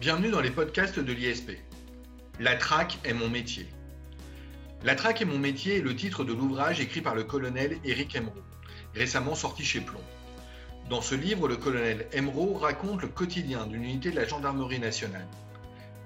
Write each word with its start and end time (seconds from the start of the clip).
Bienvenue 0.00 0.30
dans 0.30 0.40
les 0.40 0.52
podcasts 0.52 1.00
de 1.00 1.12
l'ISP. 1.12 1.58
La 2.38 2.54
traque 2.54 2.98
est 3.02 3.14
mon 3.14 3.28
métier. 3.28 3.66
La 4.84 4.94
traque 4.94 5.22
est 5.22 5.24
mon 5.24 5.40
métier 5.40 5.78
est 5.78 5.80
le 5.80 5.96
titre 5.96 6.22
de 6.22 6.32
l'ouvrage 6.32 6.78
écrit 6.78 7.00
par 7.00 7.16
le 7.16 7.24
colonel 7.24 7.78
Éric 7.84 8.14
Emeraude, 8.14 8.44
récemment 8.94 9.34
sorti 9.34 9.64
chez 9.64 9.80
Plomb. 9.80 10.04
Dans 10.88 11.00
ce 11.00 11.16
livre, 11.16 11.48
le 11.48 11.56
colonel 11.56 12.06
Emeraude 12.12 12.62
raconte 12.62 13.02
le 13.02 13.08
quotidien 13.08 13.66
d'une 13.66 13.82
unité 13.82 14.12
de 14.12 14.16
la 14.16 14.24
gendarmerie 14.24 14.78
nationale. 14.78 15.26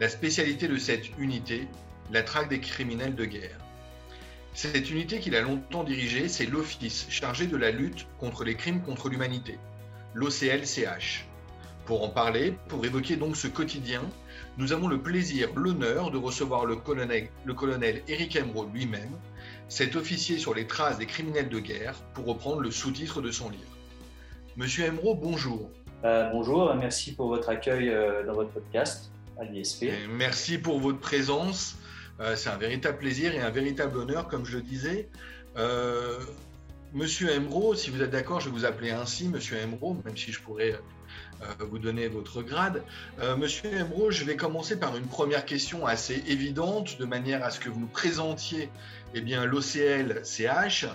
La 0.00 0.09
spécialité 0.09 0.68
de 0.68 0.79
cette 0.79 1.11
unité, 1.18 1.68
la 2.11 2.22
traque 2.22 2.49
des 2.49 2.61
criminels 2.61 3.14
de 3.14 3.27
guerre. 3.27 3.59
Cette 4.54 4.90
unité 4.90 5.21
qu'il 5.21 5.36
a 5.36 5.43
longtemps 5.43 5.85
dirigée, 5.85 6.31
c'est 6.31 6.46
l'Office 6.46 7.04
chargé 7.11 7.46
de 7.46 7.59
la 7.59 7.71
lutte 7.71 8.07
contre 8.18 8.43
les 8.43 8.57
crimes 8.57 8.81
contre 8.81 9.11
l'humanité, 9.11 9.59
l'OCLCH. 10.14 11.27
Pour 11.86 12.04
en 12.04 12.09
parler, 12.09 12.54
pour 12.68 12.85
évoquer 12.85 13.17
donc 13.17 13.36
ce 13.36 13.49
quotidien, 13.49 14.03
nous 14.57 14.72
avons 14.72 14.86
le 14.86 15.03
plaisir, 15.03 15.49
l'honneur 15.57 16.11
de 16.11 16.18
recevoir 16.18 16.64
le 16.64 16.77
colonel, 16.77 17.29
le 17.45 17.55
colonel 17.55 18.03
Éric 18.07 18.36
Emeraude 18.36 18.72
lui-même, 18.72 19.11
cet 19.68 19.96
officier 19.96 20.39
sur 20.39 20.55
les 20.55 20.67
traces 20.67 20.99
des 20.99 21.07
criminels 21.07 21.49
de 21.49 21.58
guerre, 21.58 21.95
pour 22.14 22.27
reprendre 22.27 22.61
le 22.61 22.71
sous-titre 22.71 23.21
de 23.21 23.31
son 23.31 23.50
livre. 23.50 23.77
Monsieur 24.57 24.85
Emeraude, 24.85 25.18
bonjour. 25.21 25.71
Euh, 26.05 26.31
bonjour, 26.31 26.75
merci 26.75 27.14
pour 27.14 27.29
votre 27.29 27.49
accueil 27.49 27.89
euh, 27.89 28.25
dans 28.27 28.35
votre 28.35 28.50
podcast 28.50 29.11
à 29.41 29.44
l'ISP. 29.44 29.86
Merci 30.11 30.58
pour 30.58 30.79
votre 30.79 30.99
présence. 31.00 31.77
Euh, 32.20 32.36
c'est 32.36 32.50
un 32.50 32.58
véritable 32.58 32.98
plaisir 32.98 33.34
et 33.34 33.41
un 33.41 33.50
véritable 33.50 33.98
honneur, 33.98 34.28
comme 34.28 34.44
je 34.44 34.58
le 34.58 34.62
disais. 34.62 35.08
Monsieur 36.92 37.30
Emeraude, 37.30 37.78
si 37.78 37.91
vous 37.91 38.03
êtes 38.03 38.10
d'accord, 38.10 38.41
je 38.41 38.50
vais 38.50 38.55
vous 38.55 38.66
appeler 38.66 38.91
ainsi, 38.91 39.27
Monsieur 39.28 39.56
Emeraude, 39.56 40.05
même 40.05 40.16
si 40.16 40.30
je 40.30 40.41
pourrais 40.42 40.75
vous 41.60 41.78
donner 41.78 42.08
votre 42.08 42.42
grade. 42.42 42.82
Euh, 43.20 43.36
Monsieur 43.36 43.72
Emeraude, 43.72 44.12
je 44.12 44.24
vais 44.24 44.36
commencer 44.36 44.78
par 44.78 44.96
une 44.96 45.06
première 45.06 45.44
question 45.44 45.86
assez 45.86 46.22
évidente, 46.26 46.98
de 46.98 47.04
manière 47.04 47.44
à 47.44 47.50
ce 47.50 47.60
que 47.60 47.68
vous 47.68 47.80
nous 47.80 47.86
présentiez 47.86 48.68
eh 49.14 49.20
bien, 49.20 49.44
l'OCL-CH. 49.44 50.86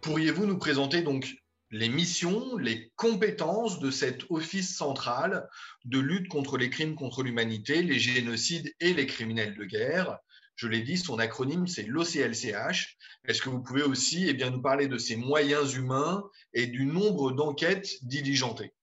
Pourriez-vous 0.00 0.46
nous 0.46 0.58
présenter 0.58 1.02
donc 1.02 1.36
les 1.70 1.88
missions, 1.88 2.56
les 2.56 2.90
compétences 2.96 3.78
de 3.78 3.90
cet 3.90 4.24
office 4.30 4.76
central 4.76 5.48
de 5.84 5.98
lutte 5.98 6.28
contre 6.28 6.56
les 6.56 6.70
crimes 6.70 6.94
contre 6.94 7.22
l'humanité, 7.22 7.82
les 7.82 7.98
génocides 7.98 8.74
et 8.80 8.92
les 8.92 9.06
criminels 9.06 9.56
de 9.56 9.64
guerre? 9.64 10.18
Je 10.56 10.68
l'ai 10.68 10.82
dit, 10.82 10.98
son 10.98 11.18
acronyme, 11.18 11.66
c'est 11.66 11.84
l'OCLCH. 11.84 12.98
Est-ce 13.24 13.40
que 13.40 13.48
vous 13.48 13.62
pouvez 13.62 13.82
aussi 13.82 14.28
eh 14.28 14.34
bien, 14.34 14.50
nous 14.50 14.60
parler 14.60 14.88
de 14.88 14.98
ses 14.98 15.16
moyens 15.16 15.74
humains 15.74 16.22
et 16.52 16.66
du 16.66 16.84
nombre 16.84 17.32
d'enquêtes 17.32 17.96
diligentées? 18.02 18.74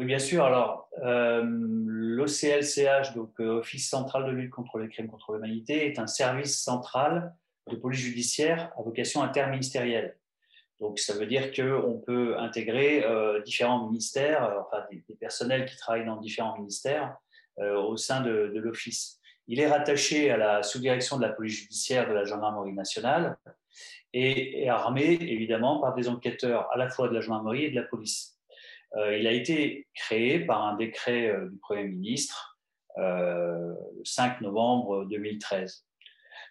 Oui, 0.00 0.06
bien 0.06 0.18
sûr. 0.18 0.42
Alors, 0.46 0.88
euh, 1.04 1.42
l'OCLCH, 1.44 3.14
donc 3.14 3.38
euh, 3.38 3.58
Office 3.58 3.90
central 3.90 4.24
de 4.24 4.30
lutte 4.30 4.50
contre 4.50 4.78
les 4.78 4.88
crimes 4.88 5.08
contre 5.08 5.34
l'humanité, 5.34 5.86
est 5.86 5.98
un 5.98 6.06
service 6.06 6.58
central 6.58 7.34
de 7.70 7.76
police 7.76 8.00
judiciaire 8.00 8.72
à 8.78 8.82
vocation 8.82 9.22
interministérielle. 9.22 10.16
Donc, 10.80 10.98
ça 10.98 11.12
veut 11.12 11.26
dire 11.26 11.52
qu'on 11.52 11.98
peut 11.98 12.38
intégrer 12.38 13.04
euh, 13.04 13.42
différents 13.42 13.84
ministères, 13.84 14.64
enfin 14.66 14.86
des, 14.90 15.14
personnels 15.16 15.66
qui 15.66 15.76
travaillent 15.76 16.06
dans 16.06 16.16
différents 16.16 16.56
ministères 16.56 17.18
au 17.58 17.98
sein 17.98 18.22
de, 18.22 18.50
l'Office. 18.54 19.20
Il 19.46 19.60
est 19.60 19.66
rattaché 19.66 20.30
à 20.30 20.38
la 20.38 20.62
sous-direction 20.62 21.18
de 21.18 21.22
la 21.22 21.28
police 21.28 21.58
judiciaire 21.58 22.08
de 22.08 22.14
la 22.14 22.24
gendarmerie 22.24 22.72
nationale 22.72 23.36
et 24.14 24.62
est 24.62 24.68
armé 24.70 25.18
évidemment 25.20 25.78
par 25.78 25.94
des 25.94 26.08
enquêteurs 26.08 26.72
à 26.72 26.78
la 26.78 26.88
fois 26.88 27.10
de 27.10 27.12
la 27.12 27.20
gendarmerie 27.20 27.66
et 27.66 27.70
de 27.70 27.76
la 27.76 27.82
police. 27.82 28.39
Euh, 28.96 29.16
il 29.16 29.26
a 29.26 29.32
été 29.32 29.86
créé 29.94 30.40
par 30.40 30.66
un 30.66 30.76
décret 30.76 31.28
euh, 31.28 31.48
du 31.48 31.56
Premier 31.58 31.84
ministre 31.84 32.58
euh, 32.98 33.74
le 33.96 34.04
5 34.04 34.40
novembre 34.40 35.04
2013. 35.04 35.84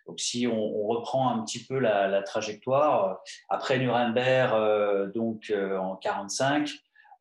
Donc, 0.07 0.19
si 0.19 0.47
on, 0.47 0.88
reprend 0.88 1.29
un 1.29 1.44
petit 1.44 1.63
peu 1.63 1.77
la, 1.77 2.23
trajectoire, 2.23 3.19
après 3.47 3.77
Nuremberg, 3.77 5.11
donc 5.13 5.53
en 5.53 5.97
45, 5.97 6.67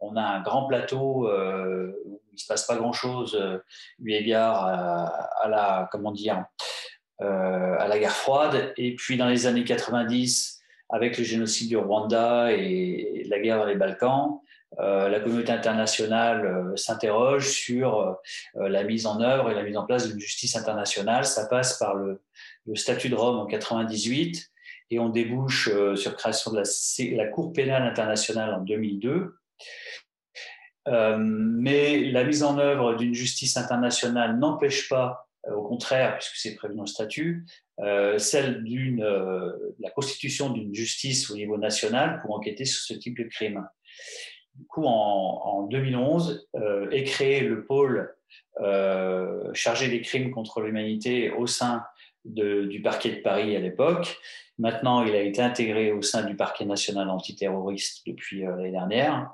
on 0.01 0.17
a 0.17 0.23
un 0.23 0.41
grand 0.41 0.67
plateau 0.67 1.29
où 1.29 2.23
il 2.33 2.39
se 2.39 2.47
passe 2.47 2.67
pas 2.67 2.77
grand-chose, 2.77 3.39
eu 3.99 4.13
égard 4.13 4.65
à, 4.65 5.49
la, 5.49 5.87
comment 5.93 6.13
dire, 6.13 6.47
à 7.19 7.87
la 7.87 7.99
guerre 7.99 8.17
froide. 8.17 8.73
Et 8.79 8.95
puis 8.95 9.19
dans 9.19 9.29
les 9.29 9.47
années 9.47 9.65
90, 9.65 10.63
avec 10.89 11.19
le 11.19 11.25
génocide 11.25 11.69
du 11.69 11.77
Rwanda 11.77 12.53
et 12.53 13.25
la 13.29 13.39
guerre 13.39 13.59
dans 13.59 13.67
les 13.67 13.77
Balkans, 13.77 14.41
euh, 14.79 15.09
la 15.09 15.21
communauté 15.21 15.51
internationale 15.51 16.45
euh, 16.45 16.77
s'interroge 16.77 17.49
sur 17.49 18.21
euh, 18.57 18.69
la 18.69 18.85
mise 18.85 19.07
en 19.07 19.21
œuvre 19.21 19.51
et 19.51 19.55
la 19.55 19.63
mise 19.63 19.77
en 19.79 19.85
place 19.85 20.09
d'une 20.09 20.21
justice 20.21 20.57
internationale. 20.57 21.25
Ça 21.25 21.47
passe 21.47 21.79
par 21.79 21.95
le, 21.95 22.21
statut 22.75 23.09
de 23.09 23.15
Rome 23.15 23.39
en 23.39 23.47
98 23.47 24.51
et 24.91 24.99
on 24.99 25.09
débouche 25.09 25.71
sur 25.97 26.17
création 26.17 26.53
de 26.53 26.63
la, 27.17 27.27
Cour 27.29 27.53
pénale 27.53 27.83
internationale 27.83 28.55
en 28.55 28.61
2002. 28.61 29.35
mais 30.87 32.11
la 32.11 32.25
mise 32.25 32.43
en 32.43 32.59
œuvre 32.59 32.95
d'une 32.95 33.15
justice 33.15 33.57
internationale 33.57 34.39
n'empêche 34.39 34.89
pas, 34.89 35.29
au 35.51 35.63
contraire, 35.63 36.19
puisque 36.19 36.37
c'est 36.37 36.55
prévu 36.57 36.75
dans 36.75 36.83
le 36.83 36.89
statut, 36.89 37.47
celle 38.19 38.65
la 39.79 39.91
constitution 39.91 40.51
d'une 40.51 40.75
justice 40.75 41.31
au 41.31 41.37
niveau 41.37 41.57
national 41.57 42.21
pour 42.21 42.35
enquêter 42.35 42.67
sur 42.67 42.83
ce 42.83 42.95
type 42.95 43.19
de 43.19 43.25
crime 43.25 43.67
du 44.59 44.67
coup, 44.67 44.85
en, 44.85 45.67
2011, 45.71 46.49
euh, 46.57 46.91
est 46.91 47.05
créé 47.05 47.41
le 47.41 47.65
pôle 47.65 48.13
euh, 48.61 49.51
chargé 49.55 49.89
des 49.89 50.01
crimes 50.01 50.31
contre 50.31 50.61
l'humanité 50.61 51.31
au 51.31 51.47
sein 51.47 51.85
du 52.25 52.83
parquet 52.83 53.11
de 53.11 53.21
Paris 53.21 53.55
à 53.55 53.61
l'époque. 53.61 54.19
Maintenant, 54.59 55.05
il 55.05 55.15
a 55.15 55.23
été 55.23 55.41
intégré 55.41 55.93
au 55.93 56.03
sein 56.03 56.25
du 56.25 56.35
parquet 56.35 56.65
national 56.65 57.09
antiterroriste 57.09 58.05
depuis 58.07 58.45
euh, 58.45 58.57
l'année 58.57 58.73
dernière. 58.73 59.31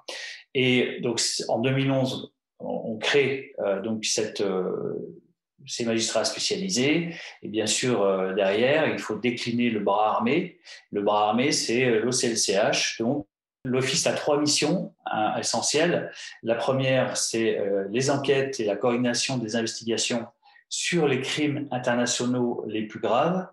Et 0.52 1.00
donc, 1.00 1.20
en 1.48 1.58
2011, 1.60 2.32
on, 2.60 2.98
crée 2.98 3.54
donc 3.82 4.04
ces 4.04 5.84
magistrats 5.84 6.24
spécialisés. 6.24 7.14
Et 7.42 7.48
bien 7.48 7.66
sûr, 7.66 8.34
derrière, 8.34 8.86
il 8.86 8.98
faut 8.98 9.16
décliner 9.16 9.70
le 9.70 9.80
bras 9.80 10.14
armé. 10.14 10.58
Le 10.92 11.02
bras 11.02 11.28
armé, 11.30 11.50
c'est 11.50 11.98
l'OCLCH, 11.98 13.00
donc 13.00 13.26
L'Office 13.64 14.06
a 14.06 14.12
trois 14.12 14.38
missions 14.38 14.94
hein, 15.06 15.34
essentielles. 15.38 16.12
La 16.42 16.54
première, 16.54 17.16
c'est 17.16 17.58
euh, 17.58 17.86
les 17.90 18.10
enquêtes 18.10 18.60
et 18.60 18.64
la 18.64 18.76
coordination 18.76 19.38
des 19.38 19.56
investigations 19.56 20.26
sur 20.68 21.08
les 21.08 21.22
crimes 21.22 21.66
internationaux 21.70 22.62
les 22.68 22.82
plus 22.82 23.00
graves 23.00 23.48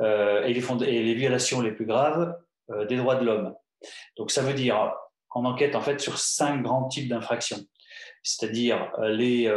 euh, 0.00 0.44
et, 0.44 0.52
les 0.52 1.14
violations 1.14 1.62
les 1.62 1.72
plus 1.72 1.86
graves 1.86 2.36
euh, 2.70 2.84
des 2.84 2.96
droits 2.96 3.16
de 3.16 3.24
l'homme. 3.24 3.54
Donc 4.18 4.30
ça 4.30 4.42
veut 4.42 4.52
dire 4.52 4.92
qu'on 5.28 5.46
enquête 5.46 5.74
en 5.74 5.80
fait 5.80 5.98
sur 5.98 6.18
cinq 6.18 6.62
grands 6.62 6.86
types 6.88 7.08
d'infractions, 7.08 7.64
c'est-à-dire 8.22 8.92
les, 9.02 9.52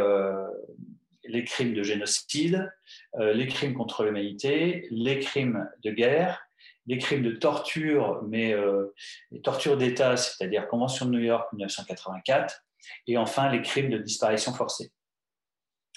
les 1.24 1.44
crimes 1.44 1.74
de 1.74 1.82
génocide, 1.82 2.70
les 3.18 3.48
crimes 3.48 3.72
contre 3.72 4.04
l'humanité, 4.04 4.86
les 4.90 5.18
crimes 5.18 5.66
de 5.82 5.90
guerre 5.90 6.46
les 6.86 6.98
crimes 6.98 7.22
de 7.22 7.32
torture, 7.32 8.22
mais 8.26 8.52
euh, 8.52 8.94
les 9.30 9.40
tortures 9.40 9.76
d'État, 9.76 10.16
c'est-à-dire 10.16 10.68
Convention 10.68 11.06
de 11.06 11.12
New 11.12 11.20
York 11.20 11.52
1984, 11.52 12.64
et 13.06 13.16
enfin 13.16 13.50
les 13.50 13.62
crimes 13.62 13.90
de 13.90 13.98
disparition 13.98 14.52
forcée. 14.52 14.92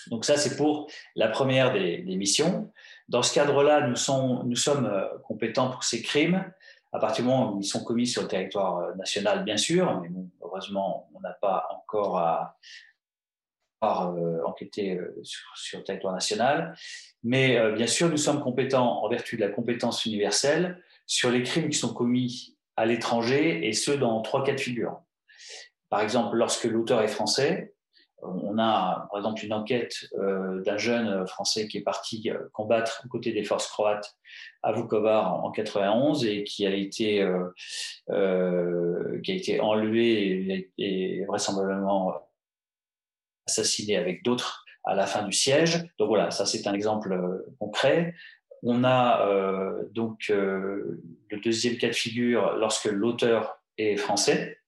Donc 0.07 0.25
ça, 0.25 0.38
c'est 0.38 0.56
pour 0.56 0.88
la 1.16 1.29
première 1.29 1.73
des, 1.73 2.03
missions. 2.03 2.72
Dans 3.07 3.23
ce 3.23 3.34
cadre-là, 3.34 3.88
nous, 3.88 3.96
nous, 4.44 4.56
sommes 4.56 4.85
euh, 4.85 5.07
compétents 5.23 5.72
pour 5.72 5.84
ces 5.84 6.02
crimes, 6.02 6.52
à 6.91 6.99
partir 6.99 7.23
du 7.23 7.29
moment 7.29 7.53
où 7.53 7.59
ils 7.59 7.66
sont 7.66 7.84
commis 7.84 8.05
sur 8.05 8.22
le 8.22 8.28
territoire 8.28 8.78
euh, 8.79 8.96
national, 8.96 9.43
bien 9.43 9.58
sûr, 9.58 10.02
mais 10.02 10.09
heureusement, 10.41 11.09
on 11.16 11.22
n'a 11.22 11.34
pas 11.34 11.67
encore 11.72 12.20
à, 12.20 12.58
enquêter 14.46 14.99
sur, 15.23 15.46
sur, 15.55 15.79
le 15.79 15.84
territoire 15.84 16.14
national. 16.14 16.76
Mais 17.26 17.58
euh, 17.58 17.72
bien 17.72 17.87
sûr, 17.87 18.08
nous 18.08 18.17
sommes 18.17 18.40
compétents 18.40 19.03
en 19.03 19.09
vertu 19.09 19.35
de 19.35 19.41
la 19.41 19.49
compétence 19.49 20.05
universelle 20.05 20.79
sur 21.08 21.32
les 21.32 21.41
crimes 21.41 21.70
qui 21.70 21.78
sont 21.78 21.91
commis 21.91 22.55
à 22.76 22.85
l'étranger 22.85 23.67
et 23.67 23.73
ceux 23.73 23.97
dans 23.97 24.22
trois 24.22 24.43
cas 24.43 24.53
de 24.53 24.59
figure. 24.59 25.02
Par 25.90 26.02
exemple, 26.02 26.35
lorsque 26.37 26.66
l'auteur 26.66 27.02
est 27.02 27.08
français, 27.08 27.73
on 28.22 28.59
a 28.59 29.08
par 29.09 29.20
exemple 29.20 29.43
une 29.43 29.53
enquête 29.53 30.08
euh, 30.20 30.61
d'un 30.61 30.78
jeune 30.78 31.26
français 31.28 31.67
qui 31.67 31.79
est 31.79 31.81
parti 31.81 32.29
euh, 32.29 32.38
combattre 32.53 33.02
aux 33.05 33.09
côtés 33.09 33.31
des 33.34 33.43
forces 33.43 33.67
croates 33.67 34.16
à 34.61 34.72
Vukovar 34.72 35.43
en 35.43 35.49
91 35.49 36.26
et 36.26 36.43
qui 36.43 36.67
a 36.67 36.76
été, 36.76 37.28
qui 38.08 38.14
a 38.14 39.35
été 39.35 39.59
enlevé 39.59 40.72
et 40.78 41.26
vraisemblablement 41.26 42.25
assassiné 43.47 43.97
avec 43.97 44.24
d'autres 44.24 44.66
à 44.86 44.96
la 44.96 45.08
fin 45.08 45.24
du 45.24 45.34
siège. 45.34 45.84
Donc 45.97 46.09
voilà, 46.09 46.32
ça 46.32 46.46
c'est 46.46 46.68
un 46.68 46.74
exemple 46.74 47.12
euh, 47.12 47.53
concret. 47.59 48.14
On 48.64 48.84
a 48.84 49.28
euh, 49.28 49.84
donc 49.92 50.28
euh, 50.30 51.02
le 51.30 51.40
deuxième 51.40 51.78
cas 51.78 51.88
de 51.88 51.94
figure 51.94 52.56
lorsque 52.58 52.86
l'auteur 52.86 53.59
est 53.78 53.97
français. 53.97 54.59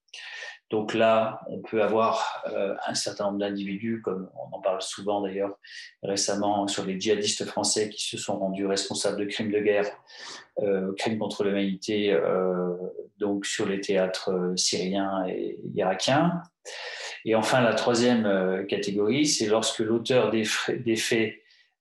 Donc 0.70 0.94
là, 0.94 1.40
on 1.48 1.62
peut 1.62 1.82
avoir 1.82 2.44
un 2.86 2.94
certain 2.94 3.28
nombre 3.28 3.38
d'individus, 3.38 4.02
comme 4.02 4.30
on 4.36 4.54
en 4.54 4.60
parle 4.60 4.82
souvent 4.82 5.22
d'ailleurs 5.22 5.58
récemment 6.04 6.68
sur 6.68 6.84
les 6.84 7.00
djihadistes 7.00 7.46
français 7.46 7.88
qui 7.88 8.06
se 8.06 8.18
sont 8.18 8.38
rendus 8.38 8.66
responsables 8.66 9.18
de 9.18 9.24
crimes 9.24 9.50
de 9.50 9.62
guerre, 9.62 9.90
crimes 10.98 11.20
contre 11.20 11.46
l'humanité, 11.46 12.20
donc 13.18 13.46
sur 13.46 13.66
les 13.66 13.80
théâtres 13.80 14.30
syriens 14.58 15.26
et 15.30 15.58
irakiens. 15.74 16.42
Et 17.26 17.36
enfin, 17.36 17.62
la 17.62 17.74
troisième 17.74 18.66
catégorie, 18.68 19.26
c'est 19.26 19.48
lorsque 19.48 19.80
l'auteur 19.80 20.32
des, 20.32 20.46
faits 20.46 21.36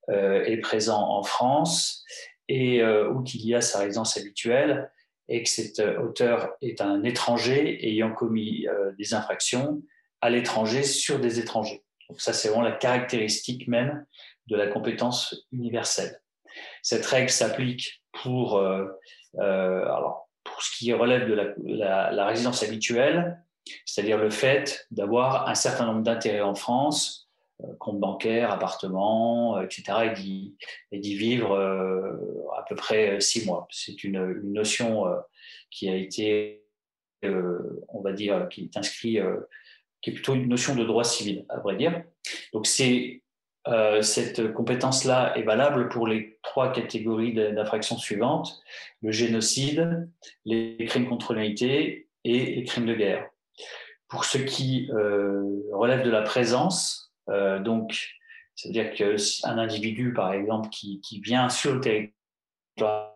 est 0.09 0.61
présent 0.63 1.01
en 1.01 1.23
France 1.23 2.05
et 2.49 2.85
ou 2.85 3.23
qu'il 3.23 3.47
y 3.47 3.55
a 3.55 3.61
sa 3.61 3.81
résidence 3.81 4.17
habituelle 4.17 4.91
et 5.29 5.43
que 5.43 5.49
cet 5.49 5.81
euh, 5.81 6.01
auteur 6.01 6.53
est 6.63 6.81
un 6.81 7.03
étranger 7.03 7.87
ayant 7.89 8.13
commis 8.13 8.67
euh, 8.69 8.93
des 8.93 9.15
infractions 9.15 9.83
à 10.21 10.31
l'étranger 10.31 10.83
sur 10.83 11.19
des 11.19 11.41
étrangers. 11.41 11.83
Ça, 12.19 12.33
c'est 12.33 12.49
vraiment 12.49 12.63
la 12.63 12.73
caractéristique 12.73 13.67
même 13.67 14.07
de 14.47 14.57
la 14.57 14.69
compétence 14.69 15.47
universelle. 15.51 16.21
Cette 16.83 17.05
règle 17.05 17.31
s'applique 17.31 18.03
pour, 18.13 18.57
euh, 18.59 18.87
alors, 19.35 20.29
pour 20.45 20.63
ce 20.63 20.77
qui 20.77 20.93
relève 20.93 21.29
de 21.29 21.35
la 21.35 22.27
résidence 22.27 22.63
habituelle, 22.63 23.45
c'est-à-dire 23.85 24.19
le 24.19 24.31
fait 24.31 24.87
d'avoir 24.91 25.49
un 25.49 25.55
certain 25.55 25.87
nombre 25.87 26.03
d'intérêts 26.03 26.41
en 26.41 26.55
France, 26.55 27.27
euh, 27.65 27.69
compte 27.79 27.99
bancaire, 27.99 28.51
appartement, 28.51 29.57
euh, 29.57 29.63
etc., 29.63 30.13
et 30.93 30.99
d'y 30.99 31.17
vivre 31.17 31.53
euh, 31.53 32.13
à 32.55 32.63
peu 32.69 32.75
près 32.75 33.19
six 33.21 33.47
mois. 33.47 33.67
C'est 33.71 34.05
une, 34.05 34.43
notion 34.43 35.05
qui 35.71 35.89
a 35.89 35.97
été, 35.97 36.65
on 37.23 38.01
va 38.03 38.13
dire, 38.13 38.49
qui 38.51 38.65
est 38.65 38.77
inscrite, 38.77 39.23
qui 40.03 40.11
est 40.11 40.13
plutôt 40.13 40.35
une 40.35 40.49
notion 40.49 40.75
de 40.75 40.85
droit 40.85 41.05
civil, 41.05 41.47
à 41.49 41.59
vrai 41.59 41.77
dire. 41.77 42.05
Donc 42.53 42.67
cette 42.67 44.53
compétence-là 44.53 45.37
est 45.37 45.43
valable 45.43 45.89
pour 45.89 46.07
les 46.07 46.39
trois 46.43 46.73
catégories 46.73 47.35
d'infractions 47.35 47.99
suivantes 47.99 48.61
le 49.03 49.13
génocide, 49.13 50.09
les 50.45 50.77
crimes 50.87 51.09
contre 51.09 51.33
l'humanité 51.33 52.09
et 52.25 52.57
les 52.57 52.65
crimes 52.65 52.87
de 52.87 52.95
guerre. 52.95 53.29
Pour 54.09 54.25
ce 54.25 54.39
qui 54.39 54.89
relève 55.73 56.05
de 56.05 56.11
la 56.11 56.23
présence, 56.23 57.07
euh, 57.29 57.59
donc, 57.59 58.09
c'est-à-dire 58.55 58.93
qu'un 58.95 59.59
individu, 59.59 60.13
par 60.13 60.33
exemple, 60.33 60.69
qui, 60.71 61.01
qui, 61.01 61.21
vient 61.21 61.49
sur 61.49 61.75
le 61.75 61.81
territoire, 61.81 63.15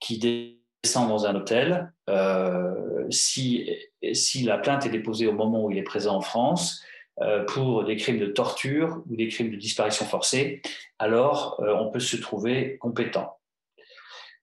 qui 0.00 0.18
descend 0.18 1.08
dans 1.08 1.26
un 1.26 1.34
hôtel, 1.34 1.92
euh, 2.10 3.06
si, 3.10 3.70
si 4.12 4.42
la 4.44 4.58
plainte 4.58 4.86
est 4.86 4.90
déposée 4.90 5.26
au 5.26 5.32
moment 5.32 5.64
où 5.64 5.70
il 5.70 5.78
est 5.78 5.82
présent 5.82 6.16
en 6.16 6.20
France, 6.20 6.82
euh, 7.20 7.44
pour 7.44 7.84
des 7.84 7.96
crimes 7.96 8.18
de 8.18 8.26
torture 8.26 9.02
ou 9.08 9.14
des 9.14 9.28
crimes 9.28 9.50
de 9.50 9.56
disparition 9.56 10.04
forcée, 10.04 10.62
alors 10.98 11.60
euh, 11.60 11.72
on 11.72 11.90
peut 11.90 12.00
se 12.00 12.16
trouver 12.16 12.76
compétent. 12.78 13.38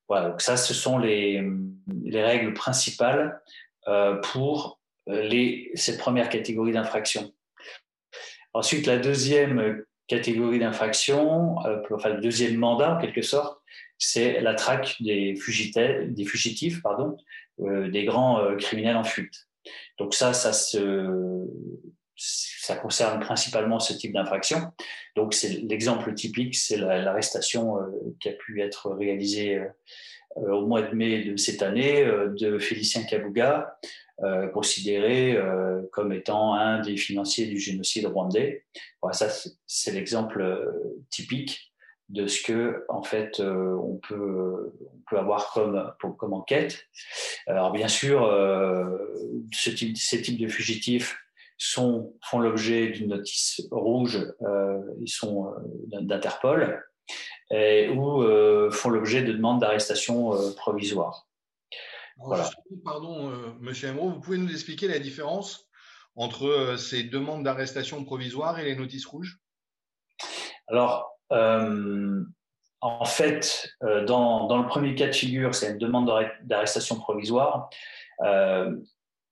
Voilà, 0.07 0.29
donc 0.29 0.41
ça, 0.41 0.55
ce 0.55 0.73
sont 0.73 0.97
les, 0.97 1.43
les 2.03 2.23
règles 2.23 2.53
principales 2.53 3.41
euh, 3.87 4.15
pour 4.15 4.80
les, 5.11 5.71
cette 5.75 5.97
première 5.97 6.29
catégorie 6.29 6.71
d'infractions. 6.71 7.31
Ensuite, 8.53 8.85
la 8.85 8.97
deuxième 8.97 9.83
catégorie 10.11 10.59
d'infraction, 10.59 11.55
euh, 11.65 11.81
enfin 11.91 12.09
le 12.09 12.19
deuxième 12.19 12.57
mandat 12.57 12.95
en 12.95 12.97
quelque 12.99 13.21
sorte, 13.21 13.61
c'est 13.97 14.41
la 14.41 14.55
traque 14.55 14.97
des, 14.99 15.33
des 15.33 16.25
fugitifs, 16.25 16.81
pardon, 16.81 17.15
euh, 17.61 17.89
des 17.89 18.03
grands 18.03 18.39
euh, 18.39 18.57
criminels 18.57 18.97
en 18.97 19.05
fuite. 19.05 19.47
Donc 19.99 20.13
ça, 20.13 20.33
ça, 20.33 20.51
se, 20.51 21.47
ça 22.17 22.75
concerne 22.75 23.21
principalement 23.21 23.79
ce 23.79 23.93
type 23.93 24.11
d'infraction. 24.11 24.59
Donc 25.15 25.33
c'est 25.33 25.61
l'exemple 25.69 26.13
typique, 26.13 26.55
c'est 26.55 26.77
l'arrestation 26.77 27.77
qui 28.19 28.27
a 28.27 28.33
pu 28.33 28.61
être 28.61 28.89
réalisée 28.89 29.61
au 30.35 30.65
mois 30.65 30.81
de 30.81 30.95
mai 30.95 31.23
de 31.23 31.37
cette 31.37 31.61
année 31.61 32.03
de 32.03 32.57
Félicien 32.57 33.03
Kabouga, 33.03 33.77
euh, 34.23 34.47
considéré 34.49 35.35
euh, 35.35 35.81
comme 35.91 36.13
étant 36.13 36.53
un 36.53 36.79
des 36.79 36.95
financiers 36.95 37.47
du 37.47 37.59
génocide 37.59 38.05
rwandais. 38.05 38.65
Voilà, 39.01 39.17
ça, 39.17 39.29
c'est 39.65 39.91
l'exemple 39.93 40.41
euh, 40.41 40.65
typique 41.09 41.73
de 42.09 42.27
ce 42.27 42.43
que 42.43 42.85
en 42.89 43.01
fait 43.01 43.39
on 43.39 43.99
peut 44.05 44.73
on 44.81 44.99
peut 45.09 45.17
avoir 45.17 45.53
comme 45.53 45.91
comme 46.17 46.33
enquête. 46.33 46.85
Alors 47.47 47.71
bien 47.71 47.87
sûr, 47.87 48.23
ce 49.53 49.69
type, 49.69 49.95
ces 49.95 50.21
types 50.21 50.37
de 50.37 50.49
fugitifs 50.49 51.17
sont 51.57 52.13
font 52.21 52.39
l'objet 52.39 52.89
d'une 52.89 53.07
notice 53.07 53.61
rouge. 53.71 54.19
ils 54.99 55.07
sont 55.07 55.53
d'Interpol 55.87 56.83
ou 57.51 58.23
font 58.71 58.89
l'objet 58.89 59.23
de 59.23 59.31
demandes 59.31 59.61
d'arrestation 59.61 60.31
provisoire. 60.57 61.30
Pardon, 62.83 63.31
euh, 63.31 63.53
Monsieur 63.59 63.89
Emro, 63.89 64.09
vous 64.09 64.19
pouvez 64.19 64.37
nous 64.37 64.51
expliquer 64.51 64.87
la 64.87 64.99
différence 64.99 65.69
entre 66.15 66.45
euh, 66.45 66.77
ces 66.77 67.03
demandes 67.03 67.43
d'arrestation 67.43 68.03
provisoire 68.03 68.59
et 68.59 68.65
les 68.65 68.75
notices 68.75 69.05
rouges? 69.05 69.39
Alors, 70.67 71.17
euh, 71.31 72.23
en 72.81 73.05
fait, 73.05 73.71
dans, 74.07 74.47
dans, 74.47 74.57
le 74.57 74.67
premier 74.67 74.95
cas 74.95 75.07
de 75.07 75.13
figure, 75.13 75.53
c'est 75.53 75.71
une 75.71 75.77
demande 75.77 76.11
d'arrestation 76.43 76.95
provisoire. 76.95 77.69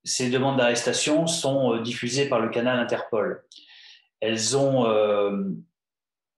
ces 0.03 0.29
demandes 0.29 0.57
d'arrestation 0.57 1.25
sont 1.25 1.77
diffusées 1.77 2.29
par 2.29 2.39
le 2.39 2.49
canal 2.49 2.79
Interpol. 2.79 3.43
Elles 4.19 4.55
ont, 4.55 4.83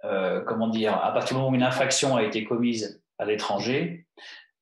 comment 0.02 0.70
dire, 0.70 0.96
à 0.96 1.12
partir 1.12 1.36
du 1.36 1.42
moment 1.42 1.52
où 1.52 1.56
une 1.56 1.64
infraction 1.64 2.16
a 2.16 2.24
été 2.24 2.46
commise 2.46 3.04
à 3.20 3.26
l'étranger, 3.26 4.08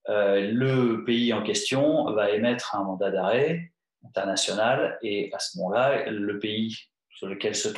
euh, 0.09 0.51
le 0.51 1.03
pays 1.05 1.31
en 1.33 1.43
question 1.43 2.11
va 2.13 2.31
émettre 2.31 2.75
un 2.75 2.83
mandat 2.83 3.11
d'arrêt 3.11 3.71
international 4.03 4.97
et 5.03 5.31
à 5.33 5.39
ce 5.39 5.57
moment-là, 5.57 6.09
le 6.09 6.39
pays 6.39 6.75
dans 7.21 7.27
lequel 7.27 7.55
se 7.55 7.69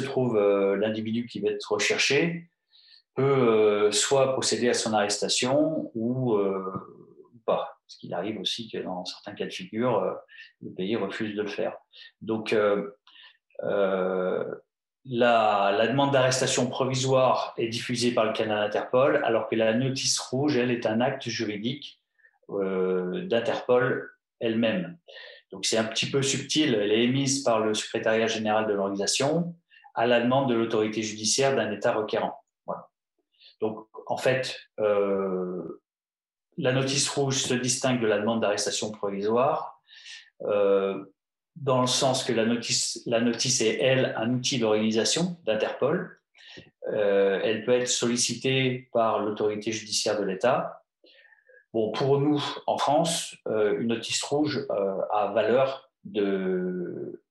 trouve 0.00 0.36
euh, 0.36 0.76
l'individu 0.76 1.26
qui 1.26 1.40
va 1.40 1.50
être 1.50 1.72
recherché 1.72 2.50
peut 3.14 3.22
euh, 3.22 3.90
soit 3.92 4.32
procéder 4.32 4.68
à 4.68 4.74
son 4.74 4.92
arrestation 4.92 5.90
ou, 5.94 6.38
pas. 7.46 7.78
Ce 7.86 7.96
qu'il 7.98 8.12
arrive 8.12 8.38
aussi 8.38 8.68
que 8.70 8.76
dans 8.78 9.06
certains 9.06 9.32
cas 9.32 9.46
de 9.46 9.50
figure, 9.50 10.18
le 10.60 10.70
pays 10.70 10.94
refuse 10.96 11.34
de 11.34 11.42
le 11.42 11.48
faire. 11.48 11.78
Donc, 12.20 12.54
la, 15.08 15.86
demande 15.86 16.12
d'arrestation 16.12 16.68
provisoire 16.68 17.54
est 17.56 17.68
diffusée 17.68 18.12
par 18.12 18.24
le 18.24 18.32
canal 18.32 18.62
Interpol, 18.62 19.22
alors 19.24 19.48
que 19.48 19.56
la 19.56 19.72
notice 19.72 20.18
rouge, 20.18 20.56
elle, 20.56 20.70
est 20.70 20.86
un 20.86 21.00
acte 21.00 21.28
juridique 21.28 22.00
euh, 22.50 23.24
d'Interpol 23.26 24.10
elle-même. 24.40 24.98
Donc 25.50 25.64
c'est 25.64 25.78
un 25.78 25.84
petit 25.84 26.10
peu 26.10 26.22
subtil, 26.22 26.74
elle 26.74 26.92
est 26.92 27.04
émise 27.04 27.42
par 27.42 27.60
le 27.60 27.72
secrétariat 27.72 28.26
général 28.26 28.66
de 28.66 28.74
l'organisation 28.74 29.54
à 29.94 30.06
la 30.06 30.20
demande 30.20 30.50
de 30.50 30.54
l'autorité 30.54 31.02
judiciaire 31.02 31.56
d'un 31.56 31.72
État 31.72 31.92
requérant. 31.92 32.38
Donc 33.60 33.88
en 34.06 34.16
fait, 34.16 34.56
euh, 34.78 35.82
la 36.58 36.72
notice 36.72 37.08
rouge 37.08 37.38
se 37.42 37.54
distingue 37.54 38.00
de 38.00 38.06
la 38.06 38.18
demande 38.18 38.40
d'arrestation 38.40 38.92
provisoire. 38.92 39.80
Euh, 40.42 41.04
dans 41.60 41.80
le 41.80 41.86
sens 41.86 42.24
que 42.24 42.32
la 42.32 42.44
notice, 42.44 43.02
la 43.06 43.20
notice 43.20 43.60
est, 43.60 43.78
elle, 43.80 44.14
un 44.16 44.32
outil 44.32 44.58
d'organisation 44.58 45.36
d'Interpol. 45.44 46.20
Euh, 46.92 47.40
elle 47.42 47.64
peut 47.64 47.72
être 47.72 47.88
sollicitée 47.88 48.88
par 48.92 49.20
l'autorité 49.20 49.72
judiciaire 49.72 50.18
de 50.18 50.24
l'État. 50.24 50.84
Bon, 51.72 51.90
pour 51.92 52.18
nous, 52.18 52.42
en 52.66 52.78
France, 52.78 53.36
euh, 53.46 53.78
une 53.80 53.88
notice 53.88 54.22
rouge 54.22 54.66
euh, 54.70 55.00
a 55.12 55.32
valeur 55.32 55.90
de, 56.04 57.22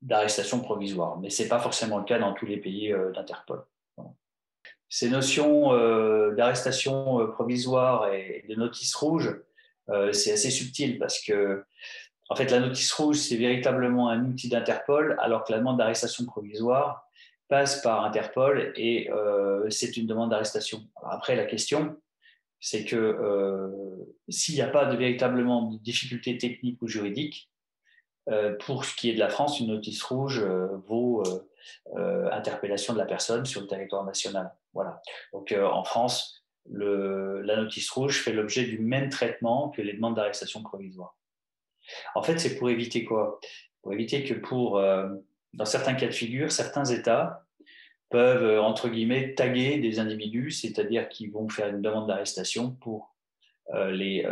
d'arrestation 0.00 0.60
provisoire, 0.60 1.18
mais 1.18 1.30
ce 1.30 1.42
n'est 1.42 1.48
pas 1.48 1.60
forcément 1.60 1.98
le 1.98 2.04
cas 2.04 2.18
dans 2.18 2.32
tous 2.32 2.46
les 2.46 2.56
pays 2.56 2.92
d'Interpol. 3.14 3.64
Ces 4.88 5.08
notions 5.08 5.72
d'arrestation 6.32 7.26
provisoire 7.28 8.12
et 8.12 8.44
de 8.46 8.54
notice 8.56 8.94
rouge, 8.94 9.40
c'est 10.12 10.32
assez 10.32 10.50
subtil 10.50 10.98
parce 10.98 11.18
que 11.24 11.64
en 12.32 12.34
fait, 12.34 12.50
la 12.50 12.60
notice 12.60 12.90
rouge, 12.92 13.18
c'est 13.18 13.36
véritablement 13.36 14.08
un 14.08 14.24
outil 14.24 14.48
d'Interpol, 14.48 15.18
alors 15.20 15.44
que 15.44 15.52
la 15.52 15.58
demande 15.58 15.76
d'arrestation 15.76 16.24
provisoire 16.24 17.06
passe 17.48 17.82
par 17.82 18.06
Interpol 18.06 18.72
et 18.74 19.10
euh, 19.10 19.68
c'est 19.68 19.98
une 19.98 20.06
demande 20.06 20.30
d'arrestation. 20.30 20.88
Après, 21.04 21.36
la 21.36 21.44
question, 21.44 21.94
c'est 22.58 22.86
que 22.86 22.96
euh, 22.96 23.68
s'il 24.30 24.54
n'y 24.54 24.62
a 24.62 24.68
pas 24.68 24.86
de 24.86 24.96
véritablement 24.96 25.72
de 25.72 25.76
difficultés 25.76 26.38
techniques 26.38 26.80
ou 26.80 26.86
juridiques, 26.86 27.50
euh, 28.30 28.56
pour 28.64 28.86
ce 28.86 28.94
qui 28.94 29.10
est 29.10 29.14
de 29.14 29.18
la 29.18 29.28
France, 29.28 29.60
une 29.60 29.66
notice 29.66 30.02
rouge 30.02 30.42
vaut 30.86 31.22
interpellation 32.30 32.94
de 32.94 32.98
la 32.98 33.04
personne 33.04 33.44
sur 33.44 33.60
le 33.60 33.66
territoire 33.66 34.06
national. 34.06 34.54
Voilà. 34.72 35.02
Donc 35.34 35.54
en 35.54 35.84
France, 35.84 36.46
la 36.70 37.56
notice 37.56 37.90
rouge 37.90 38.22
fait 38.22 38.32
l'objet 38.32 38.64
du 38.64 38.78
même 38.78 39.10
traitement 39.10 39.68
que 39.68 39.82
les 39.82 39.92
demandes 39.92 40.16
d'arrestation 40.16 40.62
provisoire. 40.62 41.14
En 42.14 42.22
fait, 42.22 42.38
c'est 42.38 42.56
pour 42.56 42.70
éviter 42.70 43.04
quoi? 43.04 43.40
Pour 43.82 43.92
éviter 43.92 44.24
que 44.24 44.34
pour, 44.34 44.78
euh, 44.78 45.08
dans 45.52 45.64
certains 45.64 45.94
cas 45.94 46.06
de 46.06 46.12
figure, 46.12 46.52
certains 46.52 46.84
États 46.84 47.46
peuvent, 48.10 48.44
euh, 48.44 48.62
entre 48.62 48.88
guillemets, 48.88 49.34
taguer 49.34 49.78
des 49.78 49.98
individus, 49.98 50.50
c'est-à-dire 50.50 51.08
qu'ils 51.08 51.30
vont 51.32 51.48
faire 51.48 51.68
une 51.68 51.82
demande 51.82 52.08
d'arrestation 52.08 52.72
pour 52.72 53.10
les 53.74 54.26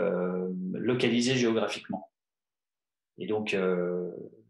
localiser 0.75 1.35
géographiquement. 1.35 2.11
Et 3.17 3.27
donc, 3.27 3.57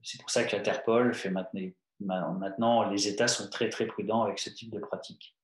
c'est 0.03 0.21
pour 0.21 0.31
ça 0.31 0.43
que 0.43 0.57
l'Interpol 0.57 1.15
fait 1.15 1.31
maintenant, 1.31 1.71
maintenant, 2.01 2.91
les 2.91 3.07
États 3.07 3.29
sont 3.29 3.49
très 3.49 3.69
très 3.69 3.87
prudents 3.87 4.23
avec 4.23 4.41
ce 4.41 4.51
type 4.51 4.71
de 4.73 4.81
pratique. 4.81 5.37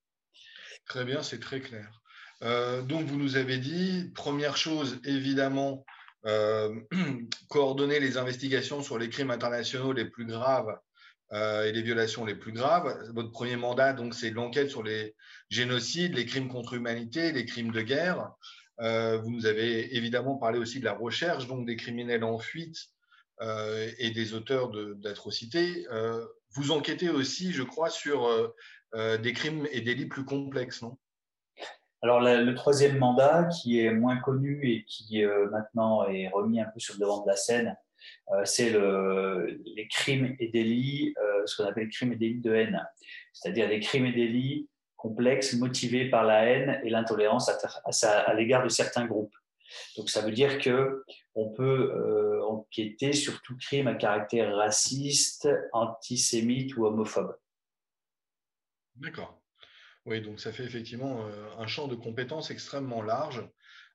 Très 0.87 1.05
bien, 1.05 1.23
c'est 1.23 1.39
très 1.39 1.61
clair. 1.61 2.01
Euh, 2.43 2.83
donc, 2.83 3.07
vous 3.07 3.19
nous 3.19 3.37
avez 3.37 3.59
dit, 3.59 4.11
première 4.15 4.57
chose, 4.57 5.01
évidemment, 5.05 5.73
euh, 5.73 5.96
coordonner 7.49 8.01
les 8.01 8.17
investigations 8.17 8.83
sur 8.83 8.99
les 8.99 9.09
crimes 9.09 9.31
internationaux 9.31 9.93
les 9.93 10.05
plus 10.05 10.27
graves 10.27 10.77
euh, 11.33 11.65
et 11.65 11.73
les 11.73 11.83
violations 11.83 12.25
les 12.25 12.35
plus 12.35 12.53
graves. 12.53 12.97
Votre 13.15 13.31
premier 13.31 13.57
mandat, 13.57 13.93
donc, 13.93 14.15
c'est 14.15 14.31
l'enquête 14.31 14.71
sur 14.71 14.83
les 14.83 15.15
génocides, 15.51 16.15
les 16.15 16.27
crimes 16.27 16.49
contre 16.49 16.75
l'humanité, 16.75 17.33
les 17.33 17.45
crimes 17.45 17.73
de 17.73 17.83
guerre. 17.83 18.31
vous 18.79 19.31
nous 19.31 19.47
avez 19.47 19.97
évidemment 19.97 20.37
parlé 20.37 20.59
aussi 20.59 20.81
de 20.81 20.85
la 20.85 20.95
recherche, 20.95 21.47
donc 21.47 21.67
des 21.67 21.77
criminels 21.77 22.25
en 22.25 22.39
fuite 22.39 22.79
et 23.99 24.11
des 24.11 24.35
auteurs 24.35 24.71
d'atrocités. 24.97 25.87
vous 26.55 26.71
enquêtez 26.73 27.09
aussi, 27.09 27.53
je 27.53 27.63
crois, 27.63 27.91
sur 27.91 28.53
des 28.95 29.33
crimes 29.33 29.67
et 29.71 29.81
délits 29.81 30.07
plus 30.07 30.25
complexes, 30.25 30.83
non? 30.83 30.99
Alors, 32.07 32.21
le 32.21 32.55
troisième 32.55 32.99
mandat, 32.99 33.49
qui 33.49 33.81
est 33.81 33.93
moins 33.93 34.17
connu 34.19 34.61
et 34.71 34.85
qui 34.85 35.25
euh, 35.25 35.51
maintenant 35.51 36.07
est 36.07 36.29
remis 36.29 36.61
un 36.61 36.67
peu 36.67 36.79
sur 36.79 36.95
le 36.95 37.01
devant 37.01 37.25
de 37.25 37.29
la 37.29 37.35
scène, 37.35 37.77
euh, 38.31 38.45
c'est 38.45 38.71
le, 38.71 39.61
les 39.65 39.89
crimes 39.89 40.37
et 40.39 40.47
délits, 40.47 41.15
euh, 41.21 41.43
ce 41.47 41.57
qu'on 41.57 41.69
appelle 41.69 41.87
les 41.87 41.91
crimes 41.91 42.13
et 42.13 42.17
délits 42.17 42.41
de 42.41 42.55
haine, 42.55 42.89
c'est-à-dire 43.33 43.69
des 43.69 43.81
crimes 43.81 44.07
et 44.07 44.13
délits 44.13 44.69
complexes 44.95 45.55
motivés 45.55 46.09
par 46.09 46.23
la 46.23 46.45
haine 46.45 46.81
et 46.85 46.91
l'intolérance 46.91 47.49
à, 47.49 48.21
à 48.21 48.35
l'égard 48.35 48.63
de 48.63 48.69
certains 48.69 49.07
groupes. 49.07 49.35
Donc, 49.97 50.09
ça 50.09 50.21
veut 50.21 50.31
dire 50.31 50.61
que 50.61 51.03
on 51.35 51.49
peut 51.49 52.41
enquêter 52.45 53.15
sur 53.15 53.43
tout 53.43 53.57
crime 53.57 53.89
à 53.89 53.97
caractère 53.97 54.55
raciste, 54.55 55.49
antisémite 55.73 56.77
ou 56.77 56.87
homophobe. 56.87 57.37
D'accord. 58.95 59.36
Oui, 60.07 60.21
donc 60.21 60.39
ça 60.39 60.53
fait 60.53 60.63
effectivement 60.63 61.27
euh, 61.27 61.49
un 61.59 61.67
champ 61.67 61.89
de 61.89 61.97
compétences 61.97 62.53
extrêmement 62.53 63.03
large. 63.03 63.45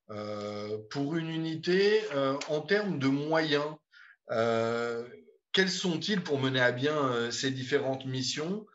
Euh, 0.09 0.77
pour 0.89 1.15
une 1.15 1.29
unité, 1.29 2.01
euh, 2.13 2.37
en 2.49 2.59
termes 2.59 2.99
de 2.99 3.07
moyens, 3.07 3.65
quels 5.53 5.69
sont-ils 5.69 6.21
pour 6.21 6.39
mener 6.39 6.61
à 6.61 6.71
bien 6.71 7.29
ces 7.31 7.51
différentes 7.51 8.05
missions? 8.05 8.65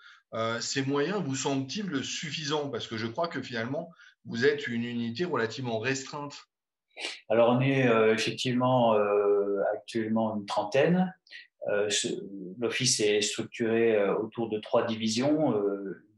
Ces 0.60 0.82
moyens 0.82 1.22
vous 1.22 1.34
semblent-ils 1.34 2.04
suffisants? 2.04 2.68
Parce 2.68 2.86
que 2.86 2.98
je 2.98 3.06
crois 3.06 3.28
que 3.28 3.40
finalement, 3.40 3.90
vous 4.26 4.44
êtes 4.44 4.66
une 4.66 4.84
unité 4.84 5.24
relativement 5.24 5.78
restreinte. 5.78 6.34
Alors, 7.30 7.48
on 7.48 7.62
est 7.62 7.86
effectivement 8.12 8.92
actuellement 9.72 10.36
une 10.36 10.44
trentaine. 10.44 11.14
L'office 12.58 13.00
est 13.00 13.20
structuré 13.20 14.00
autour 14.10 14.48
de 14.48 14.58
trois 14.58 14.86
divisions 14.86 15.52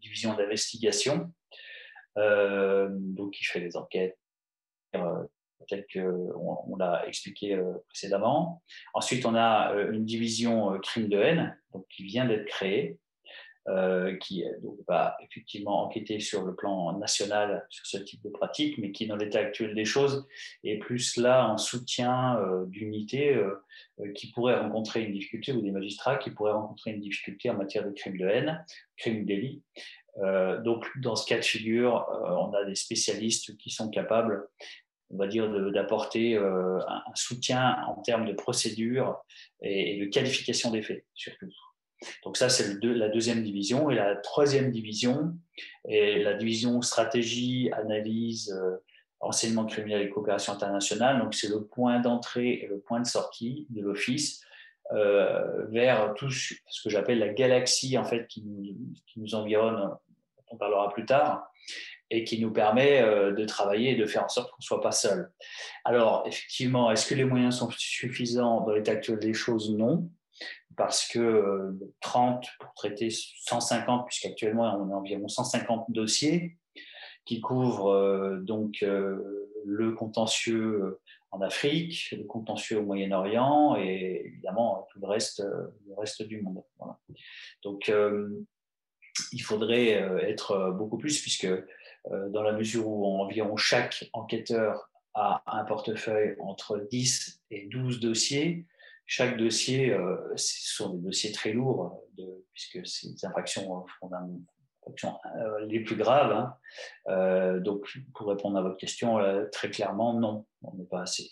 division 0.01 0.35
d'investigation, 0.35 1.33
euh, 2.17 2.89
donc 2.91 3.33
qui 3.33 3.45
fait 3.45 3.61
les 3.61 3.77
enquêtes 3.77 4.19
euh, 4.97 5.25
tel 5.69 5.85
qu'on 5.93 6.59
on, 6.67 6.77
l'a 6.77 7.07
expliqué 7.07 7.55
euh, 7.55 7.75
précédemment. 7.89 8.63
Ensuite, 8.95 9.27
on 9.27 9.35
a 9.35 9.75
une 9.91 10.05
division 10.05 10.79
crime 10.81 11.09
de 11.09 11.19
haine, 11.19 11.59
donc 11.73 11.87
qui 11.89 12.05
vient 12.05 12.27
d'être 12.27 12.47
créée, 12.47 12.99
qui 14.21 14.45
donc, 14.63 14.77
va 14.89 15.17
effectivement 15.23 15.85
enquêter 15.85 16.21
sur 16.21 16.43
le 16.43 16.55
plan 16.55 16.99
national 16.99 17.67
sur 17.69 17.87
ce 17.87 17.99
type 17.99 18.23
de 18.23 18.31
pratique, 18.31 18.79
mais 18.79 18.93
qui, 18.93 19.07
dans 19.07 19.17
l'état 19.17 19.41
actuel 19.41 19.75
des 19.75 19.85
choses, 19.85 20.27
est 20.65 20.79
plus 20.79 21.17
là 21.17 21.49
en 21.49 21.59
soutien 21.59 22.41
d'unités 22.69 23.39
qui 24.15 24.33
pourraient 24.33 24.59
rencontrer 24.59 25.05
une 25.05 25.13
difficulté, 25.13 25.53
ou 25.53 25.61
des 25.61 25.71
magistrats 25.71 26.17
qui 26.17 26.31
pourraient 26.31 26.53
rencontrer 26.53 26.93
une 26.93 27.01
difficulté 27.01 27.51
en 27.51 27.55
matière 27.55 27.85
de 27.85 27.91
crime 27.91 28.17
de 28.17 28.27
haine, 28.27 28.65
crime 28.97 29.27
délit, 29.27 29.63
euh, 30.23 30.61
donc, 30.61 30.87
dans 31.01 31.17
ce 31.17 31.27
cas 31.27 31.37
de 31.37 31.45
figure, 31.45 32.09
euh, 32.11 32.31
on 32.31 32.53
a 32.53 32.65
des 32.65 32.75
spécialistes 32.75 33.57
qui 33.57 33.71
sont 33.71 33.89
capables, 33.89 34.49
on 35.11 35.17
va 35.17 35.27
dire, 35.27 35.49
d'apporter 35.71 36.37
euh, 36.37 36.79
un, 36.87 37.03
soutien 37.15 37.83
en 37.87 38.03
termes 38.03 38.27
de 38.27 38.33
procédure 38.33 39.23
et, 39.63 39.99
de 40.01 40.07
qualification 40.07 40.71
des 40.71 40.83
faits, 40.83 41.05
surtout. 41.15 41.47
Donc 42.25 42.37
ça, 42.37 42.49
c'est 42.49 42.83
la 42.83 43.09
deuxième 43.09 43.43
division. 43.43 43.91
Et 43.91 43.95
la 43.95 44.17
troisième 44.17 44.71
division 44.71 45.35
est 45.89 46.23
la 46.23 46.35
division 46.35 46.81
stratégie, 46.83 47.71
analyse, 47.73 48.59
enseignement 49.21 49.67
criminel 49.67 50.03
et 50.03 50.11
coopération 50.11 50.53
internationale. 50.53 51.19
Donc 51.19 51.35
c'est 51.35 51.49
le 51.49 51.65
point 51.65 52.01
d'entrée 52.01 52.61
et 52.63 52.67
le 52.67 52.79
point 52.79 53.01
de 53.01 53.07
sortie 53.07 53.67
de 53.71 53.83
l'office 53.83 54.43
vers 55.71 56.15
tout 56.17 56.31
ce 56.31 56.83
que 56.83 56.89
j'appelle 56.89 57.19
la 57.19 57.29
galaxie 57.29 57.99
en 57.99 58.05
fait 58.05 58.27
qui 58.27 58.43
qui 59.07 59.21
nous 59.21 59.35
environne 59.35 59.91
on 60.51 60.57
parlera 60.57 60.89
plus 60.91 61.05
tard, 61.05 61.51
et 62.11 62.25
qui 62.25 62.41
nous 62.41 62.53
permet 62.53 63.03
euh, 63.03 63.33
de 63.33 63.45
travailler 63.45 63.91
et 63.91 63.97
de 63.97 64.07
faire 64.07 64.25
en 64.25 64.29
sorte 64.29 64.51
qu'on 64.51 64.61
ne 64.61 64.65
soit 64.65 64.81
pas 64.81 64.93
seul. 64.93 65.31
Alors, 65.85 66.25
effectivement, 66.27 66.91
est-ce 66.91 67.07
que 67.07 67.15
les 67.15 67.25
moyens 67.25 67.59
sont 67.59 67.71
suffisants 67.71 68.63
dans 68.63 68.73
l'état 68.73 68.93
actuel 68.93 69.19
des 69.19 69.35
choses? 69.35 69.71
Non, 69.77 70.11
parce 70.79 71.07
que 71.07 71.77
30 72.01 72.45
euh, 72.45 72.49
pour 72.61 72.75
traiter 72.75 73.11
150, 73.11 74.07
puisqu'actuellement 74.07 74.79
on 74.79 74.91
a 74.93 74.97
environ 74.97 75.29
150 75.29 75.87
dossiers 75.91 76.57
qui 77.27 77.41
couvrent 77.41 77.93
euh, 77.93 78.41
donc 78.41 78.83
le 78.83 79.93
contentieux 79.93 81.01
en 81.31 81.43
Afrique, 81.43 82.15
le 82.17 82.25
contentieux 82.25 82.79
au 82.79 82.83
Moyen-Orient 82.83 83.77
et 83.77 84.23
évidemment 84.25 84.87
tout 84.91 85.01
le 85.01 85.09
reste, 85.09 85.41
le 85.41 85.95
reste 85.95 86.23
du 86.23 86.41
monde. 86.41 86.63
Donc, 87.63 87.91
il 89.33 89.43
faudrait 89.43 90.03
euh, 90.03 90.19
être 90.19 90.53
euh, 90.53 90.71
beaucoup 90.71 90.99
plus, 90.99 91.21
puisque 91.21 91.45
euh, 91.45 92.29
dans 92.31 92.43
la 92.43 92.53
mesure 92.53 92.87
où 92.87 93.21
environ 93.21 93.57
chaque 93.57 94.09
enquêteur 94.13 94.91
a 95.15 95.43
un 95.47 95.65
portefeuille 95.65 96.37
entre 96.41 96.87
10 96.91 97.43
et 97.51 97.67
12 97.67 98.01
dossiers, 98.01 98.67
chaque 99.09 99.37
dossier, 99.37 99.97
ce 100.37 100.77
sont 100.77 100.95
des 100.95 101.01
dossiers 101.01 101.33
très 101.33 101.53
lourds, 101.53 102.05
puisque 102.53 102.87
c'est 102.87 103.09
des 103.09 103.25
infractions, 103.25 103.85
les 105.67 105.81
plus 105.81 105.97
graves. 105.97 106.33
Hein. 107.07 107.59
donc, 107.61 107.89
pour 108.15 108.29
répondre 108.29 108.59
à 108.59 108.63
votre 108.63 108.77
question, 108.77 109.19
très 109.51 109.71
clairement, 109.71 110.15
non, 110.15 110.47
on 110.63 110.75
n'est 110.75 110.85
pas 110.85 111.03
assez. 111.03 111.31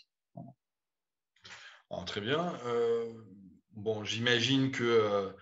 Ah, 1.91 2.03
très 2.05 2.21
bien. 2.23 2.53
bon, 3.73 4.03
j'imagine 4.03 4.73
que 4.73 5.35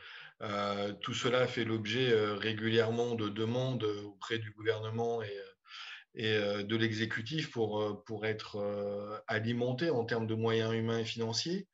euh, 0.44 0.92
tout 1.00 1.14
cela 1.14 1.46
fait 1.46 1.64
l'objet 1.64 2.12
euh, 2.12 2.34
régulièrement 2.34 3.14
de 3.14 3.28
demandes 3.28 3.84
auprès 4.04 4.38
du 4.38 4.50
gouvernement 4.50 5.22
et, 5.22 6.26
euh, 6.26 6.62
de 6.62 6.76
l'exécutif 6.76 7.50
pour, 7.50 8.04
pour 8.04 8.26
être 8.26 9.22
alimenté 9.26 9.90
en 9.90 10.04
termes 10.04 10.26
de 10.26 10.34
moyens 10.34 10.74
humains 10.74 10.98
et 10.98 11.04
financiers. 11.04 11.68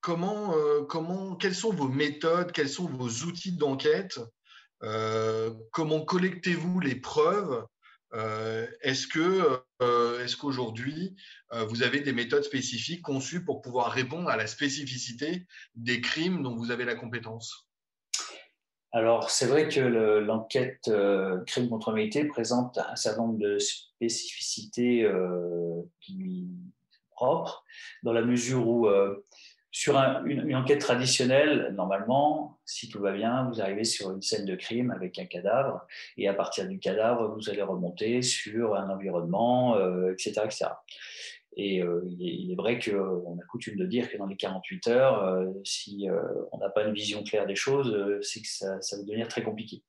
Comment, 0.00 0.54
comment, 0.88 1.36
quelles 1.36 1.54
sont 1.54 1.72
vos 1.72 1.88
méthodes, 1.88 2.52
quels 2.52 2.68
sont 2.68 2.86
vos 2.86 3.26
outils 3.26 3.56
d'enquête 3.56 4.18
Comment 5.70 6.04
collectez-vous 6.04 6.80
les 6.80 6.96
preuves 6.96 7.64
euh, 8.14 8.66
est-ce 8.82 9.08
que 9.08 9.60
euh, 9.82 10.24
est-ce 10.24 10.36
qu'aujourd'hui 10.36 11.16
euh, 11.52 11.64
vous 11.64 11.82
avez 11.82 12.00
des 12.00 12.12
méthodes 12.12 12.44
spécifiques 12.44 13.02
conçues 13.02 13.44
pour 13.44 13.60
pouvoir 13.60 13.90
répondre 13.90 14.28
à 14.28 14.36
la 14.36 14.46
spécificité 14.46 15.46
des 15.74 16.00
crimes 16.00 16.42
dont 16.42 16.54
vous 16.54 16.70
avez 16.70 16.84
la 16.84 16.94
compétence? 16.94 17.68
Alors, 18.92 19.30
c'est 19.30 19.46
vrai 19.46 19.66
que 19.66 19.80
l'enquête 19.80 20.88
crime 21.48 21.68
contre 21.68 21.90
l'humanité 21.90 22.24
présente 22.26 22.78
un 22.78 22.94
certain 22.94 23.22
nombre 23.22 23.40
de 23.40 23.58
spécificités 23.58 25.10
qui 26.00 26.46
dans 28.02 28.12
la 28.12 28.22
mesure 28.22 28.66
où 28.66 28.88
sur 29.74 29.96
une, 29.96 30.54
enquête 30.54 30.80
traditionnelle, 30.80 31.74
normalement, 31.74 32.60
si 32.64 32.88
tout 32.88 33.00
va 33.00 33.10
bien, 33.10 33.50
vous 33.50 33.60
arrivez 33.60 33.82
sur 33.82 34.12
une 34.12 34.22
scène 34.22 34.46
de 34.46 34.54
crime 34.54 34.92
avec 34.92 35.18
un 35.18 35.24
cadavre, 35.24 35.84
et 36.16 36.28
à 36.28 36.32
partir 36.32 36.68
du 36.68 36.78
cadavre, 36.78 37.34
vous 37.34 37.50
allez 37.50 37.60
remonter 37.60 38.22
sur 38.22 38.76
un 38.76 38.88
environnement, 38.88 39.76
etc., 40.12 40.34
euh, 40.36 40.44
etc. 40.44 40.66
Et 41.56 41.82
euh, 41.82 42.02
il, 42.06 42.52
est, 42.52 42.54
vrai 42.54 42.78
qu'on 42.78 43.36
a 43.36 43.44
coutume 43.50 43.76
de 43.76 43.84
dire 43.84 44.08
que 44.08 44.16
dans 44.16 44.26
les 44.26 44.36
48 44.36 44.86
heures, 44.86 45.24
euh, 45.24 45.46
si 45.64 46.06
on 46.52 46.58
n'a 46.58 46.70
pas 46.70 46.84
une 46.84 46.94
vision 46.94 47.24
claire 47.24 47.46
des 47.46 47.56
choses, 47.56 48.20
c'est 48.22 48.42
que 48.42 48.48
ça, 48.48 48.80
ça, 48.80 48.96
va 48.96 49.02
devenir 49.02 49.26
très 49.26 49.42
compliqué. 49.42 49.82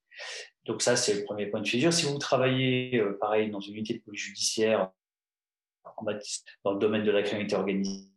Donc 0.66 0.82
ça, 0.82 0.96
c'est 0.96 1.14
le 1.14 1.26
premier 1.26 1.46
point 1.46 1.62
de 1.62 1.68
figure. 1.68 1.94
Si 1.94 2.08
vous 2.08 2.18
travaillez, 2.18 3.04
pareil, 3.20 3.52
dans 3.52 3.60
une 3.60 3.76
unité 3.76 3.94
de 3.94 4.00
police 4.00 4.22
judiciaire, 4.22 4.90
dans 6.64 6.74
le 6.74 6.80
domaine 6.80 7.04
de 7.04 7.12
la 7.12 7.22
criminalité 7.22 7.56
organisée, 7.56 8.10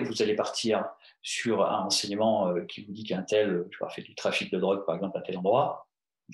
vous 0.00 0.22
allez 0.22 0.34
partir 0.34 0.84
sur 1.22 1.64
un 1.64 1.82
renseignement 1.82 2.54
qui 2.66 2.84
vous 2.84 2.92
dit 2.92 3.04
qu'un 3.04 3.22
tel 3.22 3.64
fait 3.90 4.02
du 4.02 4.14
trafic 4.14 4.52
de 4.52 4.58
drogue, 4.58 4.84
par 4.84 4.94
exemple, 4.94 5.18
à 5.18 5.22
tel 5.22 5.38
endroit. 5.38 5.88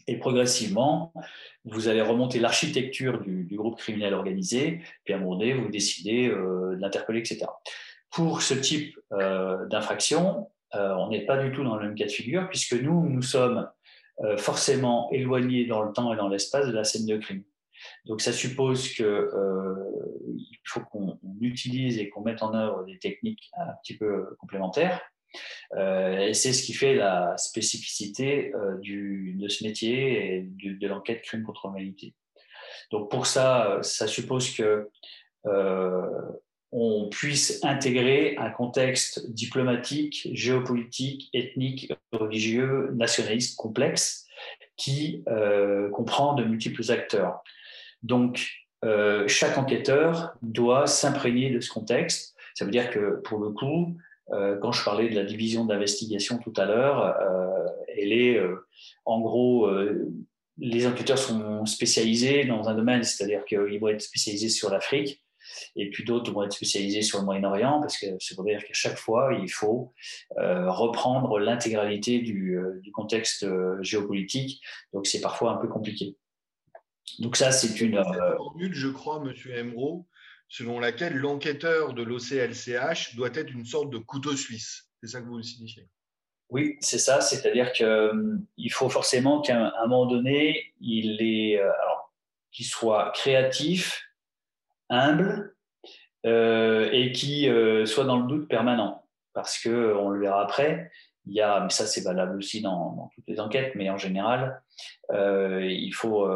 Et 0.06 0.18
progressivement, 0.18 1.12
vous 1.64 1.88
allez 1.88 2.00
remonter 2.00 2.40
l'architecture 2.40 3.20
du, 3.20 3.56
groupe 3.56 3.78
criminel 3.78 4.14
organisé, 4.14 4.80
puis 5.04 5.12
à 5.12 5.18
un 5.18 5.20
moment 5.20 5.36
donné, 5.36 5.52
vous 5.52 5.68
décidez 5.68 6.28
de 6.28 6.76
l'interpeller, 6.80 7.20
etc. 7.20 7.46
Pour 8.10 8.42
ce 8.42 8.54
type 8.54 8.98
d'infraction, 9.10 10.50
on 10.72 11.08
n'est 11.08 11.26
pas 11.26 11.36
du 11.36 11.52
tout 11.52 11.62
dans 11.62 11.76
le 11.76 11.86
même 11.86 11.94
cas 11.94 12.06
de 12.06 12.10
figure, 12.10 12.48
puisque 12.48 12.74
nous, 12.74 13.08
nous 13.08 13.22
sommes 13.22 13.68
forcément 14.38 15.10
éloignés 15.12 15.66
dans 15.66 15.82
le 15.82 15.92
temps 15.92 16.12
et 16.12 16.16
dans 16.16 16.28
l'espace 16.28 16.66
de 16.66 16.72
la 16.72 16.84
scène 16.84 17.06
de 17.06 17.16
crime. 17.16 17.44
Donc 18.06 18.20
ça 18.20 18.32
suppose 18.32 18.88
qu'il 18.88 19.04
euh, 19.04 19.74
faut 20.64 20.80
qu'on 20.80 21.18
utilise 21.40 21.98
et 21.98 22.08
qu'on 22.08 22.22
mette 22.22 22.42
en 22.42 22.54
œuvre 22.54 22.84
des 22.84 22.98
techniques 22.98 23.50
un 23.56 23.72
petit 23.82 23.96
peu 23.96 24.36
complémentaires. 24.38 25.00
Euh, 25.76 26.18
et 26.18 26.34
c'est 26.34 26.52
ce 26.52 26.62
qui 26.62 26.74
fait 26.74 26.94
la 26.94 27.36
spécificité 27.38 28.52
euh, 28.54 28.76
de 28.76 29.48
ce 29.48 29.64
métier 29.64 30.36
et 30.36 30.42
de 30.42 30.86
l'enquête 30.86 31.22
crime 31.22 31.42
contre 31.42 31.68
l'humanité. 31.68 32.14
Donc 32.90 33.10
pour 33.10 33.26
ça, 33.26 33.78
ça 33.82 34.06
suppose 34.06 34.54
que 34.54 34.88
on 36.74 37.10
puisse 37.10 37.62
intégrer 37.64 38.34
un 38.38 38.50
contexte 38.50 39.30
diplomatique, 39.30 40.28
géopolitique, 40.32 41.28
ethnique, 41.34 41.92
religieux, 42.12 42.90
nationaliste 42.94 43.56
complexe 43.56 44.26
qui 44.76 45.24
comprend 45.92 46.34
de 46.34 46.44
multiples 46.44 46.90
acteurs. 46.90 47.42
Donc, 48.02 48.62
euh, 48.84 49.28
chaque 49.28 49.58
enquêteur 49.58 50.34
doit 50.42 50.86
s'imprégner 50.86 51.50
de 51.50 51.60
ce 51.60 51.70
contexte. 51.70 52.34
Ça 52.54 52.64
veut 52.64 52.70
dire 52.70 52.90
que, 52.90 53.20
pour 53.24 53.38
le 53.38 53.50
coup, 53.50 53.96
euh, 54.32 54.58
quand 54.58 54.72
je 54.72 54.84
parlais 54.84 55.08
de 55.08 55.14
la 55.14 55.24
division 55.24 55.64
d'investigation 55.64 56.38
tout 56.38 56.52
à 56.56 56.66
l'heure, 56.66 57.16
euh, 57.20 57.66
elle 57.96 58.12
est, 58.12 58.40
en 59.04 59.20
gros, 59.20 59.70
les 60.58 60.86
enquêteurs 60.86 61.18
sont 61.18 61.66
spécialisés 61.66 62.44
dans 62.44 62.68
un 62.68 62.74
domaine, 62.74 63.02
c'est-à-dire 63.04 63.44
qu'ils 63.44 63.78
vont 63.78 63.88
être 63.88 64.00
spécialisés 64.00 64.48
sur 64.48 64.70
l'Afrique, 64.70 65.22
et 65.76 65.90
puis 65.90 66.04
d'autres 66.04 66.32
vont 66.32 66.42
être 66.42 66.54
spécialisés 66.54 67.02
sur 67.02 67.18
le 67.18 67.26
Moyen-Orient, 67.26 67.80
parce 67.80 67.98
que 67.98 68.06
c'est 68.18 68.34
pour 68.34 68.44
dire 68.44 68.64
qu'à 68.64 68.72
chaque 68.72 68.96
fois, 68.96 69.38
il 69.40 69.50
faut 69.50 69.92
reprendre 70.38 71.38
l'intégralité 71.38 72.20
du, 72.20 72.58
du, 72.80 72.90
contexte 72.92 73.46
géopolitique. 73.82 74.62
Donc, 74.94 75.06
c'est 75.06 75.20
parfois 75.20 75.52
un 75.52 75.56
peu 75.56 75.68
compliqué. 75.68 76.16
Donc 77.18 77.36
ça, 77.36 77.52
c'est 77.52 77.80
une... 77.80 77.98
Euh, 77.98 78.36
formule, 78.36 78.74
je 78.74 78.88
crois, 78.88 79.20
Monsieur 79.20 79.56
Emro, 79.56 80.06
selon 80.48 80.80
laquelle 80.80 81.16
l'enquêteur 81.16 81.94
de 81.94 82.02
l'OCLCH 82.02 83.16
doit 83.16 83.30
être 83.34 83.50
une 83.50 83.64
sorte 83.64 83.90
de 83.90 83.98
couteau 83.98 84.36
suisse. 84.36 84.88
C'est 85.00 85.08
ça 85.08 85.20
que 85.20 85.26
vous 85.26 85.42
signifiez? 85.42 85.88
Oui, 86.48 86.76
c'est 86.80 86.98
ça. 86.98 87.20
C'est-à-dire 87.20 87.72
qu'il 87.72 87.86
euh, 87.86 88.38
faut 88.70 88.88
forcément 88.88 89.40
qu'à 89.40 89.72
un 89.76 89.86
moment 89.86 90.06
donné, 90.06 90.74
il 90.80 91.20
est, 91.22 91.60
euh, 91.60 91.70
qu'il 92.50 92.66
soit 92.66 93.10
créatif, 93.14 94.02
humble 94.88 95.56
et 96.24 97.10
qui 97.12 97.48
soit 97.84 98.04
dans 98.04 98.20
le 98.20 98.28
doute 98.28 98.48
permanent. 98.48 99.08
Parce 99.32 99.58
que 99.58 99.94
on 99.96 100.10
le 100.10 100.20
verra 100.20 100.42
après. 100.42 100.92
Il 101.26 101.34
y 101.34 101.40
a, 101.40 101.60
mais 101.60 101.70
ça 101.70 101.86
c'est 101.86 102.02
valable 102.02 102.36
aussi 102.36 102.60
dans, 102.62 103.10
toutes 103.14 103.28
les 103.28 103.40
enquêtes, 103.40 103.74
mais 103.74 103.90
en 103.90 103.98
général, 103.98 104.62
il 105.10 105.92
faut 105.92 106.28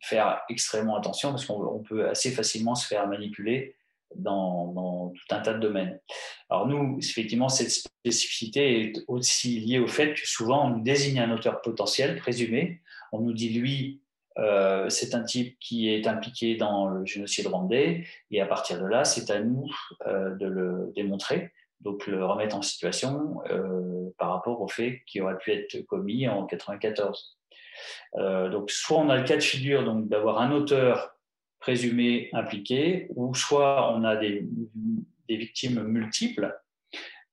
faire 0.00 0.42
extrêmement 0.48 0.96
attention 0.96 1.30
parce 1.30 1.46
qu'on 1.46 1.82
peut 1.82 2.08
assez 2.08 2.30
facilement 2.30 2.74
se 2.74 2.86
faire 2.86 3.06
manipuler 3.06 3.76
dans, 4.16 5.12
tout 5.14 5.34
un 5.34 5.40
tas 5.40 5.54
de 5.54 5.60
domaines. 5.60 5.98
Alors 6.50 6.66
nous, 6.66 6.98
effectivement, 6.98 7.48
cette 7.48 7.70
spécificité 7.70 8.82
est 8.82 9.04
aussi 9.08 9.60
liée 9.60 9.78
au 9.78 9.86
fait 9.86 10.14
que 10.14 10.28
souvent 10.28 10.66
on 10.66 10.76
nous 10.76 10.82
désigne 10.82 11.20
un 11.20 11.32
auteur 11.32 11.60
potentiel, 11.62 12.16
présumé. 12.16 12.80
On 13.12 13.20
nous 13.20 13.32
dit, 13.32 13.50
lui, 13.50 14.02
euh, 14.38 14.88
c'est 14.88 15.14
un 15.14 15.22
type 15.22 15.58
qui 15.60 15.88
est 15.88 16.06
impliqué 16.06 16.56
dans 16.56 16.88
le 16.88 17.04
génocide 17.04 17.46
rwandais, 17.46 18.04
et 18.30 18.40
à 18.40 18.46
partir 18.46 18.80
de 18.80 18.86
là, 18.86 19.04
c'est 19.04 19.30
à 19.30 19.40
nous 19.40 19.66
euh, 20.06 20.34
de 20.36 20.46
le 20.46 20.92
démontrer, 20.94 21.52
donc 21.82 22.06
le 22.06 22.24
remettre 22.24 22.56
en 22.56 22.62
situation 22.62 23.42
euh, 23.50 24.10
par 24.18 24.30
rapport 24.30 24.60
aux 24.60 24.68
faits 24.68 25.00
qui 25.06 25.20
auraient 25.20 25.38
pu 25.38 25.52
être 25.52 25.80
commis 25.86 26.28
en 26.28 26.46
1994. 26.46 27.38
Euh, 28.16 28.48
donc, 28.50 28.70
soit 28.70 28.98
on 28.98 29.10
a 29.10 29.16
le 29.16 29.24
cas 29.24 29.36
de 29.36 29.42
figure 29.42 29.84
donc 29.84 30.08
d'avoir 30.08 30.40
un 30.40 30.52
auteur 30.52 31.16
présumé 31.58 32.28
impliqué, 32.32 33.08
ou 33.10 33.34
soit 33.34 33.92
on 33.94 34.04
a 34.04 34.16
des, 34.16 34.46
victimes 35.28 35.82
multiples. 35.84 36.54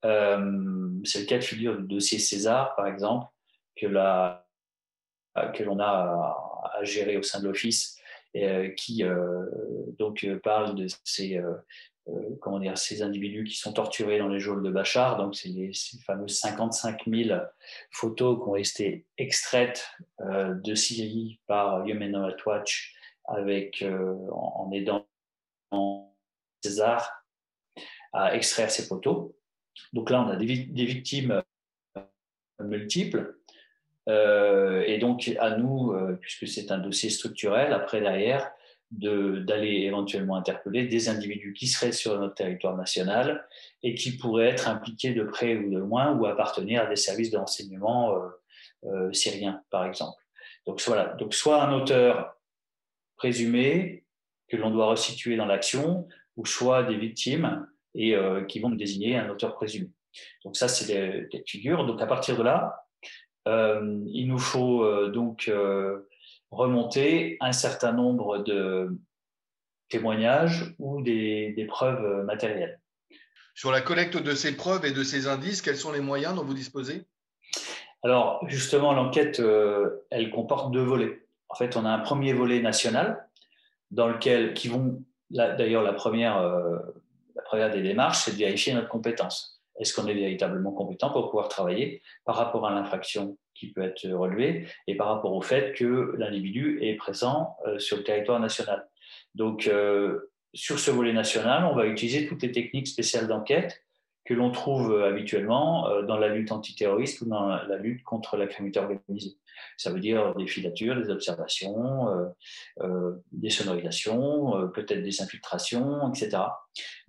Euh, 0.05 0.89
c'est 1.03 1.19
le 1.19 1.25
cas 1.25 1.37
de 1.37 1.43
figure 1.43 1.77
du 1.77 1.85
dossier 1.85 2.17
César, 2.17 2.73
par 2.75 2.87
exemple, 2.87 3.27
que 3.75 3.87
que 5.53 5.63
l'on 5.63 5.79
a 5.79 6.37
à, 6.73 6.83
gérer 6.83 7.17
au 7.17 7.23
sein 7.23 7.41
de 7.41 7.45
l'office, 7.45 7.99
qui 8.77 9.03
donc 9.97 10.25
parle 10.43 10.75
de 10.75 10.87
ces 11.03 11.41
comment 12.41 12.59
dire, 12.59 12.77
ces 12.77 13.01
individus 13.01 13.43
qui 13.43 13.55
sont 13.55 13.73
torturés 13.73 14.17
dans 14.17 14.27
les 14.27 14.39
geôles 14.39 14.63
de 14.63 14.69
Bachar. 14.69 15.17
Donc, 15.17 15.35
c'est 15.35 15.49
ces 15.73 15.99
fameuses 15.99 16.39
55 16.39 17.01
000 17.07 17.39
photos 17.91 18.37
qui 18.37 18.49
ont 18.49 18.55
été 18.55 19.05
extraites 19.17 19.89
euh, 20.21 20.53
de 20.55 20.75
Syrie 20.75 21.39
par 21.47 21.83
Rights 21.85 22.45
Watch 22.45 22.95
avec, 23.25 23.81
euh, 23.81 24.15
en, 24.31 24.71
aidant 24.71 25.07
César 26.63 27.25
à 28.11 28.35
extraire 28.35 28.71
ces 28.71 28.83
photos. 28.83 29.31
Donc 29.93 30.09
là, 30.09 30.21
on 30.23 30.29
a 30.29 30.35
des, 30.35 30.45
victimes 30.45 31.43
multiples. 32.59 33.37
et 34.07 34.97
donc, 34.99 35.31
à 35.39 35.51
nous, 35.57 35.93
puisque 36.19 36.47
c'est 36.47 36.71
un 36.71 36.79
dossier 36.79 37.11
structurel, 37.11 37.71
après, 37.71 38.01
derrière, 38.01 38.51
d'aller 38.91 39.83
éventuellement 39.83 40.35
interpeller 40.35 40.87
des 40.87 41.09
individus 41.09 41.53
qui 41.53 41.67
seraient 41.67 41.91
sur 41.91 42.19
notre 42.19 42.33
territoire 42.33 42.75
national 42.75 43.47
et 43.83 43.93
qui 43.93 44.17
pourraient 44.17 44.47
être 44.47 44.67
impliqués 44.67 45.13
de 45.13 45.23
près 45.23 45.57
ou 45.57 45.69
de 45.69 45.77
loin 45.77 46.15
ou 46.15 46.25
appartenir 46.25 46.83
à 46.83 46.85
des 46.87 46.95
services 46.95 47.29
de 47.29 47.37
renseignement 47.37 48.15
euh, 48.15 48.29
euh, 48.85 49.13
syriens, 49.13 49.61
par 49.69 49.85
exemple. 49.85 50.21
Donc 50.65 50.81
voilà, 50.87 51.13
donc 51.19 51.33
soit 51.35 51.61
un 51.63 51.73
auteur 51.73 52.35
présumé 53.15 54.05
que 54.47 54.57
l'on 54.57 54.71
doit 54.71 54.87
resituer 54.87 55.35
dans 55.35 55.45
l'action, 55.45 56.07
ou 56.35 56.45
soit 56.45 56.83
des 56.83 56.97
victimes 56.97 57.67
et 57.93 58.15
euh, 58.15 58.43
qui 58.45 58.59
vont 58.59 58.69
désigner 58.69 59.17
un 59.17 59.29
auteur 59.29 59.53
présumé. 59.53 59.89
Donc 60.43 60.57
ça, 60.57 60.67
c'est 60.67 61.27
des, 61.29 61.43
figures. 61.45 61.85
Donc 61.85 62.01
à 62.01 62.07
partir 62.07 62.37
de 62.37 62.43
là, 62.43 62.85
il 63.45 64.27
nous 64.27 64.37
faut 64.37 65.07
donc 65.09 65.49
remonter 66.51 67.37
un 67.41 67.51
certain 67.51 67.91
nombre 67.91 68.39
de 68.39 68.97
témoignages 69.89 70.73
ou 70.79 71.01
des, 71.01 71.65
preuves 71.67 72.25
matérielles. 72.25 72.79
Sur 73.55 73.71
la 73.71 73.81
collecte 73.81 74.17
de 74.17 74.33
ces 74.33 74.55
preuves 74.55 74.85
et 74.85 74.91
de 74.91 75.03
ces 75.03 75.27
indices, 75.27 75.61
quels 75.61 75.77
sont 75.77 75.91
les 75.91 75.99
moyens 75.99 76.35
dont 76.35 76.43
vous 76.43 76.53
disposez? 76.53 77.05
Alors, 78.03 78.47
justement, 78.47 78.93
l'enquête, 78.93 79.39
euh, 79.39 80.05
elle 80.09 80.31
comporte 80.31 80.71
deux 80.71 80.83
volets. 80.83 81.25
En 81.49 81.55
fait, 81.55 81.75
on 81.75 81.85
a 81.85 81.89
un 81.89 81.99
premier 81.99 82.33
volet 82.33 82.61
national, 82.61 83.27
dans 83.91 84.07
lequel, 84.07 84.53
qui 84.53 84.69
vont, 84.69 85.03
d'ailleurs, 85.31 85.83
la 85.83 85.93
première, 85.93 86.37
euh, 86.37 86.77
la 87.35 87.41
première 87.41 87.71
des 87.71 87.81
démarches, 87.81 88.19
c'est 88.19 88.31
de 88.31 88.37
vérifier 88.37 88.73
notre 88.73 88.87
compétence. 88.87 89.58
Est-ce 89.79 89.93
qu'on 89.93 90.07
est 90.07 90.13
véritablement 90.13 90.71
compétent 90.71 91.09
pour 91.09 91.29
pouvoir 91.29 91.49
travailler 91.49 92.01
par 92.25 92.35
rapport 92.35 92.67
à 92.67 92.71
l'infraction 92.71 93.37
qui 93.55 93.71
peut 93.71 93.81
être 93.81 94.07
relevé 94.09 94.67
et 94.87 94.95
par 94.95 95.07
rapport 95.07 95.33
au 95.33 95.41
fait 95.41 95.73
que 95.73 96.13
l'individu 96.17 96.79
est 96.81 96.95
présent 96.95 97.55
euh, 97.65 97.79
sur 97.79 97.97
le 97.97 98.03
territoire 98.03 98.39
national? 98.39 98.87
Donc, 99.35 99.67
euh, 99.67 100.31
sur 100.53 100.79
ce 100.79 100.91
volet 100.91 101.13
national, 101.13 101.65
on 101.65 101.75
va 101.75 101.85
utiliser 101.85 102.27
toutes 102.27 102.41
les 102.41 102.51
techniques 102.51 102.87
spéciales 102.87 103.27
d'enquête 103.27 103.83
que 104.29 104.35
l'on 104.35 104.51
trouve 104.51 104.93
euh, 104.93 105.09
habituellement 105.09 106.03
dans 106.03 106.17
la 106.17 106.29
lutte 106.29 106.51
antiterroriste 106.51 107.21
ou 107.21 107.25
dans 107.25 107.47
la 107.47 107.77
lutte 107.77 108.03
contre 108.03 108.37
la 108.37 108.45
criminalité 108.47 108.79
organisée. 108.79 109.35
Ça 109.75 109.91
veut 109.91 109.99
dire 109.99 110.35
des 110.35 110.47
filatures, 110.47 110.95
des 110.95 111.09
observations, 111.09 112.07
des 113.31 113.49
sonorisations, 113.49 114.69
peut-être 114.73 115.03
des 115.03 115.21
infiltrations, 115.21 116.13
etc. 116.13 116.43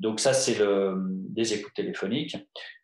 Donc 0.01 0.19
ça, 0.19 0.33
c'est 0.33 0.59
le, 0.59 0.97
des 1.29 1.55
écoutes 1.55 1.75
téléphoniques. 1.75 2.37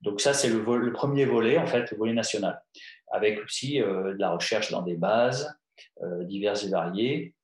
Donc 0.03 0.21
ça, 0.21 0.35
c'est 0.35 0.49
le, 0.49 0.61
le, 0.79 0.93
premier 0.93 1.25
volet, 1.25 1.59
en 1.59 1.67
fait, 1.67 1.91
le 1.91 1.97
volet 1.97 2.13
national 2.13 2.63
avec 3.13 3.43
aussi 3.43 3.81
euh, 3.81 4.15
de 4.15 4.19
la 4.19 4.31
recherche 4.31 4.71
dans 4.71 4.83
des 4.83 4.97
bases 4.97 5.55
euh, 6.03 6.25
diverses 6.25 6.65
et 6.65 6.71
variées. 6.71 7.35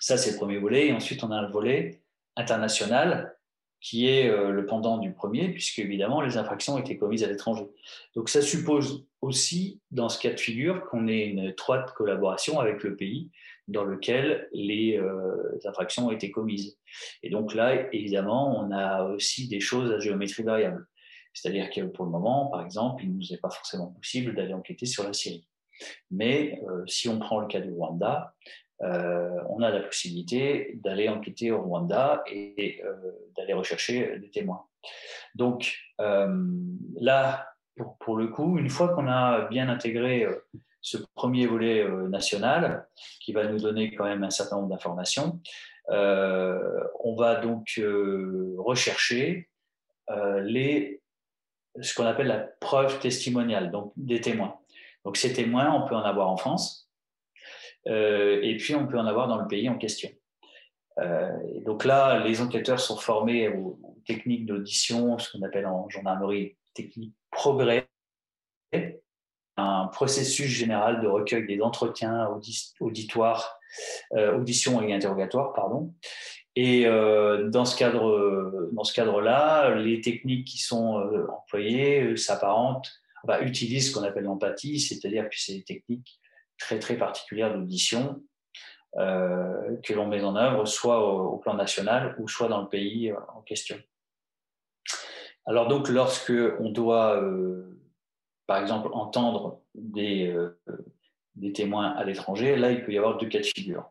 Ça, 0.00 0.16
c'est 0.16 0.32
le 0.32 0.36
premier 0.36 0.58
volet. 0.58 0.88
Et 0.88 0.92
ensuite, 0.92 1.22
on 1.24 1.30
a 1.30 1.42
le 1.42 1.50
volet 1.50 2.02
international 2.36 3.36
qui 3.80 4.08
est 4.08 4.28
euh, 4.28 4.50
le 4.50 4.66
pendant 4.66 4.98
du 4.98 5.12
premier, 5.12 5.50
puisque 5.50 5.78
évidemment, 5.78 6.20
les 6.20 6.36
infractions 6.36 6.78
été 6.78 6.96
commises 6.96 7.24
à 7.24 7.28
l'étranger. 7.28 7.66
Donc, 8.14 8.28
ça 8.28 8.42
suppose 8.42 9.06
aussi, 9.20 9.80
dans 9.90 10.08
ce 10.08 10.20
cas 10.20 10.32
de 10.32 10.40
figure, 10.40 10.84
qu'on 10.86 11.08
ait 11.08 11.26
une 11.26 11.40
étroite 11.40 11.92
collaboration 11.94 12.60
avec 12.60 12.82
le 12.82 12.96
pays 12.96 13.30
dans 13.68 13.84
lequel 13.84 14.48
les 14.52 15.00
infractions 15.64 16.06
ont 16.06 16.10
été 16.12 16.30
commises. 16.30 16.78
Et 17.24 17.30
donc 17.30 17.52
là, 17.52 17.92
évidemment, 17.92 18.56
on 18.60 18.70
a 18.70 19.02
aussi 19.06 19.48
des 19.48 19.58
choses 19.58 19.90
à 19.90 19.98
géométrie 19.98 20.44
variable. 20.44 20.86
C'est-à-dire 21.32 21.68
que 21.70 21.80
pour 21.80 22.04
le 22.04 22.12
moment, 22.12 22.46
par 22.46 22.62
exemple, 22.62 23.02
il 23.02 23.10
ne 23.10 23.16
nous 23.16 23.32
est 23.32 23.40
pas 23.40 23.50
forcément 23.50 23.88
possible 23.88 24.36
d'aller 24.36 24.54
enquêter 24.54 24.86
sur 24.86 25.02
la 25.02 25.12
Syrie. 25.12 25.48
Mais 26.12 26.60
si 26.86 27.08
on 27.08 27.18
prend 27.18 27.40
le 27.40 27.48
cas 27.48 27.58
du 27.58 27.72
Rwanda, 27.72 28.36
on 28.80 29.62
a 29.62 29.70
la 29.70 29.80
possibilité 29.80 30.78
d'aller 30.82 31.08
enquêter 31.08 31.50
au 31.50 31.62
Rwanda 31.62 32.22
et 32.26 32.82
d'aller 33.36 33.54
rechercher 33.54 34.18
des 34.18 34.30
témoins. 34.30 34.64
Donc 35.34 35.76
là, 35.98 37.46
pour, 37.98 38.16
le 38.16 38.28
coup, 38.28 38.58
une 38.58 38.70
fois 38.70 38.88
qu'on 38.88 39.08
a 39.08 39.42
bien 39.48 39.68
intégré 39.68 40.24
euh, 40.24 40.34
ce 40.80 40.98
premier 41.14 41.46
volet 41.46 41.82
euh, 41.82 42.08
national, 42.08 42.88
qui 43.20 43.32
va 43.32 43.46
nous 43.46 43.58
donner 43.58 43.94
quand 43.94 44.04
même 44.04 44.24
un 44.24 44.30
certain 44.30 44.56
nombre 44.56 44.68
d'informations, 44.68 45.40
euh, 45.90 46.80
on 47.00 47.14
va 47.14 47.36
donc 47.36 47.80
rechercher 48.58 49.48
les, 50.42 51.02
ce 51.80 51.94
qu'on 51.94 52.06
appelle 52.06 52.28
la 52.28 52.38
preuve 52.38 53.00
testimoniale, 53.00 53.70
donc 53.70 53.92
des 53.96 54.20
témoins. 54.20 54.58
Donc 55.04 55.16
ces 55.16 55.32
témoins, 55.32 55.72
on 55.72 55.86
peut 55.86 55.94
en 55.94 56.02
avoir 56.02 56.28
en 56.28 56.36
France, 56.36 56.85
et 57.86 58.56
puis 58.58 58.74
on 58.74 58.86
peut 58.86 58.98
en 58.98 59.06
avoir 59.06 59.28
dans 59.28 59.40
le 59.40 59.46
pays 59.46 59.68
en 59.68 59.78
question. 59.78 60.10
donc 61.64 61.84
là, 61.84 62.24
les 62.24 62.40
enquêteurs 62.40 62.80
sont 62.80 62.96
formés 62.96 63.48
aux, 63.48 63.78
techniques 64.06 64.46
d'audition, 64.46 65.18
ce 65.18 65.30
qu'on 65.30 65.44
appelle 65.44 65.66
en 65.66 65.88
gendarmerie 65.88 66.56
technique 66.74 67.14
progrès, 67.30 67.88
un 69.56 69.86
processus 69.86 70.48
général 70.48 71.00
de 71.00 71.08
recueil 71.08 71.46
des 71.46 71.60
entretiens 71.60 72.28
auditoires, 72.80 73.58
euh, 74.14 74.36
auditions 74.36 74.82
et 74.82 74.92
interrogatoires, 74.92 75.52
pardon. 75.54 75.94
Et 76.54 76.86
euh, 76.86 77.48
dans 77.50 77.64
ce 77.64 77.76
cadre, 77.76 78.70
dans 78.72 78.84
ce 78.84 78.94
cadre-là, 78.94 79.74
les 79.74 80.00
techniques 80.00 80.46
qui 80.46 80.58
sont 80.58 80.98
euh, 80.98 81.26
employées 81.30 82.16
s'apparentent, 82.16 82.90
bah, 83.24 83.40
utilisent 83.42 83.90
ce 83.90 83.94
qu'on 83.98 84.04
appelle 84.04 84.24
l'empathie, 84.24 84.78
c'est-à-dire 84.78 85.24
que 85.24 85.36
c'est 85.38 85.54
des 85.54 85.64
techniques 85.64 86.20
très 86.58 86.78
très 86.78 86.96
particulières 86.96 87.54
d'audition 87.54 88.22
que 88.94 89.92
l'on 89.92 90.06
met 90.06 90.22
en 90.22 90.36
œuvre, 90.36 90.64
soit 90.66 91.06
au, 91.06 91.36
plan 91.36 91.52
national 91.52 92.16
ou 92.18 92.28
soit 92.28 92.48
dans 92.48 92.62
le 92.62 92.68
pays 92.68 93.12
en 93.12 93.42
question. 93.42 93.76
Alors 95.46 95.68
donc, 95.68 95.88
lorsque 95.88 96.32
on 96.58 96.70
doit, 96.70 97.22
euh, 97.22 97.78
par 98.46 98.60
exemple, 98.60 98.88
entendre 98.92 99.60
des, 99.74 100.26
euh, 100.26 100.58
des 101.36 101.52
témoins 101.52 101.90
à 101.90 102.04
l'étranger, 102.04 102.56
là, 102.56 102.72
il 102.72 102.84
peut 102.84 102.92
y 102.92 102.98
avoir 102.98 103.16
deux 103.16 103.28
cas 103.28 103.38
de 103.38 103.44
figure. 103.44 103.88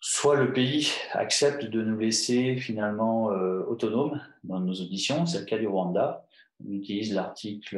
Soit 0.00 0.36
le 0.36 0.52
pays 0.52 0.90
accepte 1.12 1.64
de 1.64 1.82
nous 1.82 1.98
laisser 1.98 2.56
finalement 2.56 3.30
euh, 3.32 3.62
autonomes 3.68 4.22
dans 4.44 4.58
nos 4.58 4.72
auditions, 4.72 5.26
c'est 5.26 5.40
le 5.40 5.44
cas 5.44 5.58
du 5.58 5.66
Rwanda. 5.66 6.25
On 6.64 6.70
utilise 6.70 7.14
l'article 7.14 7.76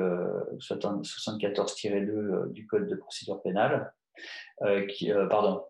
74-2 0.58 2.52
du 2.52 2.66
Code 2.66 2.88
de 2.88 2.94
procédure 2.94 3.42
pénale, 3.42 3.92
qui, 4.88 5.10
pardon, 5.28 5.62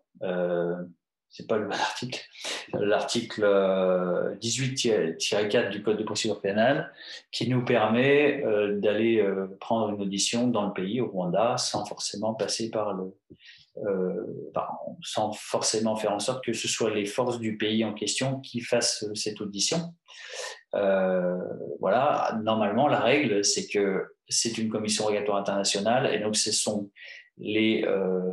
c'est 1.29 1.47
pas 1.47 1.57
le 1.57 1.65
bon 1.67 1.73
article, 1.73 2.19
l'article 2.73 3.43
18-4 4.41 5.55
euh, 5.55 5.69
du 5.69 5.83
Code 5.83 5.97
de 5.97 6.03
procédure 6.03 6.41
pénale, 6.41 6.91
qui 7.31 7.47
nous 7.49 7.63
permet 7.63 8.43
euh, 8.43 8.79
d'aller 8.79 9.21
euh, 9.21 9.47
prendre 9.59 9.93
une 9.93 10.01
audition 10.01 10.47
dans 10.47 10.65
le 10.65 10.73
pays, 10.73 11.01
au 11.01 11.07
Rwanda, 11.07 11.57
sans 11.57 11.85
forcément 11.85 12.33
passer 12.33 12.69
par 12.71 12.93
le, 12.93 13.15
sans 15.03 15.31
forcément 15.31 15.95
faire 15.95 16.11
en 16.11 16.19
sorte 16.19 16.43
que 16.43 16.51
ce 16.51 16.67
soit 16.67 16.93
les 16.93 17.05
forces 17.05 17.39
du 17.39 17.55
pays 17.55 17.85
en 17.85 17.93
question 17.93 18.41
qui 18.41 18.59
fassent 18.59 19.05
cette 19.13 19.39
audition. 19.39 19.93
Voilà, 20.73 22.39
normalement, 22.43 22.87
la 22.87 22.99
règle, 22.99 23.43
c'est 23.43 23.67
que 23.67 24.05
c'est 24.27 24.57
une 24.57 24.69
commission 24.69 25.05
rogatoire 25.05 25.37
internationale 25.37 26.13
et 26.13 26.19
donc 26.19 26.35
ce 26.35 26.51
sont 26.51 26.89
les 27.37 27.85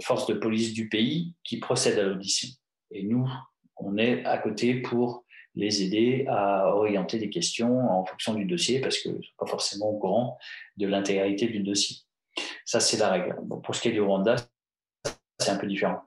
forces 0.02 0.26
de 0.26 0.34
police 0.34 0.72
du 0.72 0.88
pays 0.88 1.34
qui 1.44 1.58
procèdent 1.58 1.98
à 1.98 2.02
l'audition. 2.02 2.48
Et 2.90 3.02
nous, 3.02 3.28
on 3.76 3.96
est 3.98 4.24
à 4.24 4.38
côté 4.38 4.74
pour 4.74 5.24
les 5.54 5.82
aider 5.82 6.26
à 6.28 6.74
orienter 6.74 7.18
des 7.18 7.30
questions 7.30 7.90
en 7.90 8.04
fonction 8.04 8.34
du 8.34 8.44
dossier 8.44 8.80
parce 8.80 8.98
que 8.98 9.08
ne 9.08 9.22
sont 9.22 9.32
pas 9.38 9.46
forcément 9.46 9.88
au 9.88 9.98
courant 9.98 10.38
de 10.76 10.86
l'intégralité 10.86 11.46
du 11.46 11.60
dossier. 11.60 11.96
Ça, 12.64 12.80
c'est 12.80 12.98
la 12.98 13.10
règle. 13.10 13.36
pour 13.62 13.74
ce 13.74 13.80
qui 13.80 13.88
est 13.88 13.92
du 13.92 14.00
Rwanda, 14.00 14.36
c'est 15.38 15.50
un 15.50 15.56
peu 15.56 15.66
différent. 15.66 16.02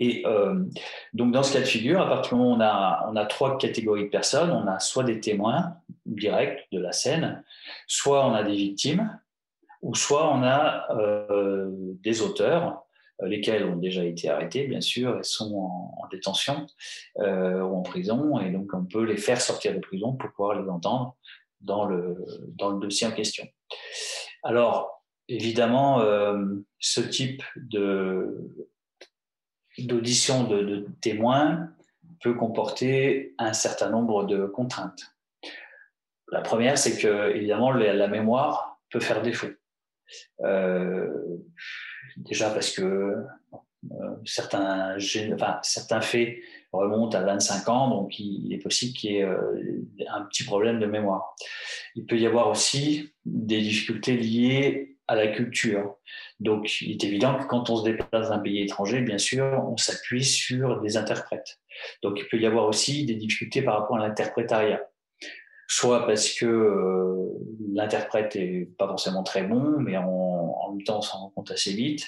Et 0.00 0.22
euh, 0.26 0.64
donc, 1.12 1.32
dans 1.32 1.42
ce 1.42 1.52
cas 1.52 1.60
de 1.60 1.64
figure, 1.64 2.00
à 2.00 2.08
partir 2.08 2.36
du 2.36 2.42
moment 2.42 2.54
où 2.54 3.10
on 3.10 3.16
a, 3.16 3.26
trois 3.26 3.58
catégories 3.58 4.04
de 4.04 4.08
personnes, 4.08 4.50
on 4.50 4.66
a 4.66 4.78
soit 4.78 5.04
des 5.04 5.20
témoins 5.20 5.76
directs 6.06 6.66
de 6.72 6.80
la 6.80 6.92
scène, 6.92 7.44
soit 7.86 8.26
on 8.26 8.34
a 8.34 8.42
des 8.42 8.54
victimes, 8.54 9.18
ou 9.82 9.94
soit 9.94 10.32
on 10.32 10.42
a 10.42 10.86
euh, 10.96 11.70
des 12.02 12.22
auteurs 12.22 12.84
euh, 13.22 13.28
lesquels 13.28 13.64
ont 13.64 13.76
déjà 13.76 14.04
été 14.04 14.28
arrêtés, 14.28 14.66
bien 14.66 14.80
sûr, 14.80 15.18
et 15.18 15.22
sont 15.22 15.54
en, 15.56 16.08
détention 16.10 16.66
ou 17.16 17.22
en 17.22 17.82
prison, 17.82 18.38
et 18.38 18.50
donc 18.50 18.70
on 18.74 18.84
peut 18.84 19.04
les 19.04 19.16
faire 19.16 19.40
sortir 19.40 19.72
de 19.72 19.78
prison 19.78 20.12
pour 20.12 20.30
pouvoir 20.32 20.60
les 20.60 20.68
entendre 20.68 21.16
dans 21.62 21.86
le, 21.86 22.22
dans 22.48 22.70
le 22.70 22.80
dossier 22.80 23.06
en 23.06 23.12
question. 23.12 23.46
Alors, 24.42 25.02
évidemment, 25.28 26.02
ce 26.80 27.00
type 27.00 27.42
d'audition 29.78 30.44
de, 30.44 30.86
témoins 31.00 31.68
peut 32.22 32.34
comporter 32.34 33.34
un 33.38 33.52
certain 33.52 33.90
nombre 33.90 34.24
de 34.24 34.46
contraintes. 34.46 35.14
La 36.30 36.40
première, 36.40 36.78
c'est 36.78 36.96
que, 36.96 37.34
évidemment, 37.34 37.72
la, 37.72 38.08
mémoire 38.08 38.80
peut 38.90 39.00
faire 39.00 39.22
défaut. 39.22 39.48
Euh, 40.40 41.08
déjà 42.16 42.50
parce 42.50 42.70
que 42.70 43.24
euh, 43.90 44.16
certains, 44.24 44.96
certains 45.62 46.00
faits 46.00 46.38
remontent 46.72 47.18
à 47.18 47.22
25 47.22 47.68
ans, 47.68 47.90
donc 47.90 48.18
il 48.18 48.52
est 48.52 48.58
possible 48.58 48.96
qu'il 48.96 49.12
y 49.12 49.16
ait 49.16 49.24
euh, 49.24 49.82
un 50.08 50.22
petit 50.22 50.44
problème 50.44 50.78
de 50.78 50.86
mémoire. 50.86 51.34
Il 51.96 52.06
peut 52.06 52.18
y 52.18 52.26
avoir 52.26 52.48
aussi 52.48 53.12
des 53.24 53.60
difficultés 53.60 54.16
liées 54.16 54.91
à 55.08 55.14
la 55.14 55.28
culture. 55.28 55.96
Donc, 56.40 56.80
il 56.80 56.92
est 56.92 57.04
évident 57.04 57.38
que 57.38 57.46
quand 57.46 57.70
on 57.70 57.76
se 57.76 57.84
déplace 57.84 58.28
dans 58.28 58.32
un 58.32 58.38
pays 58.38 58.62
étranger, 58.62 59.00
bien 59.00 59.18
sûr, 59.18 59.44
on 59.44 59.76
s'appuie 59.76 60.24
sur 60.24 60.80
des 60.80 60.96
interprètes. 60.96 61.58
Donc, 62.02 62.18
il 62.20 62.28
peut 62.28 62.38
y 62.38 62.46
avoir 62.46 62.66
aussi 62.66 63.04
des 63.04 63.14
difficultés 63.14 63.62
par 63.62 63.78
rapport 63.80 63.96
à 63.96 64.06
l'interprétariat. 64.06 64.82
Soit 65.68 66.06
parce 66.06 66.30
que 66.30 66.44
euh, 66.44 67.28
l'interprète 67.72 68.36
est 68.36 68.68
pas 68.76 68.86
forcément 68.86 69.22
très 69.22 69.42
bon, 69.42 69.78
mais 69.78 69.96
en 69.96 70.42
en 70.62 70.72
même 70.72 70.84
temps, 70.84 70.98
on 70.98 71.02
s'en 71.02 71.18
rend 71.18 71.30
compte 71.30 71.50
assez 71.50 71.72
vite, 71.72 72.06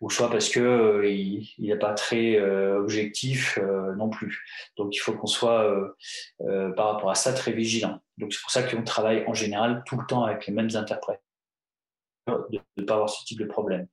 ou 0.00 0.10
soit 0.10 0.30
parce 0.30 0.48
que 0.48 0.60
euh, 0.60 1.08
il 1.08 1.46
n'est 1.58 1.76
pas 1.76 1.94
très 1.94 2.36
euh, 2.36 2.78
objectif 2.78 3.58
euh, 3.60 3.94
non 3.96 4.08
plus. 4.08 4.44
Donc 4.76 4.94
il 4.94 4.98
faut 4.98 5.12
qu'on 5.12 5.26
soit 5.26 5.74
par 6.76 6.92
rapport 6.92 7.10
à 7.10 7.14
ça 7.14 7.32
très 7.32 7.52
vigilant. 7.52 8.00
Donc 8.18 8.32
c'est 8.32 8.40
pour 8.40 8.50
ça 8.50 8.62
qu'on 8.62 8.82
travaille 8.82 9.24
en 9.26 9.34
général 9.34 9.82
tout 9.86 9.98
le 9.98 10.06
temps 10.06 10.24
avec 10.24 10.46
les 10.46 10.52
mêmes 10.52 10.70
interprètes, 10.74 11.22
de 12.50 12.60
ne 12.76 12.82
pas 12.84 12.94
avoir 12.94 13.10
ce 13.10 13.24
type 13.24 13.38
de 13.38 13.46
problème. 13.46 13.86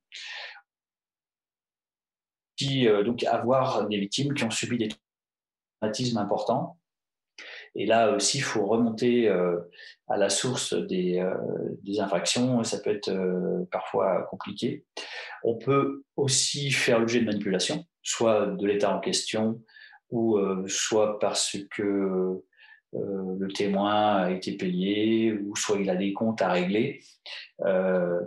Puis, 2.56 2.86
donc 3.04 3.22
avoir 3.24 3.86
des 3.86 3.98
victimes 3.98 4.32
qui 4.32 4.44
ont 4.44 4.50
subi 4.50 4.78
des 4.78 4.88
traumatismes 5.80 6.18
importants 6.18 6.78
et 7.74 7.84
là 7.84 8.12
aussi, 8.12 8.38
il 8.38 8.42
faut 8.42 8.64
remonter 8.66 9.28
euh, 9.28 9.58
à 10.08 10.16
la 10.16 10.30
source 10.30 10.72
des, 10.72 11.18
euh, 11.18 11.34
des, 11.82 12.00
infractions. 12.00 12.64
Ça 12.64 12.78
peut 12.78 12.90
être 12.90 13.10
euh, 13.10 13.64
parfois 13.70 14.22
compliqué. 14.30 14.84
On 15.44 15.56
peut 15.56 16.02
aussi 16.16 16.70
faire 16.70 16.98
l'objet 16.98 17.20
de 17.20 17.26
manipulation, 17.26 17.84
soit 18.02 18.46
de 18.46 18.66
l'État 18.66 18.96
en 18.96 19.00
question, 19.00 19.62
ou 20.10 20.38
soit 20.68 21.18
parce 21.18 21.56
que 21.70 22.40
le 22.92 23.48
témoin 23.48 24.16
a 24.16 24.30
été 24.30 24.52
payé, 24.52 25.32
ou 25.32 25.54
soit 25.56 25.78
il 25.78 25.90
a 25.90 25.96
des 25.96 26.12
comptes 26.12 26.42
à 26.42 26.50
régler. 26.50 27.00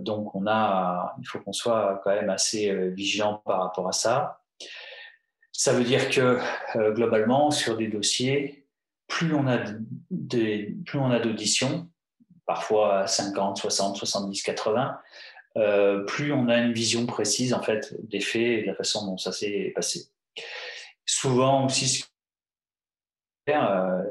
donc, 0.02 0.36
on 0.36 0.46
a, 0.48 1.16
il 1.20 1.28
faut 1.28 1.40
qu'on 1.40 1.54
soit 1.54 2.02
quand 2.04 2.12
même 2.12 2.30
assez 2.30 2.72
vigilant 2.90 3.42
par 3.46 3.62
rapport 3.62 3.88
à 3.88 3.92
ça. 3.92 4.42
Ça 5.52 5.74
veut 5.74 5.84
dire 5.84 6.10
que 6.10 6.40
globalement, 6.94 7.52
sur 7.52 7.78
des 7.78 7.88
dossiers, 7.88 8.68
plus 9.08 9.34
on 9.34 9.48
a 9.48 9.58
plus 9.58 11.00
on 11.00 11.12
a 11.12 11.20
d'auditions, 11.20 11.90
parfois 12.46 13.08
50, 13.08 13.58
60, 13.58 13.98
70, 13.98 14.44
80, 14.44 15.00
plus 16.08 16.32
on 16.32 16.48
a 16.48 16.58
une 16.58 16.74
vision 16.74 17.06
précise 17.06 17.54
en 17.54 17.62
fait 17.62 17.96
des 18.08 18.20
faits 18.20 18.42
et 18.42 18.62
de 18.62 18.68
la 18.68 18.76
façon 18.76 19.06
dont 19.06 19.18
ça 19.18 19.32
s'est 19.32 19.72
passé. 19.76 20.10
Souvent 21.06 21.66
aussi, 21.66 22.04
euh, 22.04 22.19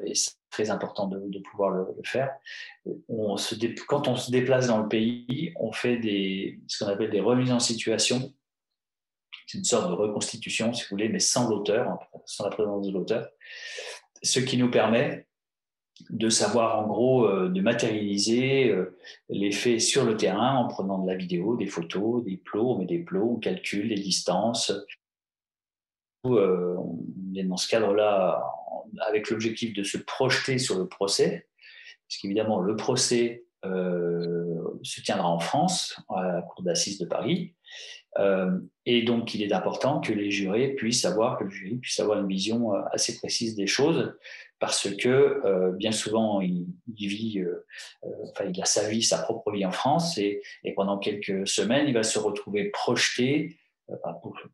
et 0.05 0.14
c'est 0.14 0.33
très 0.51 0.70
important 0.70 1.09
de, 1.09 1.38
pouvoir 1.51 1.70
le, 1.70 1.87
faire, 2.05 2.31
quand 3.87 4.09
on 4.09 4.16
se 4.16 4.31
déplace 4.31 4.66
dans 4.68 4.83
le 4.83 4.88
pays, 4.88 5.53
on 5.57 5.72
fait 5.72 6.01
ce 6.66 6.85
qu'on 6.85 6.90
appelle 6.90 7.11
des 7.11 7.20
remises 7.20 7.53
en 7.53 7.61
situation 7.61 8.33
C'est 9.46 9.59
une 9.59 9.64
sorte 9.64 9.88
de 9.88 9.94
reconstitution, 9.94 10.72
si 10.72 10.83
vous 10.83 10.90
voulez, 10.90 11.09
mais 11.09 11.20
sans 11.20 11.48
l'auteur, 11.48 11.98
sans 12.27 12.44
la 12.44 12.51
présence 12.51 12.87
de 12.87 12.92
l'auteur. 12.92 13.29
Ce 14.22 14.40
qui 14.40 14.57
nous 14.57 14.70
permet 14.70 15.29
de 16.11 16.29
savoir 16.29 16.79
en 16.79 16.87
gros, 16.87 17.27
euh, 17.27 17.48
de 17.48 17.61
matérialiser 17.61 18.70
euh, 18.70 18.96
les 19.29 19.51
faits 19.51 19.81
sur 19.81 20.05
le 20.05 20.16
terrain 20.16 20.57
en 20.57 20.68
prenant 20.68 20.98
de 20.98 21.11
la 21.11 21.16
vidéo, 21.16 21.57
des 21.57 21.66
photos, 21.66 22.24
des 22.24 22.37
plots, 22.37 22.79
met 22.79 22.87
des 22.87 23.01
plots, 23.01 23.35
on 23.37 23.40
calcule 23.40 23.88
les 23.88 24.01
distances. 24.01 24.72
Euh, 26.26 26.74
on 26.76 27.35
est 27.35 27.44
dans 27.44 27.57
ce 27.57 27.68
cadre-là 27.68 28.42
avec 29.07 29.31
l'objectif 29.31 29.72
de 29.74 29.83
se 29.83 29.98
projeter 29.98 30.59
sur 30.59 30.78
le 30.78 30.88
procès, 30.88 31.46
parce 32.09 32.20
qu'évidemment 32.20 32.61
le 32.61 32.76
procès 32.76 33.44
se 33.64 35.00
tiendra 35.02 35.28
en 35.28 35.40
France, 35.40 36.00
à 36.09 36.22
la 36.22 36.42
Cour 36.42 36.62
d'assises 36.62 36.98
de 36.98 37.07
Paris, 37.07 37.54
et 38.87 39.02
donc 39.02 39.35
il 39.35 39.42
est 39.42 39.52
important 39.52 40.00
que 40.00 40.12
les 40.12 40.31
jurés 40.31 40.68
puissent 40.74 41.04
avoir, 41.04 41.38
que 41.38 41.44
le 41.44 41.50
jury 41.50 41.76
puisse 41.76 42.00
avoir 42.00 42.18
une 42.18 42.28
vision 42.28 42.72
assez 42.92 43.16
précise 43.16 43.54
des 43.54 43.66
choses, 43.66 44.14
parce 44.59 44.90
que 44.96 45.40
euh, 45.44 45.72
bien 45.72 45.92
souvent, 45.92 46.40
il, 46.40 46.66
vit, 46.88 47.40
euh, 47.40 47.64
euh, 48.04 48.09
enfin, 48.31 48.46
il 48.52 48.61
a 48.61 48.64
sa 48.64 48.88
vie, 48.88 49.02
sa 49.02 49.18
propre 49.18 49.52
vie 49.52 49.64
en 49.64 49.70
France, 49.70 50.18
et, 50.18 50.42
pendant 50.74 50.98
quelques 50.98 51.46
semaines, 51.46 51.87
il 51.88 51.94
va 51.94 52.02
se 52.02 52.18
retrouver 52.18 52.70
projeté, 52.70 53.57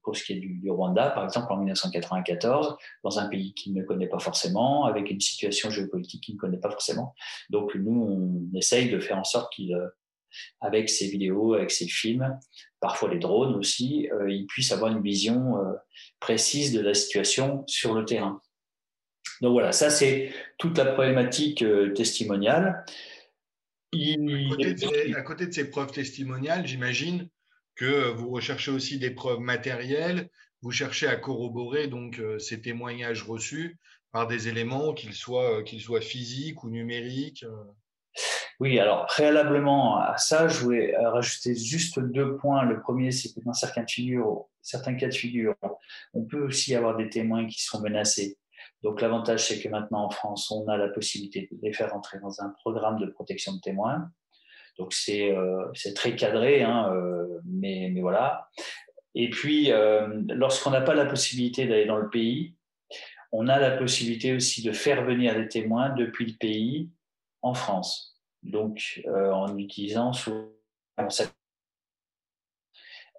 pour, 0.03 0.16
ce 0.16 0.25
qui 0.25 0.33
est 0.35 0.40
du, 0.40 0.70
Rwanda, 0.70 1.11
par 1.11 1.25
exemple, 1.25 1.53
en 1.53 1.57
1994, 1.59 2.77
dans 3.03 3.18
un 3.18 3.29
pays 3.29 3.55
qu'il 3.55 3.75
ne 3.75 3.83
connaît 3.83 4.09
pas 4.09 4.18
forcément, 4.18 4.85
avec 4.85 5.11
une 5.11 5.20
situation 5.20 5.70
géopolitique 5.70 6.23
qu'il 6.23 6.37
ne 6.37 6.40
connaît 6.40 6.59
pas 6.59 6.70
forcément. 6.70 7.14
Donc, 7.51 7.75
nous, 7.75 8.49
on 8.53 8.57
essaye 8.57 8.90
de 8.90 8.99
faire 9.01 9.18
en 9.18 9.25
sorte 9.25 9.53
qu'il, 9.53 9.77
avec 10.61 10.88
ses 10.88 11.09
vidéos, 11.09 11.55
avec 11.55 11.70
ses 11.70 11.88
films, 11.88 12.38
parfois 12.81 13.11
les 13.11 13.18
drones 13.18 13.55
aussi, 13.55 14.09
il 14.29 14.47
puisse 14.47 14.73
avoir 14.73 14.92
une 14.92 15.03
vision 15.03 15.57
précise 16.20 16.73
de 16.73 16.81
la 16.81 16.94
situation 16.94 17.64
sur 17.66 17.94
le 17.94 18.05
terrain. 18.05 18.40
Donc 19.40 19.53
voilà, 19.53 19.73
ça 19.73 19.90
c'est 19.90 20.33
toute 20.59 20.79
la 20.79 20.87
problématique 20.87 21.62
euh, 21.62 21.92
testimoniale. 21.92 22.85
À, 23.92 25.23
côté 25.23 25.47
de 25.47 25.53
ces, 25.53 25.70
preuves 25.70 25.92
testimoniales, 25.92 26.66
j'imagine 26.66 27.29
que 27.76 28.10
vous 28.10 28.30
recherchez 28.30 28.70
aussi 28.70 28.98
des 28.98 29.10
preuves 29.10 29.40
matérielles, 29.40 30.28
vous 30.62 30.70
cherchez 30.70 31.06
à 31.06 31.16
corroborer 31.16 31.88
donc 31.88 32.18
euh, 32.18 32.38
ces 32.38 32.60
témoignages 32.60 33.22
reçus 33.22 33.78
par 34.12 34.26
des 34.26 34.48
éléments, 34.48 34.94
qu'ils 34.94 35.14
soient, 35.14 35.60
euh, 35.60 35.62
qu'ils 35.62 35.80
soient 35.80 36.00
physiques 36.00 36.64
ou 36.64 36.70
numériques. 36.70 37.44
Oui, 38.60 38.78
alors 38.78 39.06
préalablement 39.06 39.98
à 39.98 40.16
ça, 40.16 40.46
je 40.46 40.60
voulais 40.60 40.96
rajouter 40.96 41.56
juste 41.56 41.98
deux 41.98 42.37
points. 42.37 42.62
Le 42.62 42.80
premier, 42.80 43.10
c'est 43.10 43.34
que 43.34 43.40
dans 43.44 43.52
certains 43.52 43.84
cas 44.94 45.08
de 45.08 45.14
figure, 45.14 45.56
on 46.12 46.24
peut 46.24 46.46
aussi 46.46 46.74
avoir 46.74 46.96
des 46.96 47.08
témoins 47.08 47.46
qui 47.46 47.60
sont 47.62 47.80
menacés. 47.80 48.38
Donc 48.84 49.00
l'avantage, 49.00 49.48
c'est 49.48 49.60
que 49.60 49.68
maintenant 49.68 50.04
en 50.04 50.10
France, 50.10 50.50
on 50.50 50.68
a 50.68 50.76
la 50.76 50.88
possibilité 50.88 51.48
de 51.50 51.58
les 51.62 51.72
faire 51.72 51.94
entrer 51.94 52.20
dans 52.20 52.40
un 52.40 52.50
programme 52.50 52.98
de 52.98 53.06
protection 53.06 53.54
de 53.54 53.60
témoins. 53.60 54.10
Donc 54.78 54.92
c'est 54.92 55.30
euh, 55.30 55.70
très 55.94 56.16
cadré, 56.16 56.62
hein, 56.62 56.92
euh, 56.92 57.40
mais, 57.44 57.90
mais, 57.92 58.00
voilà. 58.00 58.48
Et 59.14 59.30
puis, 59.30 59.70
euh, 59.70 60.22
lorsqu'on 60.28 60.70
n'a 60.70 60.80
pas 60.80 60.94
la 60.94 61.06
possibilité 61.06 61.66
d'aller 61.66 61.87
dans 61.87 61.96
le 61.96 62.10
pays, 62.10 62.54
on 63.32 63.48
a 63.48 63.58
la 63.58 63.76
possibilité 63.76 64.34
aussi 64.34 64.62
de 64.62 64.72
faire 64.72 65.04
venir 65.04 65.34
des 65.34 65.48
témoins 65.48 65.90
depuis 65.90 66.26
le 66.26 66.37
pays 66.38 66.90
en 67.42 67.54
France. 67.54 68.20
Donc 68.42 69.02
en 69.06 69.56
utilisant 69.56 70.12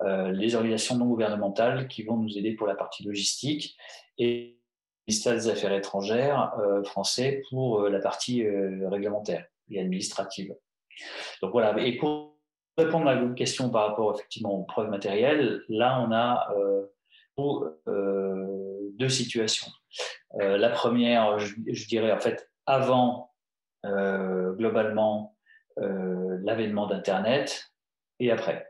les 0.04 0.56
organisations 0.56 0.98
non 0.98 1.08
gouvernementales 1.08 1.88
qui 1.88 2.04
vont 2.04 2.18
nous 2.18 2.38
aider 2.38 2.54
pour 2.54 2.68
la 2.68 2.76
partie 2.76 3.04
logistique 3.04 3.76
et 4.18 4.56
ministère 5.08 5.34
des 5.34 5.48
Affaires 5.48 5.74
étrangères 5.74 6.54
euh, 6.60 6.84
français 6.84 7.44
pour 7.50 7.82
euh, 7.82 7.90
la 7.90 8.00
partie 8.00 8.44
euh, 8.44 8.90
réglementaire 8.90 9.46
et 9.70 9.80
administrative. 9.80 10.56
Donc 11.42 11.52
voilà, 11.52 11.76
et 11.80 11.98
pour 11.98 12.38
répondre 12.78 13.08
à 13.08 13.16
votre 13.16 13.36
question 13.36 13.70
par 13.70 13.88
rapport 13.88 14.16
effectivement 14.16 14.54
aux 14.54 14.64
preuves 14.64 14.90
matérielles, 14.90 15.62
là 15.70 16.00
on 16.02 16.12
a 16.12 16.48
deux 18.98 19.10
situations. 19.10 19.72
la 20.40 20.70
première, 20.70 21.40
je, 21.40 21.88
dirais 21.88 22.12
en 22.12 22.20
fait 22.20 22.50
avant 22.66 23.32
globalement 23.84 25.38
l'avènement 25.78 26.88
d'Internet 26.88 27.72
et 28.20 28.32
après. 28.32 28.68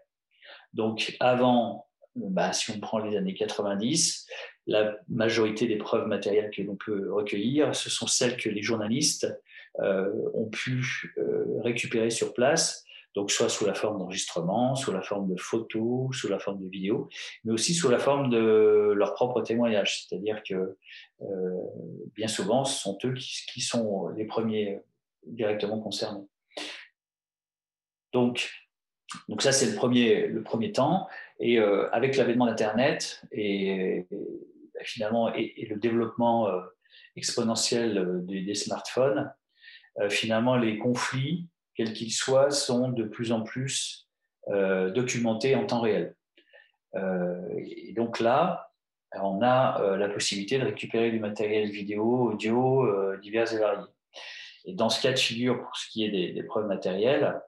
Donc 0.74 1.16
avant, 1.20 1.88
bah, 2.16 2.54
si 2.54 2.72
on 2.72 2.80
prend 2.80 3.00
les 3.00 3.18
années 3.18 3.34
90, 3.34 4.28
la 4.68 4.98
majorité 5.08 5.68
des 5.68 5.78
preuves 5.78 6.08
matérielles 6.08 6.52
que 6.52 6.62
l'on 6.62 6.76
peut 6.76 7.12
recueillir, 7.12 7.76
ce 7.76 7.90
sont 7.90 8.08
celles 8.08 8.38
que 8.38 8.50
les 8.50 8.62
journalistes 8.62 9.26
euh, 9.26 9.34
ont 9.82 10.50
pu 10.50 11.14
euh, 11.18 11.46
récupérer 11.62 12.10
sur 12.10 12.34
place, 12.34 12.84
donc 13.14 13.32
soit 13.32 13.50
sous 13.50 13.66
la 13.66 13.74
forme 13.74 13.98
d'enregistrement, 13.98 14.76
sous 14.76 14.92
la 14.92 15.02
forme 15.02 15.34
de 15.34 15.40
photos, 15.40 16.16
sous 16.16 16.28
la 16.28 16.40
forme 16.40 16.62
de 16.62 16.68
vidéos, 16.68 17.10
mais 17.44 17.54
aussi 17.54 17.74
sous 17.74 17.90
la 17.90 18.00
forme 18.00 18.30
de 18.30 18.94
leur 18.96 19.14
propre 19.14 19.42
témoignage. 19.42 20.06
C'est-à-dire 20.06 20.44
que 20.44 20.78
euh, 21.22 21.62
bien 22.14 22.28
souvent, 22.28 22.66
ce 22.66 22.82
sont 22.82 22.98
eux 23.06 23.14
qui, 23.14 23.62
sont 23.62 24.10
les 24.10 24.26
premiers 24.26 24.82
directement 25.26 25.80
concernés. 25.80 26.26
Donc, 28.12 28.50
donc 29.30 29.42
ça, 29.42 29.52
c'est 29.52 29.70
le 29.70 29.76
premier, 29.76 30.28
le 30.28 30.44
premier 30.44 30.72
temps. 30.72 31.08
Et 31.40 31.60
avec 31.60 32.16
l'avènement 32.16 32.46
d'Internet 32.46 33.22
et, 33.34 34.08
finalement, 34.84 35.34
et, 35.34 35.68
le 35.70 35.78
développement 35.78 36.48
euh, 36.48 36.62
exponentiel 37.16 37.98
euh, 37.98 38.20
des, 38.22 38.56
smartphones, 38.56 39.20
euh, 39.20 39.45
finalement, 40.10 40.58
les 40.58 40.78
conflits, 40.78 41.48
quels 41.76 41.94
qu'ils 41.94 42.12
soient, 42.12 42.52
sont 42.52 42.90
de 42.90 43.04
plus 43.04 43.32
en 43.32 43.42
plus 43.42 44.10
documentés 44.48 45.56
en 45.56 45.66
temps 45.66 45.82
réel. 45.82 46.16
et 46.96 47.94
donc 47.96 48.20
là, 48.20 48.72
on 49.14 49.42
a 49.42 49.98
la 49.98 50.10
possibilité 50.10 50.60
de 50.60 50.66
récupérer 50.66 51.12
du 51.12 51.20
matériel 51.20 51.70
vidéo, 51.70 52.32
audio, 52.32 53.16
divers 53.18 53.54
et 53.54 53.58
variés. 53.58 53.88
Et 54.66 54.74
dans 54.74 54.90
ce 54.90 55.02
cas 55.02 55.12
de 55.12 55.20
figure, 55.20 55.62
pour 55.62 55.76
ce 55.78 55.90
qui 55.90 56.04
est 56.04 56.34
des, 56.34 56.44
preuves 56.44 56.68
matérielles, 56.68 57.40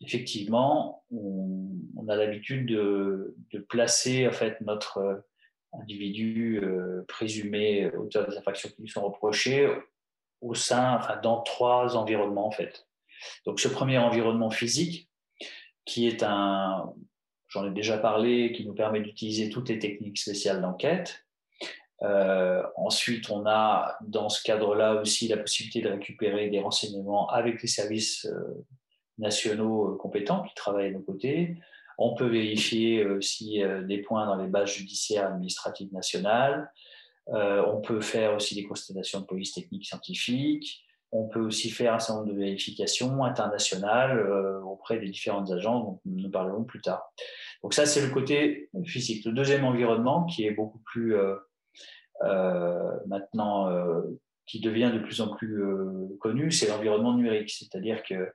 effectivement, 0.00 1.04
on, 1.10 2.08
a 2.08 2.16
l'habitude 2.16 2.66
de, 2.66 3.34
placer 3.68 4.28
en 4.28 4.32
fait 4.32 4.60
notre 4.60 5.24
individus 5.72 6.60
euh, 6.62 7.04
présumés 7.08 7.90
auteurs 7.96 8.28
des 8.28 8.36
infractions 8.36 8.70
qui 8.70 8.82
lui 8.82 8.88
sont 8.88 9.02
reprochées 9.02 9.68
au 10.40 10.54
sein, 10.54 10.96
enfin, 10.96 11.18
dans 11.22 11.42
trois 11.42 11.96
environnements 11.96 12.46
en 12.46 12.50
fait. 12.50 12.86
Donc 13.44 13.60
ce 13.60 13.68
premier 13.68 13.98
environnement 13.98 14.50
physique, 14.50 15.08
qui 15.84 16.06
est 16.06 16.22
un, 16.22 16.92
j'en 17.48 17.66
ai 17.66 17.70
déjà 17.70 17.98
parlé, 17.98 18.52
qui 18.52 18.66
nous 18.66 18.74
permet 18.74 19.00
d'utiliser 19.00 19.50
toutes 19.50 19.68
les 19.68 19.78
techniques 19.78 20.18
spéciales 20.18 20.60
d'enquête. 20.60 21.24
Euh, 22.02 22.62
ensuite, 22.76 23.30
on 23.30 23.46
a 23.46 23.96
dans 24.02 24.28
ce 24.28 24.42
cadre-là 24.42 25.00
aussi 25.00 25.28
la 25.28 25.38
possibilité 25.38 25.80
de 25.80 25.88
récupérer 25.88 26.50
des 26.50 26.60
renseignements 26.60 27.28
avec 27.30 27.62
les 27.62 27.68
services 27.68 28.26
euh, 28.26 28.66
nationaux 29.18 29.96
compétents 29.96 30.42
qui 30.42 30.54
travaillent 30.54 30.88
à 30.88 30.92
nos 30.92 31.00
côtés. 31.00 31.56
On 31.98 32.14
peut 32.14 32.28
vérifier 32.28 33.06
aussi 33.06 33.62
euh, 33.62 33.82
des 33.82 33.98
points 33.98 34.26
dans 34.26 34.36
les 34.36 34.48
bases 34.48 34.72
judiciaires 34.72 35.28
administratives 35.28 35.92
nationales. 35.94 36.70
Euh, 37.34 37.64
on 37.66 37.80
peut 37.80 38.00
faire 38.00 38.34
aussi 38.34 38.54
des 38.54 38.64
constatations 38.64 39.20
de 39.20 39.26
police 39.26 39.52
technique 39.52 39.84
scientifique. 39.84 40.84
On 41.12 41.28
peut 41.28 41.40
aussi 41.40 41.70
faire 41.70 41.94
un 41.94 41.98
certain 41.98 42.20
nombre 42.20 42.32
de 42.32 42.38
vérifications 42.38 43.24
internationales 43.24 44.18
euh, 44.18 44.60
auprès 44.60 44.98
des 44.98 45.08
différentes 45.08 45.50
agences 45.50 45.84
dont 45.84 46.00
nous 46.04 46.30
parlerons 46.30 46.64
plus 46.64 46.80
tard. 46.80 47.02
Donc 47.62 47.74
ça, 47.74 47.86
c'est 47.86 48.04
le 48.06 48.12
côté 48.12 48.70
physique. 48.84 49.24
Le 49.24 49.32
deuxième 49.32 49.64
environnement, 49.64 50.24
qui 50.24 50.44
est 50.46 50.52
beaucoup 50.52 50.80
plus 50.84 51.16
maintenant, 53.06 53.72
qui 54.46 54.60
devient 54.60 54.90
de 54.92 55.00
plus 55.00 55.20
en 55.20 55.34
plus 55.34 55.64
connu, 56.20 56.50
c'est 56.50 56.68
l'environnement 56.68 57.14
numérique. 57.14 57.50
C'est-à-dire 57.50 58.02
que 58.02 58.30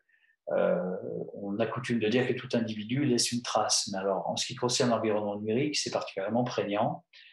euh, 0.51 0.95
on 1.33 1.59
a 1.59 1.65
coutume 1.65 1.99
de 1.99 2.07
dire 2.07 2.27
que 2.27 2.33
tout 2.33 2.49
individu 2.53 3.05
laisse 3.05 3.31
une 3.31 3.41
trace. 3.41 3.89
Mais 3.91 3.99
alors, 3.99 4.27
en 4.29 4.35
ce 4.35 4.45
qui 4.45 4.55
concerne 4.55 4.89
l'environnement 4.89 5.37
numérique, 5.37 5.77
c'est 5.77 5.91
particulièrement 5.91 6.43
prégnant, 6.43 7.05
euh, 7.05 7.30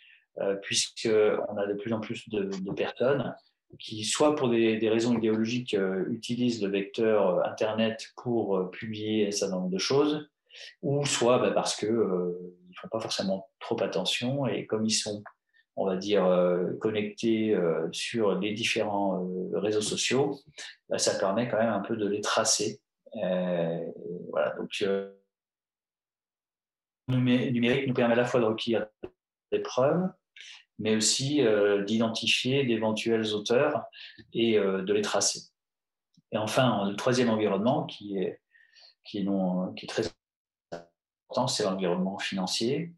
puisqu'on 0.63 1.57
a 1.57 1.67
de 1.67 1.75
plus 1.75 1.93
en 1.93 2.01
plus 2.01 2.29
de, 2.29 2.73
personnes 2.73 3.35
qui, 3.79 4.05
soit 4.05 4.35
pour 4.35 4.49
des, 4.49 4.89
raisons 4.89 5.17
idéologiques, 5.17 5.75
euh, 5.75 6.05
utilisent 6.11 6.63
le 6.63 6.71
vecteur 6.71 7.47
Internet 7.47 8.13
pour 8.17 8.71
publier 8.71 9.29
un 9.29 9.31
certain 9.31 9.57
nombre 9.57 9.71
de 9.71 9.79
choses, 9.79 10.29
ou 10.83 11.05
soit 11.05 11.39
bah, 11.39 11.51
parce 11.51 11.77
qu'ils 11.77 11.89
ne 11.89 12.75
font 12.81 12.89
pas 12.91 13.01
forcément 13.01 13.49
trop 13.61 13.83
attention, 13.83 14.47
et 14.47 14.67
comme 14.67 14.85
ils 14.85 14.93
sont 14.93 15.23
on 15.81 15.87
va 15.87 15.95
dire, 15.95 16.27
connectés 16.81 17.57
sur 17.93 18.35
les 18.35 18.53
différents 18.53 19.25
réseaux 19.53 19.81
sociaux, 19.81 20.37
bah, 20.89 20.99
ça 20.99 21.17
permet 21.17 21.49
quand 21.49 21.59
même 21.59 21.73
un 21.73 21.79
peu 21.79 21.97
de 21.97 22.09
les 22.09 22.21
tracer. 22.21 22.81
Euh, 23.17 23.93
voilà, 24.31 24.55
donc, 24.57 24.71
euh, 24.83 25.13
numérique 27.09 27.87
nous 27.87 27.95
permet 27.95 28.15
à 28.15 28.17
la 28.17 28.25
fois 28.25 28.41
de 28.41 28.45
recueillir 28.45 28.87
des 29.51 29.61
preuves, 29.61 30.09
mais 30.79 30.95
aussi 30.97 31.43
d'identifier 31.87 32.65
d'éventuels 32.65 33.35
auteurs 33.35 33.85
et 34.33 34.59
de 34.59 34.93
les 34.93 35.03
tracer. 35.03 35.41
Et 36.33 36.39
enfin, 36.39 36.89
le 36.89 36.97
troisième 36.97 37.31
environnement 37.31 37.85
qui 37.85 38.19
est, 38.19 38.41
qui 39.05 39.19
est, 39.19 39.89
très 39.89 40.05
important, 40.73 41.49
c'est 41.49 41.65
l'environnement 41.65 42.19
financier, 42.19 42.93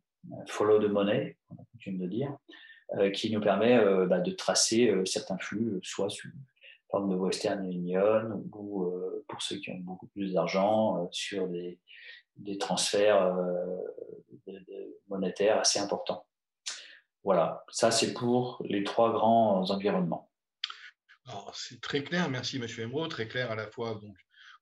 follow 0.46 0.78
the 0.78 0.90
money, 0.90 1.36
on 1.48 1.54
a 1.54 1.64
coutume 1.72 1.98
de 1.98 2.06
dire, 2.06 2.36
qui 3.14 3.32
nous 3.32 3.40
permet 3.40 3.78
bah, 4.06 4.20
de 4.20 4.32
tracer 4.32 4.94
certains 5.06 5.38
flux, 5.38 5.80
soit 5.82 6.10
sous 6.10 6.28
forme 6.90 7.08
de 7.08 7.16
Western 7.16 7.64
Union 7.64 8.44
ou 8.52 8.92
pour 9.28 9.40
ceux 9.40 9.56
qui 9.56 9.70
ont 9.70 9.78
beaucoup 9.78 10.08
plus 10.08 10.34
d'argent, 10.34 11.08
sur 11.12 11.48
des, 11.48 11.78
des 12.40 12.58
transferts 12.58 13.22
euh, 13.22 13.76
monétaires 15.08 15.60
assez 15.60 15.78
importants. 15.78 16.24
Voilà, 17.24 17.64
ça 17.70 17.90
c'est 17.90 18.14
pour 18.14 18.62
les 18.64 18.84
trois 18.84 19.12
grands 19.12 19.70
environnements. 19.70 20.30
C'est 21.52 21.80
très 21.80 22.02
clair, 22.02 22.28
merci 22.28 22.58
Monsieur 22.58 22.84
Emro, 22.84 23.06
très 23.06 23.28
clair 23.28 23.50
à 23.50 23.54
la 23.54 23.68
fois. 23.68 23.94
Donc, 24.02 24.16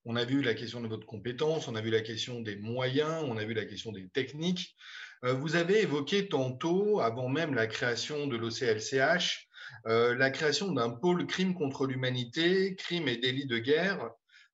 on 0.05 0.16
a 0.16 0.25
vu 0.25 0.42
la 0.42 0.55
question 0.55 0.81
de 0.81 0.88
votre 0.88 1.07
compétence, 1.07 1.66
on 1.68 1.75
a 1.75 1.81
vu 1.81 1.90
la 1.90 2.03
question 2.03 2.40
des 2.40 2.57
moyens, 2.57 3.25
on 3.27 3.38
a 3.38 3.44
vu 3.44 3.55
la 3.55 3.64
question 3.64 3.90
des 3.92 4.09
techniques. 4.09 4.77
Euh, 5.25 5.33
vous 5.33 5.57
avez 5.57 5.83
évoqué 5.83 6.29
tantôt, 6.29 7.01
avant 7.01 7.29
même 7.29 7.55
la 7.55 7.66
création 7.66 8.27
de 8.27 8.37
l'OCLCH, 8.37 9.49
euh, 9.87 10.14
la 10.14 10.31
création 10.31 10.73
d'un 10.73 10.90
pôle 10.90 11.27
crime 11.27 11.55
contre 11.55 11.87
l'humanité, 11.87 12.77
crime 12.77 13.09
et 13.09 13.16
délits 13.16 13.47
de 13.47 13.59
guerre 13.59 14.11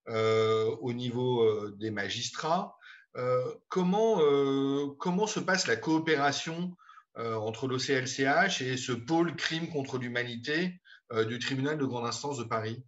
au 0.06 0.92
niveau 0.92 1.70
des 1.70 1.90
magistrats. 1.90 2.76
Euh, 3.16 3.54
comment, 3.68 4.20
euh, 4.20 4.88
comment 4.98 5.26
se 5.26 5.38
passe 5.38 5.68
la 5.68 5.76
coopération 5.76 6.72
euh, 6.72 6.83
entre 7.16 7.68
l'OCLCH 7.68 8.62
et 8.62 8.76
ce 8.76 8.92
pôle 8.92 9.36
crime 9.36 9.68
contre 9.68 9.98
l'humanité 9.98 10.80
du 11.28 11.38
tribunal 11.38 11.78
de 11.78 11.84
grande 11.84 12.06
instance 12.06 12.38
de 12.38 12.44
Paris 12.44 12.82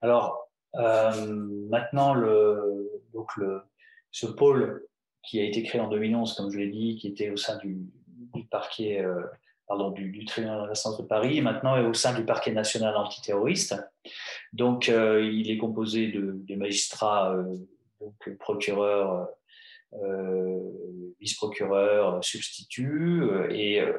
Alors, 0.00 0.50
maintenant, 0.74 2.14
le, 2.14 3.02
donc 3.12 3.30
ce 4.10 4.26
pôle 4.26 4.86
qui 5.22 5.40
a 5.40 5.44
été 5.44 5.62
créé 5.62 5.80
en 5.80 5.88
2011, 5.88 6.34
comme 6.34 6.50
je 6.50 6.58
l'ai 6.58 6.70
dit, 6.70 6.96
qui 6.96 7.08
était 7.08 7.30
au 7.30 7.36
sein 7.36 7.58
du, 7.58 7.78
parquet, 8.50 9.04
pardon, 9.66 9.90
du, 9.90 10.24
tribunal 10.24 10.54
de 10.54 10.60
grande 10.60 10.70
instance 10.70 10.96
de 10.96 11.02
Paris, 11.02 11.42
maintenant 11.42 11.76
est 11.76 11.84
au 11.84 11.92
sein 11.92 12.14
du 12.14 12.24
parquet 12.24 12.52
national 12.52 12.96
antiterroriste. 12.96 13.74
Donc, 14.54 14.88
il 14.88 15.50
est 15.50 15.58
composé 15.58 16.08
de, 16.08 16.54
magistrats 16.54 17.36
donc 18.00 18.36
procureur, 18.38 19.12
euh, 19.12 19.24
vice-procureur, 21.20 22.22
substitut, 22.24 23.22
euh, 23.22 23.48
et 23.50 23.80
euh, 23.80 23.92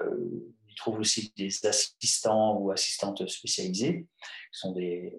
il 0.70 0.76
trouve 0.76 1.00
aussi 1.00 1.34
des 1.36 1.50
assistants 1.66 2.58
ou 2.58 2.72
assistantes 2.72 3.28
spécialisées, 3.28 4.06
qui 4.52 4.60
sont 4.60 4.74
des, 4.74 5.14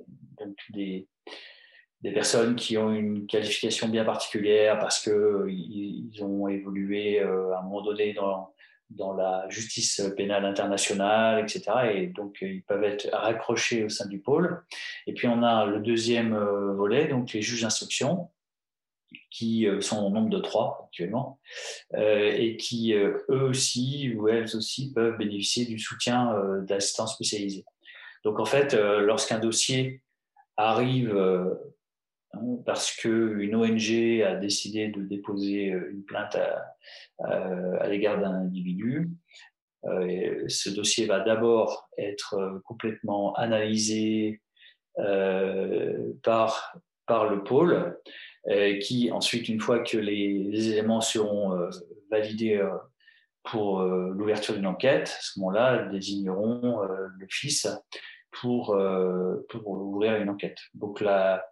des, 0.71 2.13
personnes 2.13 2.55
qui 2.57 2.79
ont 2.79 2.93
une 2.93 3.27
qualification 3.27 3.89
bien 3.89 4.05
particulière 4.05 4.79
parce 4.79 5.03
qu'ils 5.03 6.23
ont 6.23 6.49
évolué 6.49 7.19
à 7.21 7.59
un 7.59 7.63
moment 7.63 7.83
donné 7.83 8.13
dans, 8.13 8.55
dans 8.91 9.15
la 9.15 9.47
justice 9.49 10.01
pénale 10.17 10.45
internationale, 10.45 11.43
etc. 11.43 11.63
Et 11.93 12.07
donc, 12.07 12.39
ils 12.41 12.63
peuvent 12.63 12.85
être 12.85 13.09
raccrochés 13.13 13.85
au 13.85 13.89
sein 13.89 14.07
du 14.07 14.21
pôle. 14.21 14.65
Et 15.09 15.13
puis, 15.13 15.27
on 15.27 15.43
a 15.43 15.67
le 15.67 15.81
deuxième 15.81 16.39
volet, 16.39 17.09
donc 17.09 17.33
les 17.33 17.43
juges 17.43 17.63
d'instruction, 17.63 18.31
qui 19.31 19.67
euh, 19.67 19.81
sont 19.81 20.05
au 20.05 20.11
nombre 20.11 20.31
de 20.31 20.39
trois 20.39 20.85
actuellement, 20.85 21.41
euh, 21.95 22.33
et 22.37 22.57
qui 22.57 22.95
euh, 22.95 23.19
eux 23.31 23.43
aussi 23.43 24.15
ou 24.15 24.29
elles 24.29 24.57
aussi 24.57 24.93
peuvent 24.93 25.17
bénéficier 25.17 25.67
du 25.67 25.79
soutien 25.79 26.35
d'assistants 26.63 27.07
spécialisés. 27.07 27.65
Donc 28.25 28.41
en 28.41 28.45
fait, 28.45 28.75
lorsqu'un 28.75 29.39
dossier 29.39 30.03
arrive 30.57 31.17
hein, 32.33 32.41
parce 32.67 32.95
qu'une 32.97 33.55
ONG 33.55 34.23
a 34.23 34.35
décidé 34.35 34.89
de 34.89 35.03
déposer 35.03 35.67
une 35.67 36.05
plainte 36.05 36.37
à, 36.37 37.87
l'égard 37.87 38.21
d'un 38.21 38.33
individu, 38.33 39.09
ce 39.85 40.69
dossier 40.71 41.07
va 41.07 41.21
d'abord 41.21 41.89
être 41.97 42.61
complètement 42.65 43.35
analysé 43.35 44.43
par, 44.97 46.77
par 47.07 47.31
le 47.31 47.45
pôle 47.45 47.73
euh, 47.75 47.93
qui 48.81 49.11
ensuite, 49.13 49.49
une 49.49 49.61
fois 49.61 49.81
que 49.81 49.99
les, 49.99 50.71
éléments 50.71 51.01
seront 51.01 51.55
euh, 51.55 51.71
validés 52.11 52.57
euh, 52.57 52.71
pour 53.45 53.81
l'ouverture 53.81 54.55
d'une 54.55 54.67
enquête, 54.67 55.09
à 55.19 55.23
ce 55.23 55.39
moment-là, 55.41 55.87
désigneront 55.87 56.83
le 56.83 57.27
fils 57.31 57.67
pour, 58.31 58.79
pour 59.49 59.69
ouvrir 59.69 60.17
une 60.17 60.29
enquête. 60.29 60.59
Donc 60.75 61.01
là, 61.01 61.47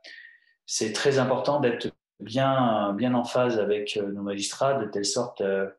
c'est 0.67 0.93
très 0.93 1.19
important 1.19 1.59
d'être 1.59 1.89
bien, 2.21 2.93
bien 2.93 3.15
en 3.15 3.25
phase 3.25 3.59
avec 3.59 3.97
nos 3.97 4.21
magistrats, 4.21 4.75
de 4.75 4.91
telle 4.91 5.07
sorte 5.07 5.41
euh, 5.41 5.71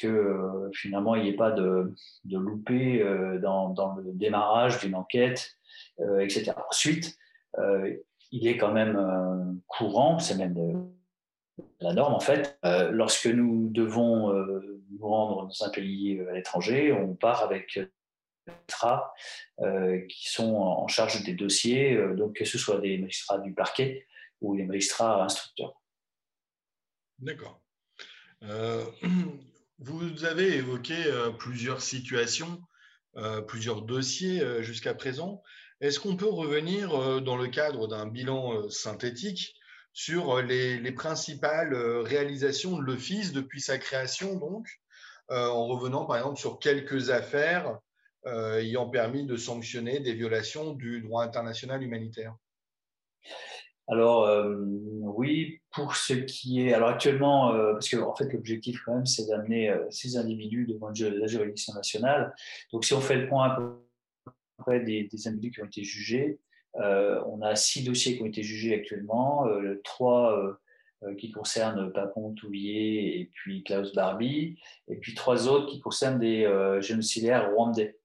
que 0.00 0.70
finalement 0.72 1.14
il 1.14 1.22
n'y 1.22 1.28
ait 1.28 1.36
pas 1.36 1.52
de, 1.52 1.94
de 2.24 2.38
loupé 2.38 3.04
dans, 3.40 3.68
dans, 3.68 3.94
le 3.94 4.10
démarrage 4.12 4.80
d'une 4.80 4.96
enquête, 4.96 5.52
etc. 6.00 6.52
Ensuite, 6.68 7.16
il 8.32 8.46
est 8.46 8.56
quand 8.56 8.72
même 8.72 8.96
euh, 8.96 9.52
courant, 9.66 10.18
c'est 10.18 10.36
même 10.36 10.56
euh, 10.58 11.64
la 11.80 11.92
norme 11.92 12.14
en 12.14 12.20
fait. 12.20 12.58
Euh, 12.64 12.90
lorsque 12.90 13.26
nous 13.26 13.68
devons 13.70 14.32
nous 14.32 15.06
rendre 15.06 15.46
dans 15.46 15.64
un 15.64 15.70
pays 15.70 16.20
à 16.28 16.32
l'étranger, 16.32 16.92
on 16.92 17.14
part 17.14 17.42
avec 17.42 17.78
magistrats 18.46 19.12
qui 20.08 20.30
sont 20.30 20.56
en 20.56 20.88
charge 20.88 21.22
des 21.22 21.34
dossiers, 21.34 21.96
donc 22.16 22.36
que 22.36 22.44
ce 22.44 22.58
soit 22.58 22.80
des 22.80 22.98
magistrats 22.98 23.38
du 23.38 23.52
parquet 23.52 24.06
ou 24.40 24.56
des 24.56 24.64
magistrats 24.64 25.22
instructeurs. 25.22 25.80
D'accord. 27.18 27.60
vous 29.78 30.24
avez 30.24 30.56
évoqué 30.56 30.96
plusieurs 31.38 31.82
situations, 31.82 32.60
plusieurs 33.46 33.82
dossiers 33.82 34.62
jusqu'à 34.62 34.94
présent. 34.94 35.42
Est-ce 35.80 35.98
qu'on 35.98 36.16
peut 36.16 36.28
revenir 36.28 36.94
euh, 36.94 37.20
dans 37.20 37.36
le 37.36 37.46
cadre 37.46 37.88
d'un 37.88 38.06
bilan 38.06 38.52
euh, 38.52 38.68
synthétique 38.68 39.54
sur 39.94 40.36
euh, 40.36 40.42
les, 40.42 40.92
principales 40.92 41.74
réalisations 41.74 42.76
de 42.76 42.82
l'Office 42.82 43.32
depuis 43.32 43.60
sa 43.60 43.78
création, 43.78 44.36
donc, 44.36 44.66
en 45.30 45.68
revenant 45.68 46.06
par 46.06 46.16
exemple 46.16 46.40
sur 46.40 46.58
quelques 46.58 47.10
affaires 47.10 47.78
ayant 48.26 48.90
permis 48.90 49.24
de 49.24 49.36
sanctionner 49.36 50.00
des 50.00 50.12
violations 50.12 50.72
du 50.72 51.02
droit 51.02 51.22
international 51.22 51.84
humanitaire? 51.84 52.34
Alors 53.86 54.28
oui, 55.02 55.60
pour 55.72 55.94
ce 55.94 56.14
qui 56.14 56.66
est, 56.66 56.74
alors 56.74 56.88
actuellement, 56.88 57.52
parce 57.72 57.88
que 57.88 57.96
en 57.98 58.14
fait 58.16 58.32
l'objectif 58.32 58.82
quand 58.84 58.96
même 58.96 59.06
c'est 59.06 59.26
d'amener 59.28 59.72
ces 59.90 60.16
individus 60.16 60.66
devant 60.66 60.88
la 60.88 61.26
juridiction 61.28 61.74
nationale. 61.74 62.34
Donc 62.72 62.84
si 62.84 62.92
on 62.92 63.00
fait 63.00 63.16
le 63.16 63.28
point 63.28 63.52
un 63.52 63.54
peu 63.54 63.89
des, 64.68 65.08
individus 65.26 65.50
qui 65.50 65.62
ont 65.62 65.66
été 65.66 65.84
jugés. 65.84 66.38
Euh, 66.76 67.20
on 67.26 67.42
a 67.42 67.56
six 67.56 67.84
dossiers 67.84 68.16
qui 68.16 68.22
ont 68.22 68.26
été 68.26 68.42
jugés 68.42 68.74
actuellement, 68.74 69.46
euh, 69.48 69.80
trois 69.82 70.56
euh, 71.02 71.14
qui 71.16 71.32
concernent 71.32 71.92
Papon, 71.92 72.32
Touvier 72.34 73.20
et 73.20 73.30
puis 73.32 73.64
Klaus 73.64 73.92
Barbie, 73.94 74.58
et 74.88 74.96
puis 74.96 75.14
trois 75.14 75.48
autres 75.48 75.66
qui 75.66 75.80
concernent 75.80 76.18
des 76.18 76.46
génocidaires 76.80 77.52
rwandais. 77.52 77.96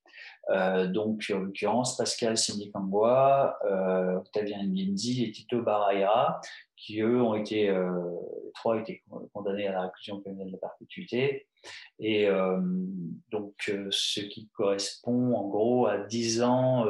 donc, 0.94 1.30
en 1.36 1.40
l'occurrence, 1.40 1.98
Pascal 1.98 2.38
Sindikambwa, 2.38 3.60
Octavien 4.16 4.64
Ngenzi 4.64 5.26
et 5.26 5.32
Tito 5.34 5.62
Baraira, 5.62 6.40
qui 6.78 7.02
eux 7.02 7.22
ont 7.22 7.36
été, 7.36 7.68
trois 8.54 8.78
ont 8.78 8.80
été 8.80 9.04
condamnés 9.34 9.68
à 9.68 9.74
la 9.74 9.82
réclusion 9.82 10.22
criminelle 10.22 10.54
de 10.54 10.58
perpétuité. 10.58 11.48
Et 12.00 12.28
euh, 12.28 12.60
donc, 13.32 13.54
euh, 13.70 13.88
ce 13.92 14.20
qui 14.22 14.50
correspond 14.54 15.36
en 15.36 15.48
gros 15.48 15.88
à 15.88 15.98
10 15.98 16.42
ans, 16.42 16.86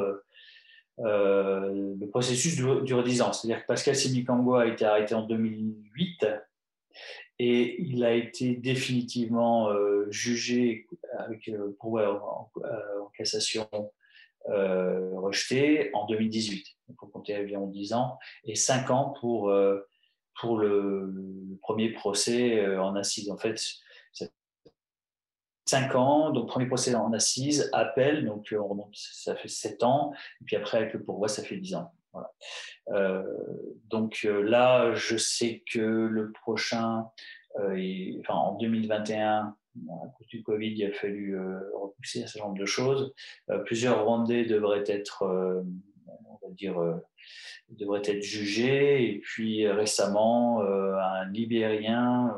euh, 0.98 1.94
le 1.98 2.06
processus 2.08 2.56
dure, 2.56 3.04
10 3.04 3.22
ans. 3.22 3.32
C'est-à-dire 3.32 3.62
que 3.62 3.66
Pascal 3.66 3.94
Simikangwa 3.94 4.62
a 4.62 4.66
été 4.66 4.84
arrêté 4.84 5.14
en 5.14 5.22
2008 5.22 6.26
et 7.38 7.82
il 7.82 8.02
a 8.04 8.14
été 8.14 8.56
définitivement 8.56 9.70
jugé 10.08 10.86
avec 11.18 11.50
pourvoi 11.78 12.24
en, 12.24 13.10
cassation 13.16 13.68
rejeté 14.46 15.90
en 15.92 16.06
2018. 16.06 16.66
Il 16.88 16.94
faut 16.98 17.06
compter 17.06 17.36
environ 17.36 17.66
10 17.66 17.92
ans 17.92 18.18
et 18.44 18.54
5 18.54 18.90
ans 18.90 19.14
pour, 19.20 19.54
pour 20.40 20.58
le, 20.58 21.12
premier 21.60 21.90
procès 21.90 22.66
en 22.78 22.94
assise. 22.96 23.30
En 23.30 23.36
fait, 23.36 23.60
5 25.66 25.94
ans, 25.96 26.30
donc 26.30 26.48
premier 26.48 26.66
procès 26.66 26.94
en 26.94 27.12
assise, 27.12 27.68
appel, 27.72 28.24
donc 28.24 28.52
euh, 28.52 28.60
ça 28.92 29.34
fait 29.34 29.48
7 29.48 29.82
ans, 29.82 30.12
et 30.40 30.44
puis 30.44 30.56
après 30.56 30.78
avec 30.78 30.92
le 30.94 31.02
pourvoi, 31.02 31.28
ça 31.28 31.42
fait 31.42 31.56
10 31.56 31.74
ans. 31.74 31.92
Euh, 32.88 33.22
donc 33.88 34.20
euh, 34.24 34.40
là, 34.42 34.94
je 34.94 35.16
sais 35.16 35.62
que 35.70 35.80
le 35.80 36.32
prochain, 36.32 37.08
enfin, 37.58 38.34
en 38.34 38.54
2021, 38.54 39.56
à 39.88 40.08
cause 40.16 40.26
du 40.28 40.42
Covid, 40.42 40.72
il 40.72 40.86
a 40.86 40.92
fallu 40.92 41.38
repousser 41.74 42.22
un 42.22 42.26
certain 42.26 42.48
nombre 42.48 42.60
de 42.60 42.66
choses. 42.66 43.12
plusieurs 43.64 44.04
Rwandais 44.04 44.44
devraient 44.44 44.84
être, 44.86 45.22
on 45.22 46.46
va 46.46 46.52
dire, 46.52 46.76
devraient 47.70 48.02
être 48.04 48.22
jugés. 48.22 49.10
Et 49.10 49.18
puis 49.18 49.68
récemment, 49.68 50.60
un 50.62 51.30
Libérien 51.30 52.34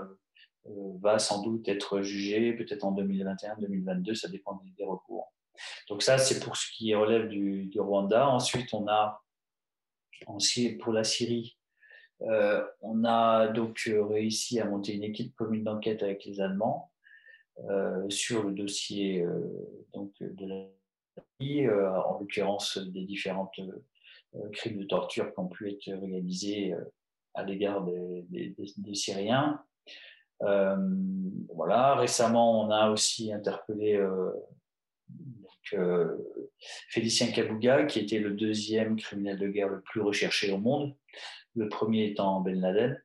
va 1.00 1.18
sans 1.18 1.42
doute 1.42 1.68
être 1.68 2.02
jugé, 2.02 2.52
peut-être 2.52 2.84
en 2.84 2.94
2021-2022, 2.94 4.14
ça 4.14 4.28
dépend 4.28 4.60
des 4.76 4.84
recours. 4.84 5.32
Donc 5.88 6.02
ça, 6.02 6.18
c'est 6.18 6.40
pour 6.40 6.56
ce 6.56 6.70
qui 6.72 6.94
relève 6.94 7.28
du, 7.28 7.70
Rwanda. 7.76 8.28
Ensuite, 8.28 8.72
on 8.74 8.86
a 8.88 9.22
pour 10.80 10.92
la 10.92 11.04
Syrie, 11.04 11.58
euh, 12.22 12.64
on 12.80 13.04
a 13.04 13.48
donc 13.48 13.82
euh, 13.86 14.04
réussi 14.04 14.58
à 14.60 14.64
monter 14.64 14.94
une 14.94 15.04
équipe 15.04 15.34
commune 15.36 15.64
d'enquête 15.64 16.02
avec 16.02 16.24
les 16.24 16.40
Allemands 16.40 16.90
euh, 17.70 18.08
sur 18.10 18.44
le 18.44 18.52
dossier 18.52 19.24
donc, 19.94 20.12
de 20.20 20.46
la 20.46 20.64
Syrie, 21.40 21.68
en 21.68 22.18
l'occurrence 22.18 22.78
des 22.78 23.04
différentes 23.04 23.60
crimes 24.52 24.78
de 24.78 24.84
torture 24.84 25.32
qui 25.32 25.40
ont 25.40 25.48
pu 25.48 25.70
être 25.70 25.86
réalisés 25.86 26.74
à 27.34 27.44
l'égard 27.44 27.84
des, 27.84 28.54
Syriens. 28.94 29.62
Voilà. 30.41 31.95
Récemment, 31.97 32.62
on 32.62 32.70
a 32.70 32.91
aussi 32.91 33.32
interpellé 33.32 33.99
donc, 35.09 35.80
Félicien 36.89 37.30
Kabouga, 37.32 37.84
qui 37.84 38.01
était 38.01 38.18
le 38.18 38.30
deuxième 38.30 38.97
criminel 38.97 39.39
de 39.39 39.49
guerre 39.49 39.68
le 39.68 39.80
plus 39.80 40.01
recherché 40.01 40.53
au 40.53 40.59
monde, 40.59 40.95
le 41.55 41.68
premier 41.68 42.07
étant 42.07 42.41
Ben 42.41 42.61
Laden. 42.61 43.03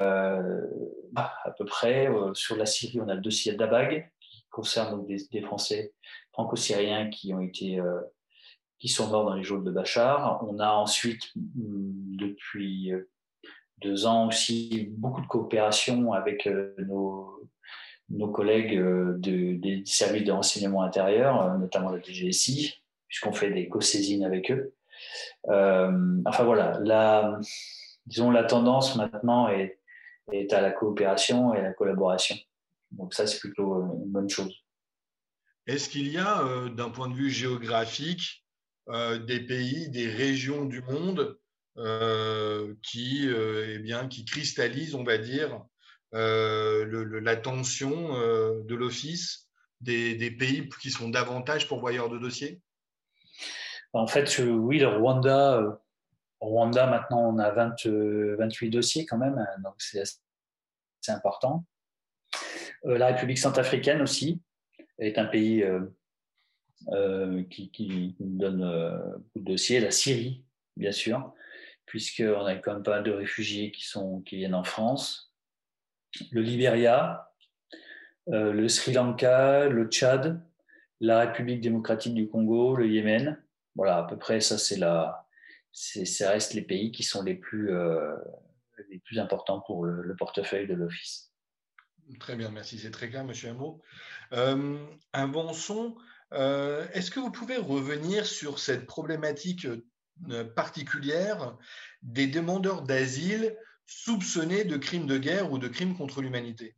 Euh, 0.00 0.66
à 1.14 1.50
peu 1.56 1.64
près, 1.64 2.08
euh, 2.08 2.34
sur 2.34 2.56
la 2.56 2.66
Syrie, 2.66 3.00
on 3.00 3.08
a 3.08 3.14
le 3.14 3.20
dossier 3.20 3.54
d'Abag, 3.54 4.10
qui 4.20 4.44
concerne 4.50 5.06
des, 5.06 5.42
Français 5.42 5.92
franco-syriens 6.32 7.10
qui 7.10 7.32
ont 7.32 7.40
été 7.40 7.78
euh, 7.78 8.00
qui 8.80 8.88
sont 8.88 9.08
morts 9.08 9.24
dans 9.24 9.34
les 9.34 9.44
jours 9.44 9.62
de 9.62 9.70
Bachar. 9.70 10.42
On 10.48 10.58
a 10.58 10.70
ensuite, 10.72 11.30
mm, 11.36 12.16
depuis 12.16 12.92
deux 13.84 14.06
ans 14.06 14.28
aussi, 14.28 14.88
beaucoup 14.92 15.20
de 15.20 15.26
coopération 15.26 16.12
avec 16.12 16.48
nos, 16.78 17.48
nos 18.10 18.28
collègues 18.28 18.80
des 19.18 19.82
services 19.84 20.24
de 20.24 20.32
renseignement 20.32 20.82
intérieur, 20.82 21.58
notamment 21.58 21.90
la 21.90 22.00
DGSI, 22.00 22.82
puisqu'on 23.06 23.32
fait 23.32 23.52
des 23.52 23.68
co-saisines 23.68 24.24
avec 24.24 24.50
eux. 24.50 24.74
Euh, 25.48 26.20
enfin 26.26 26.44
voilà, 26.44 26.80
la, 26.82 27.38
disons 28.06 28.30
la 28.30 28.44
tendance 28.44 28.96
maintenant 28.96 29.48
est, 29.48 29.78
à 30.52 30.60
la 30.60 30.70
coopération 30.70 31.54
et 31.54 31.58
à 31.58 31.62
la 31.62 31.72
collaboration. 31.72 32.36
Donc 32.92 33.14
ça, 33.14 33.26
c'est 33.26 33.38
plutôt 33.38 33.82
une 33.82 34.10
bonne 34.10 34.28
chose. 34.28 34.54
Est-ce 35.66 35.88
qu'il 35.88 36.08
y 36.08 36.18
a, 36.18 36.42
euh, 36.42 36.68
d'un 36.70 36.90
point 36.90 37.08
de 37.08 37.14
vue 37.14 37.30
géographique, 37.30 38.44
euh, 38.88 39.18
des 39.18 39.40
pays, 39.40 39.88
des 39.90 40.08
régions 40.08 40.64
du 40.64 40.82
monde 40.82 41.38
qui, 42.82 43.28
eh 43.28 43.78
bien, 43.78 44.08
qui 44.08 44.24
cristallisent, 44.24 44.94
on 44.94 45.04
va 45.04 45.18
dire, 45.18 45.60
la 46.12 47.36
tension 47.36 48.12
de 48.62 48.74
l'Office 48.74 49.44
des, 49.80 50.30
pays 50.30 50.68
qui 50.80 50.90
sont 50.90 51.08
davantage 51.08 51.68
pourvoyeurs 51.68 52.08
de 52.08 52.18
dossiers? 52.18 52.60
En 53.92 54.06
fait, 54.06 54.38
oui, 54.38 54.80
le 54.80 54.88
Rwanda, 54.88 55.58
euh, 55.58 55.70
Rwanda, 56.40 56.86
maintenant, 56.88 57.32
on 57.32 57.38
a 57.38 57.50
28 57.52 57.86
euh, 57.86 58.70
dossiers 58.70 59.06
quand 59.06 59.18
même, 59.18 59.38
hein, 59.38 59.60
donc 59.62 59.74
c'est 59.78 60.00
assez 60.00 60.18
important. 61.08 61.64
Euh, 62.86 62.98
la 62.98 63.08
République 63.08 63.38
centrafricaine 63.38 64.02
aussi 64.02 64.42
est 64.98 65.16
un 65.16 65.26
pays 65.26 65.64
qui, 67.50 68.16
nous 68.18 68.36
donne 68.36 68.58
beaucoup 69.16 69.38
de 69.38 69.44
dossiers. 69.44 69.80
La 69.80 69.90
Syrie, 69.90 70.44
bien 70.76 70.92
sûr, 70.92 71.32
puisqu'on 71.86 72.44
a 72.44 72.54
quand 72.56 72.74
même 72.74 72.82
pas 72.82 72.92
mal 72.92 73.04
de 73.04 73.12
réfugiés 73.12 73.72
qui, 73.72 73.84
sont, 73.84 74.20
qui 74.22 74.36
viennent 74.36 74.54
en 74.54 74.64
France. 74.64 75.34
Le 76.30 76.40
Libéria, 76.40 77.32
le 78.26 78.68
Sri 78.68 78.92
Lanka, 78.92 79.68
le 79.68 79.86
Tchad, 79.86 80.44
la 81.00 81.20
République 81.20 81.60
démocratique 81.60 82.14
du 82.14 82.28
Congo, 82.28 82.76
le 82.76 82.86
Yémen. 82.88 83.42
Voilà, 83.74 83.98
à 83.98 84.02
peu 84.04 84.16
près, 84.16 84.40
ça, 84.40 84.58
c'est 84.58 84.78
la, 84.78 85.26
ça 85.72 86.30
reste 86.30 86.54
les 86.54 86.62
pays 86.62 86.92
qui 86.92 87.02
sont 87.02 87.22
les 87.22 87.34
plus, 87.34 87.72
euh, 87.72 88.16
les 88.88 88.98
plus 89.00 89.18
importants 89.18 89.60
pour 89.60 89.84
le, 89.84 90.14
portefeuille 90.16 90.66
de 90.66 90.74
l'Office. 90.74 91.32
Très 92.20 92.36
bien, 92.36 92.50
merci, 92.50 92.78
c'est 92.78 92.90
très 92.90 93.08
clair, 93.08 93.24
Monsieur 93.24 93.50
Amo. 93.50 93.82
Euh, 94.32 94.78
avançons. 95.12 95.96
Euh, 96.32 96.86
est-ce 96.92 97.10
que 97.10 97.20
vous 97.20 97.30
pouvez 97.30 97.56
revenir 97.56 98.26
sur 98.26 98.58
cette 98.58 98.86
problématique 98.86 99.66
euh, 99.66 99.84
particulière 100.54 101.56
des 102.02 102.26
demandeurs 102.26 102.82
d'asile 102.82 103.56
soupçonnés 103.86 104.64
de 104.64 104.76
crimes 104.76 105.06
de 105.06 105.18
guerre 105.18 105.52
ou 105.52 105.58
de 105.58 105.68
crimes 105.68 105.96
contre 105.96 106.22
l'humanité. 106.22 106.74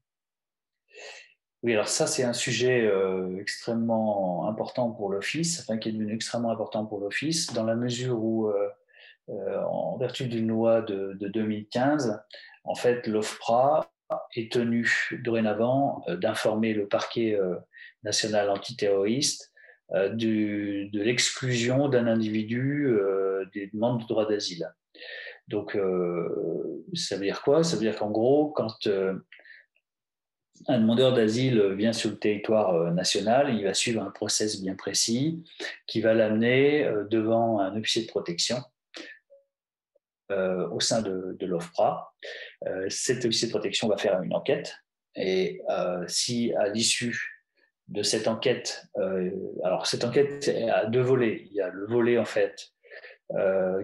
Oui, 1.62 1.72
alors 1.72 1.89
ça, 1.89 2.07
c'est 2.07 2.22
un 2.22 2.32
sujet 2.32 2.82
euh, 2.87 3.41
extrêmement 3.41 4.49
important 4.49 4.91
pour 4.93 5.11
l'Office, 5.11 5.61
enfin 5.61 5.78
qui 5.78 5.89
est 5.89 5.93
devenu 5.93 6.14
extrêmement 6.14 6.51
important 6.51 6.87
pour 6.87 7.01
l'Office, 7.01 7.53
dans 7.53 7.64
la 7.64 7.74
mesure 7.74 8.22
où, 8.22 8.49
euh, 8.49 8.68
euh, 9.30 9.62
en 9.64 9.97
vertu 9.97 10.28
d'une 10.28 10.49
loi 10.49 10.82
de, 10.82 11.16
2015, 11.20 12.22
en 12.64 12.74
fait, 12.74 13.07
l'OFPRA 13.07 13.91
est 14.37 14.53
tenu 14.53 15.11
dorénavant 15.24 16.05
d'informer 16.09 16.72
le 16.72 16.87
parquet 16.87 17.37
national 18.05 18.51
antiterroriste 18.51 19.53
de 19.93 20.99
l'exclusion 20.99 21.89
d'un 21.89 22.07
individu 22.07 22.97
des 23.55 23.68
demandes 23.68 24.03
de 24.03 24.07
droit 24.07 24.26
d'asile. 24.26 24.68
Donc, 25.49 25.78
ça 26.95 27.16
veut 27.16 27.22
dire 27.22 27.43
quoi? 27.43 27.62
Ça 27.62 27.76
veut 27.76 27.82
dire 27.82 27.97
qu'en 27.97 28.11
gros, 28.11 28.51
quand 28.51 28.89
un 30.68 30.80
demandeur 30.80 31.14
d'asile 31.14 31.74
vient 31.74 31.93
sur 31.93 32.11
le 32.11 32.18
territoire 32.18 32.74
euh, 32.74 32.91
national, 32.91 33.55
il 33.55 33.64
va 33.64 33.74
suivre 33.74 34.03
un 34.03 34.11
process 34.11 34.61
bien 34.61 34.74
précis 34.74 35.45
qui 35.87 36.01
va 36.01 36.14
l'amener 36.14 36.84
euh, 36.84 37.05
devant 37.05 37.61
un 37.61 37.76
officier 37.76 38.03
de 38.03 38.09
protection 38.09 38.62
euh, 40.32 40.68
au 40.70 40.80
sein 40.80 41.03
de, 41.03 41.37
l'OFPRA. 41.41 42.14
cet 42.89 43.24
officier 43.24 43.49
de 43.49 43.53
protection 43.53 43.89
va 43.89 43.97
faire 43.97 44.20
une 44.22 44.34
enquête 44.34 44.76
et 45.14 45.62
si 46.09 46.53
à 46.55 46.68
l'issue 46.68 47.36
de 47.89 48.03
cette 48.03 48.26
enquête, 48.26 48.89
alors 49.62 49.87
cette 49.87 50.05
enquête 50.05 50.49
a 50.72 50.87
deux 50.87 51.01
volets. 51.01 51.47
Il 51.51 51.53
y 51.55 51.61
a 51.61 51.68
le 51.68 51.87
volet 51.87 52.18
en 52.18 52.24
fait 52.24 52.72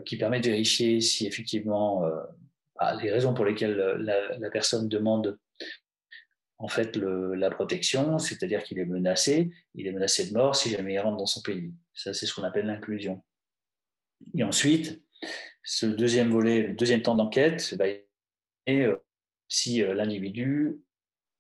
qui 0.04 0.16
permet 0.16 0.40
de 0.40 0.46
vérifier 0.46 1.00
si 1.00 1.26
effectivement 1.26 2.04
ah, 2.78 2.96
les 3.00 3.12
raisons 3.12 3.32
pour 3.32 3.44
lesquelles 3.44 3.76
la, 3.76 4.50
personne 4.50 4.88
demande 4.88 5.38
en 6.58 6.68
fait 6.68 6.96
la 6.96 7.50
protection, 7.50 8.18
c'est-à-dire 8.18 8.64
qu'il 8.64 8.78
est 8.80 8.84
menacé, 8.84 9.52
il 9.74 9.86
est 9.86 9.92
menacé 9.92 10.28
de 10.28 10.32
mort 10.32 10.56
si 10.56 10.70
jamais 10.70 10.94
il 10.94 10.98
rentre 10.98 11.18
dans 11.18 11.26
son 11.26 11.42
pays. 11.42 11.72
Ça, 11.94 12.12
c'est 12.14 12.26
ce 12.26 12.34
qu'on 12.34 12.42
appelle 12.42 12.66
l'inclusion. 12.66 13.22
Et 14.36 14.42
ensuite, 14.42 15.02
ce 15.62 15.86
deuxième 15.86 16.30
volet, 16.30 16.62
le 16.62 16.74
deuxième 16.74 17.02
temps 17.02 17.14
d'enquête, 17.14 17.74
bah, 17.76 17.84
euh, 18.68 18.96
si 19.48 19.82
euh, 19.82 19.94
l'individu 19.94 20.78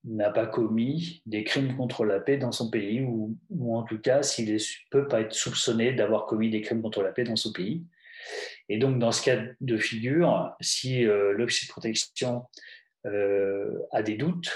n'a 0.04 0.30
pas 0.30 0.46
commis 0.46 1.22
des 1.26 1.44
crimes 1.44 1.76
contre 1.76 2.04
la 2.04 2.20
paix 2.20 2.36
dans 2.36 2.52
son 2.52 2.70
pays, 2.70 3.02
ou, 3.02 3.36
en 3.74 3.82
tout 3.84 3.98
cas 3.98 4.22
s'il 4.22 4.52
ne 4.52 4.58
peut 4.90 5.06
pas 5.06 5.20
être 5.20 5.32
soupçonné 5.32 5.92
d'avoir 5.92 6.26
commis 6.26 6.50
des 6.50 6.60
crimes 6.60 6.82
contre 6.82 7.02
la 7.02 7.12
paix 7.12 7.24
dans 7.24 7.36
son 7.36 7.52
pays. 7.52 7.84
Et 8.68 8.78
donc, 8.78 8.98
dans 8.98 9.12
ce 9.12 9.22
cas 9.22 9.42
de 9.60 9.76
figure, 9.76 10.54
si 10.60 11.04
euh, 11.04 11.36
de 11.36 11.68
protection 11.68 12.44
a 13.04 14.02
des 14.02 14.16
doutes, 14.16 14.50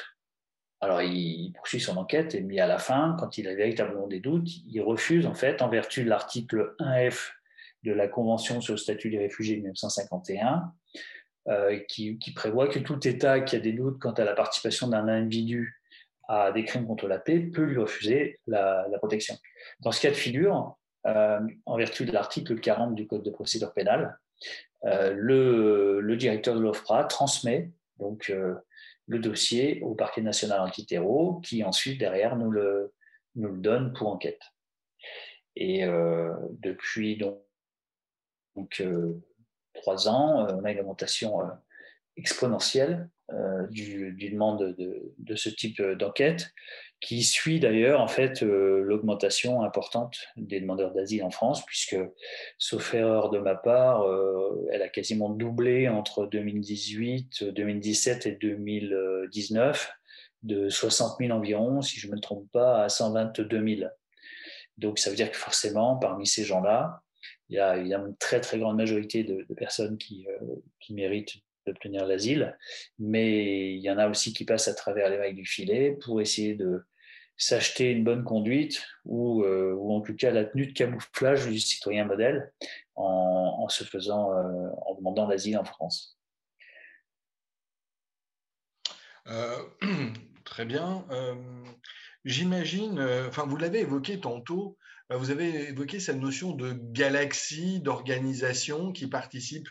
alors, 0.81 1.01
il 1.01 1.53
poursuit 1.53 1.81
son 1.81 1.97
enquête, 1.97 2.37
mais 2.45 2.61
à 2.61 2.67
la 2.67 2.79
fin, 2.79 3.17
quand 3.19 3.39
il 3.39 3.49
a 3.49 3.55
véritablement 3.55 4.07
des 4.07 4.21
doutes, 4.21 4.49
il 4.69 4.81
refuse, 4.83 5.27
en 5.27 5.35
fait, 5.35 5.63
en 5.63 5.69
vertu 5.69 6.05
de 6.05 6.09
l'article 6.09 6.75
1F 6.79 7.31
de 7.83 7.93
la 7.93 8.09
Convention 8.09 8.61
sur 8.61 8.75
le 8.75 8.79
statut 8.79 9.11
des 9.11 9.19
réfugiés 9.19 9.57
de 9.57 9.63
1951, 9.63 10.73
euh, 11.49 11.79
qui, 11.89 12.19
prévoit 12.35 12.67
que 12.67 12.81
tout 12.81 13.07
État 13.07 13.41
qui 13.41 13.55
a 13.55 13.61
des 13.61 13.73
doutes 13.73 14.01
quant 14.01 14.13
à 14.13 14.25
la 14.25 14.35
participation 14.35 14.89
d'un 14.89 15.07
individu 15.07 15.81
à 16.27 16.51
des 16.51 16.65
crimes 16.65 16.89
contre 16.89 17.07
la 17.07 17.21
paix 17.21 17.39
peut 17.39 17.63
lui 17.63 17.79
refuser 17.79 18.41
la, 18.49 18.85
protection. 18.99 19.37
Dans 19.79 19.93
ce 19.93 20.01
cas 20.01 20.11
de 20.11 20.17
figure, 20.17 20.77
euh, 21.07 21.39
en 21.67 21.77
vertu 21.77 22.05
de 22.05 22.11
l'article 22.11 22.59
40 22.59 22.97
du 22.97 23.07
Code 23.07 23.23
de 23.23 23.31
procédure 23.31 23.73
pénale, 23.73 24.19
euh, 24.87 25.15
le, 25.17 26.17
directeur 26.17 26.57
de 26.57 26.61
l'OFPRA 26.61 27.05
transmet 27.05 27.71
donc 28.01 28.33
le 29.07 29.19
dossier 29.21 29.81
au 29.83 29.95
parquet 29.95 30.23
national 30.23 30.61
antiterror 30.61 31.41
qui 31.43 31.63
ensuite 31.63 32.01
derrière 32.01 32.35
nous 32.35 32.51
le, 32.51 32.93
nous 33.37 33.53
le 33.53 33.59
donne 33.59 33.93
pour 33.93 34.09
enquête. 34.09 34.43
Et 35.55 35.87
depuis 36.59 37.17
donc, 37.17 38.83
trois 39.77 40.09
ans, 40.09 40.47
euh, 40.47 40.53
on 40.55 40.65
a 40.65 40.73
une 40.73 40.81
augmentation 40.81 41.41
exponentielle 42.17 43.09
du, 43.71 44.13
du, 44.13 44.31
demande 44.31 44.75
de, 44.79 45.13
de 45.19 45.35
ce 45.35 45.49
type 45.49 45.83
d'enquête 45.83 46.53
qui 47.01 47.23
suit 47.23 47.61
d'ailleurs 47.61 48.01
en 48.01 48.09
fait 48.09 48.43
euh, 48.43 48.83
l'augmentation 48.83 49.63
importante 49.63 50.17
des 50.37 50.61
demandeurs 50.61 50.93
d'asile 50.93 51.23
en 51.25 51.31
France, 51.31 51.65
puisque, 51.67 51.97
sauf 52.59 52.95
erreur 52.95 53.31
de 53.31 53.39
ma 53.39 53.55
part, 53.55 54.03
euh, 54.03 54.67
elle 54.73 54.83
a 54.83 54.89
quasiment 54.89 55.29
doublé 55.29 55.89
entre 55.89 56.27
2018, 56.27 57.45
2017 57.45 58.27
et 58.27 58.33
2019, 58.33 59.93
de 60.43 60.69
60 60.69 61.19
000 61.19 61.33
environ, 61.33 61.83
si 61.83 61.99
je 61.99 62.09
ne 62.09 62.13
me 62.13 62.21
trompe 62.21 62.51
pas, 62.53 62.83
à 62.83 62.89
122 62.89 63.77
000. 63.77 63.91
Donc 64.79 64.99
ça 64.99 65.11
veut 65.11 65.17
dire 65.17 65.31
que 65.31 65.37
forcément, 65.37 65.97
parmi 65.97 66.27
ces 66.27 66.45
gens-là, 66.45 67.03
il 67.49 67.57
y, 67.57 67.61
a, 67.61 67.77
une 67.77 68.17
très 68.17 68.41
très 68.41 68.59
grande 68.59 68.77
majorité 68.77 69.23
de, 69.23 69.47
personnes 69.55 69.99
qui, 69.99 70.27
euh, 70.29 70.57
qui 70.81 70.95
méritent 70.95 71.37
d'obtenir 71.67 72.07
l'asile, 72.07 72.57
mais 72.99 73.75
il 73.75 73.81
y 73.81 73.91
en 73.91 73.99
a 73.99 74.09
aussi 74.09 74.33
qui 74.33 74.45
passent 74.45 74.69
à 74.69 74.75
travers 74.75 75.09
les 75.11 75.19
mailles 75.19 75.35
du 75.35 75.45
filet 75.45 75.97
pour 76.01 76.21
essayer 76.21 76.55
de 76.55 76.85
s'acheter 77.37 77.91
une 77.91 78.03
bonne 78.03 78.25
conduite 78.25 78.83
ou, 79.05 79.43
euh, 79.43 79.75
ou, 79.75 79.93
en 79.93 80.01
tout 80.01 80.15
cas 80.15 80.31
la 80.31 80.45
tenue 80.45 80.67
de 80.67 80.73
camouflage 80.73 81.47
du 81.47 81.59
citoyen 81.59 82.05
modèle 82.05 82.53
en, 82.95 83.69
se 83.69 83.85
faisant, 83.85 84.33
euh, 84.33 84.69
en 84.87 84.95
demandant 84.95 85.27
l'asile 85.27 85.59
en 85.59 85.65
France. 85.65 86.19
Très 90.45 90.65
bien. 90.65 91.05
J'imagine, 92.25 93.01
enfin 93.29 93.45
vous 93.45 93.57
l'avez 93.57 93.81
évoqué 93.81 94.21
tantôt, 94.21 94.79
vous 95.11 95.31
avez 95.31 95.69
évoqué 95.69 96.01
cette 96.01 96.19
notion 96.19 96.53
de 96.53 96.73
galaxie, 96.73 97.81
d'organisation 97.81 98.93
qui 98.93 99.07
participe 99.07 99.69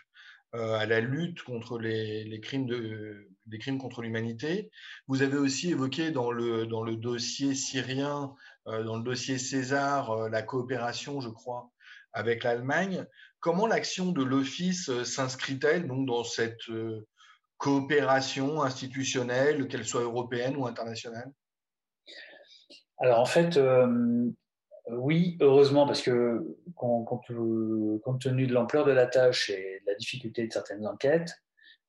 euh, 0.55 0.75
à 0.75 0.85
la 0.85 1.01
lutte 1.01 1.41
contre 1.43 1.77
les, 1.79 2.39
crimes, 2.41 2.67
de, 2.67 3.27
crimes 3.59 3.77
contre 3.77 4.01
l'humanité. 4.01 4.71
Vous 5.07 5.21
avez 5.21 5.37
aussi 5.37 5.71
évoqué 5.71 6.11
dans 6.11 6.31
le, 6.31 6.65
dans 6.65 6.81
le 6.81 6.95
dossier 6.95 7.55
syrien, 7.55 8.33
euh, 8.67 8.83
dans 8.83 8.95
le 8.95 9.03
dossier 9.03 9.37
César, 9.37 10.11
euh, 10.11 10.29
la 10.29 10.43
coopération, 10.43 11.19
je 11.19 11.27
crois, 11.27 11.69
avec 12.13 12.45
l'Allemagne. 12.45 13.05
Comment 13.41 13.67
l'action 13.67 14.13
de 14.13 14.23
l'Office 14.23 14.89
s'inscrit-elle 15.03 15.87
donc 15.87 16.07
dans 16.07 16.23
cette 16.23 16.63
coopération 17.57 18.63
institutionnelle, 18.63 19.67
qu'elle 19.67 19.85
soit 19.85 20.01
européenne 20.01 20.55
ou 20.55 20.65
internationale? 20.65 21.31
Alors 22.97 23.19
en 23.19 23.25
fait, 23.25 23.59
oui, 24.91 25.37
heureusement, 25.41 25.87
parce 25.87 26.01
que 26.01 26.57
compte, 26.75 27.21
tenu 28.21 28.45
de 28.45 28.53
l'ampleur 28.53 28.85
de 28.85 28.91
la 28.91 29.07
tâche 29.07 29.49
et 29.49 29.81
de 29.85 29.91
la 29.91 29.95
difficulté 29.95 30.45
de 30.45 30.53
certaines 30.53 30.85
enquêtes, 30.85 31.41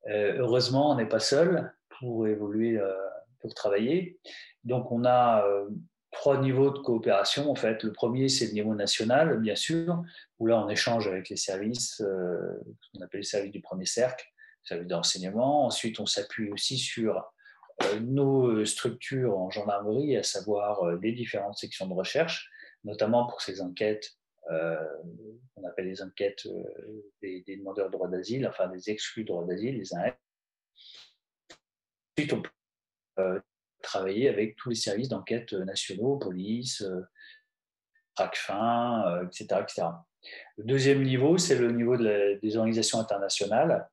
euh, 0.09 0.37
heureusement, 0.39 0.91
on 0.91 0.95
n'est 0.95 1.07
pas 1.07 1.19
seul 1.19 1.71
pour 1.99 2.27
évoluer, 2.27 2.77
euh, 2.77 2.91
pour 3.39 3.53
travailler. 3.53 4.19
Donc, 4.63 4.91
on 4.91 5.05
a 5.05 5.45
euh, 5.45 5.69
trois 6.11 6.41
niveaux 6.41 6.71
de 6.71 6.79
coopération, 6.79 7.51
en 7.51 7.55
fait. 7.55 7.83
Le 7.83 7.91
premier, 7.91 8.29
c'est 8.29 8.47
le 8.47 8.53
niveau 8.53 8.73
national, 8.73 9.39
bien 9.41 9.55
sûr, 9.55 10.03
où 10.39 10.47
là, 10.47 10.59
on 10.59 10.69
échange 10.69 11.07
avec 11.07 11.29
les 11.29 11.37
services, 11.37 11.97
ce 11.97 12.93
qu'on 12.93 13.03
appelle 13.03 13.19
les 13.19 13.27
services 13.27 13.51
du 13.51 13.61
premier 13.61 13.85
cercle, 13.85 14.25
les 14.63 14.67
services 14.69 14.87
d'enseignement. 14.87 15.65
Ensuite, 15.65 15.99
on 15.99 16.07
s'appuie 16.07 16.49
aussi 16.49 16.79
sur 16.79 17.31
nos 18.01 18.65
structures 18.65 19.37
en 19.37 19.51
gendarmerie, 19.51 20.17
à 20.17 20.23
savoir 20.23 20.83
les 20.95 21.11
différentes 21.11 21.57
sections 21.57 21.85
de 21.85 21.93
recherche 21.93 22.49
notamment 22.87 23.27
pour 23.27 23.41
ces 23.41 23.61
enquêtes 23.61 24.17
euh, 24.49 24.77
qu'on 25.53 25.65
appelle 25.65 25.87
les 25.87 26.01
enquêtes 26.01 26.45
euh, 26.45 27.11
des, 27.21 27.43
demandeurs 27.57 27.87
de 27.87 27.91
droit 27.91 28.07
d'asile, 28.07 28.47
enfin 28.47 28.69
des 28.69 28.89
exclus 28.89 29.23
de 29.23 29.27
droit 29.27 29.45
d'asile, 29.45 29.77
les 29.77 29.93
AF. 29.93 30.15
Ensuite, 32.17 32.33
on 32.33 32.41
peut 32.41 32.49
euh, 33.19 33.39
travailler 33.81 34.29
avec 34.29 34.55
tous 34.55 34.69
les 34.69 34.75
services 34.75 35.09
d'enquête 35.09 35.51
nationaux, 35.51 36.17
police, 36.17 36.83
TRACFIN, 38.15 39.25
etc., 39.25 39.61
etc. 39.61 39.87
Le 40.57 40.63
deuxième 40.63 41.03
niveau, 41.03 41.37
c'est 41.37 41.57
le 41.57 41.71
niveau 41.71 41.97
des 41.97 42.57
organisations 42.57 42.99
internationales, 42.99 43.89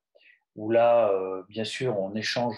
où 0.55 0.71
là, 0.71 1.13
bien 1.49 1.65
sûr, 1.65 1.99
on 1.99 2.15
échange 2.15 2.57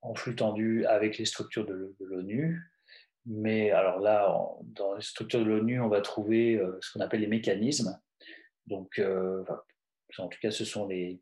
en 0.00 0.14
flux 0.14 0.34
tendu 0.34 0.86
avec 0.86 1.18
les 1.18 1.26
structures 1.26 1.66
de 1.66 1.94
l'ONU, 2.00 2.71
mais 3.26 3.70
alors 3.70 4.00
là, 4.00 4.36
dans 4.62 4.94
les 4.94 5.02
structures 5.02 5.40
de 5.40 5.44
l'ONU, 5.44 5.80
on 5.80 5.88
va 5.88 6.00
trouver 6.00 6.56
euh, 6.56 6.78
ce 6.80 6.92
qu'on 6.92 7.00
appelle 7.00 7.20
les 7.20 7.28
mécanismes. 7.28 7.98
Donc, 8.66 8.98
euh, 8.98 9.44
en 10.18 10.28
tout 10.28 10.38
cas, 10.40 10.50
ce 10.50 10.64
sont 10.64 10.88
les, 10.88 11.20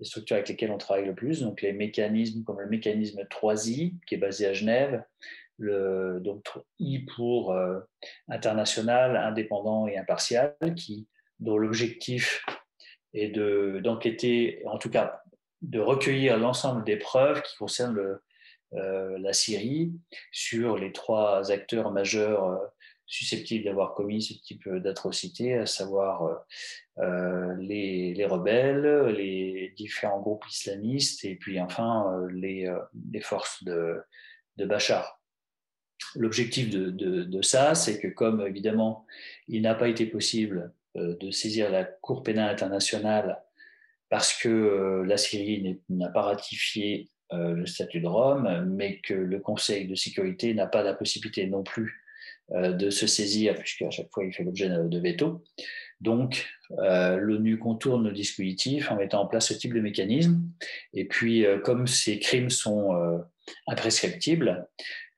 structures 0.00 0.34
avec 0.34 0.48
lesquelles 0.48 0.72
on 0.72 0.78
travaille 0.78 1.06
le 1.06 1.14
plus. 1.14 1.42
Donc, 1.42 1.62
les 1.62 1.72
mécanismes 1.72 2.42
comme 2.42 2.58
le 2.58 2.68
mécanisme 2.68 3.22
3I, 3.22 3.94
qui 4.06 4.14
est 4.14 4.18
basé 4.18 4.46
à 4.46 4.52
Genève, 4.52 5.04
le, 5.58 6.18
donc 6.20 6.44
I 6.80 7.00
pour 7.14 7.52
euh, 7.52 7.78
international, 8.28 9.16
indépendant 9.16 9.86
et 9.86 9.96
impartial, 9.96 10.56
dont 11.38 11.56
l'objectif 11.56 12.44
est 13.14 13.28
d'enquêter, 13.28 14.62
en 14.66 14.78
tout 14.78 14.90
cas 14.90 15.22
de 15.60 15.78
recueillir 15.78 16.36
l'ensemble 16.38 16.82
des 16.82 16.96
preuves 16.96 17.42
qui 17.42 17.56
concernent 17.56 17.94
le, 17.94 18.22
la 18.72 19.32
Syrie 19.32 19.92
sur 20.30 20.76
les 20.76 20.92
trois 20.92 21.50
acteurs 21.50 21.90
majeurs 21.92 22.44
euh, 22.44 22.56
susceptibles 23.06 23.64
d'avoir 23.64 23.94
commis 23.94 24.22
ce 24.22 24.34
type 24.34 24.68
d'atrocité, 24.68 25.54
à 25.54 25.66
savoir 25.66 26.44
euh, 26.98 27.54
les, 27.58 28.24
rebelles, 28.24 29.14
les 29.14 29.74
différents 29.76 30.20
groupes 30.20 30.46
islamistes 30.48 31.24
et 31.24 31.34
puis 31.34 31.60
enfin 31.60 32.26
les, 32.32 32.66
forces 33.20 33.62
de, 33.64 34.02
Bachar. 34.56 35.20
L'objectif 36.14 36.70
de, 36.70 37.42
ça, 37.42 37.74
c'est 37.74 38.00
que 38.00 38.08
comme 38.08 38.46
évidemment 38.46 39.06
il 39.46 39.62
n'a 39.62 39.74
pas 39.74 39.88
été 39.88 40.06
possible 40.06 40.72
de 40.94 41.30
saisir 41.30 41.70
la 41.70 41.84
Cour 41.84 42.22
pénale 42.22 42.50
internationale 42.50 43.42
parce 44.08 44.34
que 44.34 45.02
la 45.06 45.16
Syrie 45.18 45.80
n'a 45.90 46.08
pas 46.08 46.22
ratifié 46.22 47.08
euh, 47.08 47.11
le 47.32 47.66
statut 47.66 48.00
de 48.00 48.06
Rome, 48.06 48.72
mais 48.76 48.98
que 48.98 49.14
le 49.14 49.38
Conseil 49.40 49.86
de 49.86 49.94
sécurité 49.94 50.54
n'a 50.54 50.66
pas 50.66 50.82
la 50.82 50.94
possibilité 50.94 51.46
non 51.46 51.62
plus 51.62 52.02
euh, 52.52 52.72
de 52.72 52.90
se 52.90 53.06
saisir, 53.06 53.54
puisqu'à 53.54 53.90
chaque 53.90 54.10
fois 54.10 54.24
il 54.24 54.32
fait 54.32 54.44
l'objet 54.44 54.68
de 54.68 54.98
veto. 54.98 55.42
Donc, 56.00 56.46
euh, 56.78 57.16
l'ONU 57.16 57.58
contourne 57.58 58.08
le 58.08 58.12
dispositif 58.12 58.90
en 58.90 58.96
mettant 58.96 59.22
en 59.22 59.26
place 59.26 59.48
ce 59.48 59.54
type 59.54 59.72
de 59.72 59.80
mécanisme. 59.80 60.42
Et 60.92 61.04
puis, 61.06 61.46
comme 61.64 61.86
ces 61.86 62.18
crimes 62.18 62.50
sont 62.50 63.22
imprescriptibles, 63.66 64.66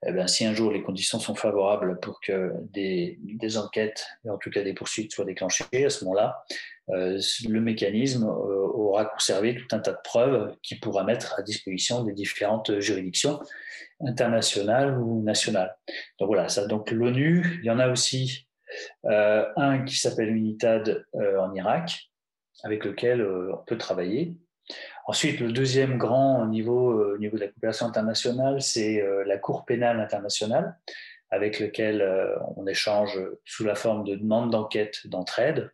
eh 0.07 0.13
ben, 0.13 0.27
si 0.27 0.45
un 0.45 0.55
jour 0.55 0.71
les 0.71 0.83
conditions 0.83 1.19
sont 1.19 1.35
favorables 1.35 1.99
pour 2.01 2.21
que 2.21 2.53
des, 2.73 3.19
enquêtes, 3.57 4.07
en 4.29 4.39
tout 4.39 4.51
cas 4.51 4.63
des 4.63 4.75
poursuites, 4.75 5.13
soient 5.13 5.25
déclenchées, 5.25 5.65
à 5.73 5.91
ce 5.91 6.05
moment-là, 6.05 6.45
euh, 6.91 7.19
le 7.49 7.61
mécanisme 7.61 8.25
euh, 8.25 8.67
aura 8.75 9.07
conservé 9.07 9.55
tout 9.55 9.75
un 9.75 9.79
tas 9.79 9.93
de 9.93 9.99
preuves 10.05 10.55
qui 10.63 10.77
pourra 10.77 11.05
mettre 11.05 11.39
à 11.39 11.43
disposition 11.43 12.05
des 12.05 12.13
différentes 12.13 12.81
juridictions 12.81 13.41
internationales 14.01 14.99
ou 14.99 15.23
nationales. 15.23 15.75
Donc 16.19 16.29
voilà, 16.29 16.49
ça. 16.49 16.67
Donc 16.67 16.91
l'ONU, 16.91 17.61
il 17.63 17.67
y 17.67 17.71
en 17.71 17.79
a 17.79 17.89
aussi 17.89 18.47
euh, 19.07 19.47
un 19.57 19.85
qui 19.85 19.97
s'appelle 19.97 20.29
UNITAD 20.29 21.07
en 21.15 21.55
Irak, 21.55 22.11
avec 22.63 22.85
lequel 22.85 23.27
on 23.27 23.65
peut 23.65 23.79
travailler. 23.79 24.35
Ensuite, 25.07 25.41
le 25.41 25.53
deuxième 25.53 25.99
grand 25.99 26.47
niveau, 26.47 27.19
niveau 27.19 27.37
de 27.37 27.43
la 27.43 27.49
coopération 27.49 27.87
internationale, 27.87 28.62
c'est 28.62 29.05
la 29.27 29.37
Cour 29.37 29.67
pénale 29.67 30.01
internationale, 30.01 30.77
avec 31.31 31.61
lequel 31.61 32.03
on 32.57 32.67
échange 32.67 33.21
sous 33.45 33.65
la 33.65 33.75
forme 33.75 34.05
de 34.05 34.15
demandes 34.15 34.51
d'enquête 34.51 35.07
d'entraide 35.07 35.71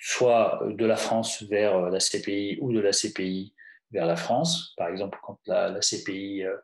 soit 0.00 0.62
de 0.66 0.86
la 0.86 0.96
France 0.96 1.42
vers 1.44 1.76
euh, 1.76 1.90
la 1.90 1.98
CPI 1.98 2.58
ou 2.60 2.72
de 2.72 2.80
la 2.80 2.92
CPI 2.92 3.54
vers 3.90 4.06
la 4.06 4.16
France. 4.16 4.74
Par 4.76 4.88
exemple, 4.88 5.18
quand 5.22 5.38
la, 5.46 5.80
CPI 5.80 6.44
euh, 6.44 6.56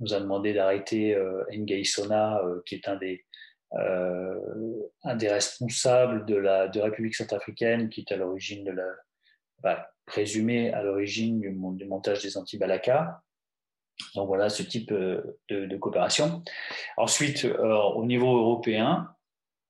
nous 0.00 0.14
a 0.14 0.20
demandé 0.20 0.52
d'arrêter 0.52 1.14
euh, 1.14 1.42
Nguei 1.52 1.84
Sona, 1.84 2.40
qui 2.64 2.76
est 2.76 2.88
un 2.88 2.96
des, 2.96 3.24
responsables 5.28 6.26
de 6.26 6.36
la 6.36 6.70
République 6.74 7.14
centrafricaine, 7.14 7.88
qui 7.88 8.00
est 8.00 8.12
à 8.12 8.16
l'origine 8.16 8.64
de 8.64 8.72
la, 8.72 8.86
bah, 9.62 9.90
présumé 10.06 10.72
à 10.72 10.82
l'origine 10.82 11.40
du, 11.40 11.50
montage 11.50 12.22
des 12.22 12.36
anti-Balaka. 12.36 13.20
Donc 14.14 14.28
voilà 14.28 14.48
ce 14.48 14.62
type 14.62 14.92
de, 14.92 15.38
de 15.48 15.76
coopération. 15.76 16.42
Ensuite, 16.96 17.44
au 17.44 18.04
niveau 18.04 18.36
européen, 18.38 19.16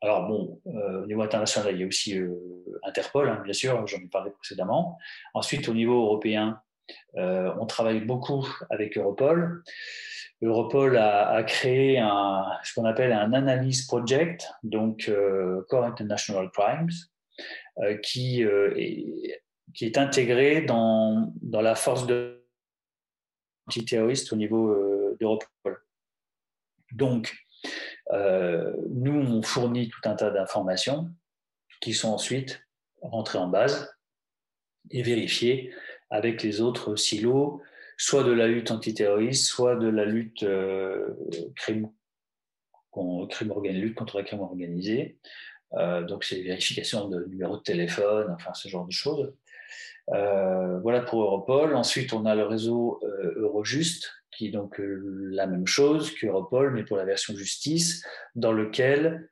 alors 0.02 0.28
bon, 0.28 0.60
euh, 0.66 1.02
au 1.02 1.06
niveau 1.06 1.22
international, 1.22 1.74
il 1.74 1.80
y 1.80 1.84
a 1.84 1.86
aussi 1.86 2.18
euh, 2.18 2.34
Interpol, 2.82 3.28
hein, 3.28 3.40
bien 3.42 3.52
sûr, 3.52 3.86
j'en 3.86 3.98
ai 3.98 4.08
parlé 4.08 4.30
précédemment. 4.30 4.98
Ensuite, 5.34 5.68
au 5.68 5.74
niveau 5.74 6.04
européen, 6.04 6.60
euh, 7.16 7.52
on 7.58 7.66
travaille 7.66 8.00
beaucoup 8.00 8.46
avec 8.70 8.96
Europol. 8.98 9.62
Europol 10.42 10.98
a, 10.98 11.42
créé 11.44 11.96
ce 12.62 12.74
qu'on 12.74 12.84
appelle 12.84 13.12
un 13.12 13.32
analyse 13.32 13.86
project, 13.86 14.46
donc 14.62 15.10
Core 15.68 15.84
International 15.84 16.50
Crimes, 16.50 16.90
qui, 18.02 18.42
est, 18.42 19.42
qui 19.74 19.84
est 19.84 19.98
intégré 19.98 20.62
dans, 20.62 21.32
la 21.52 21.74
force 21.74 22.06
de 22.06 22.44
antiterroriste 23.66 24.32
au 24.32 24.36
niveau 24.36 24.74
d'Europol. 25.18 25.82
Donc, 26.92 27.34
nous, 28.12 29.12
on 29.12 29.42
fournit 29.42 29.88
tout 29.88 30.00
un 30.08 30.14
tas 30.14 30.30
d'informations 30.30 31.10
qui 31.80 31.92
sont 31.92 32.10
ensuite 32.10 32.62
rentrées 33.02 33.38
en 33.38 33.48
base 33.48 33.92
et 34.90 35.02
vérifiées 35.02 35.74
avec 36.10 36.42
les 36.42 36.60
autres 36.60 36.94
silos, 36.94 37.60
soit 37.98 38.22
de 38.22 38.30
la 38.30 38.46
lutte 38.46 38.70
antiterroriste, 38.70 39.46
soit 39.46 39.74
de 39.76 39.88
la 39.88 40.04
lutte 40.04 40.46
crime 41.56 41.90
crime 43.28 43.50
organisé, 43.50 43.92
contre 43.94 44.16
la 44.16 44.24
crime 44.24 44.40
organisée. 44.40 45.18
Euh, 45.74 46.02
donc, 46.02 46.24
c'est 46.24 46.40
vérification 46.42 47.08
de 47.08 47.24
numéro 47.26 47.56
de 47.56 47.62
téléphone, 47.62 48.30
enfin, 48.30 48.54
ce 48.54 48.68
genre 48.68 48.86
de 48.86 48.92
choses. 48.92 49.34
Euh, 50.10 50.78
voilà 50.80 51.00
pour 51.00 51.22
Europol. 51.22 51.74
Ensuite, 51.74 52.12
on 52.12 52.26
a 52.26 52.34
le 52.34 52.44
réseau 52.44 53.00
euh, 53.02 53.34
Eurojust, 53.40 54.12
qui 54.30 54.48
est 54.48 54.50
donc 54.50 54.76
la 54.78 55.46
même 55.46 55.66
chose 55.66 56.14
qu'Europol, 56.14 56.72
mais 56.72 56.84
pour 56.84 56.96
la 56.96 57.04
version 57.04 57.34
justice, 57.34 58.04
dans 58.34 58.52
lequel 58.52 59.30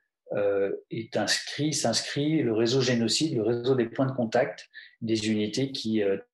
est 0.89 1.15
inscrit, 1.15 1.71
s'inscrit 1.71 2.41
le 2.41 2.51
réseau 2.51 2.81
génocide, 2.81 3.35
le 3.35 3.43
réseau 3.43 3.75
des 3.75 3.85
points 3.85 4.07
de 4.07 4.11
contact 4.11 4.67
des 5.01 5.29
unités 5.29 5.71
qui, 5.71 6.01
de 6.01 6.25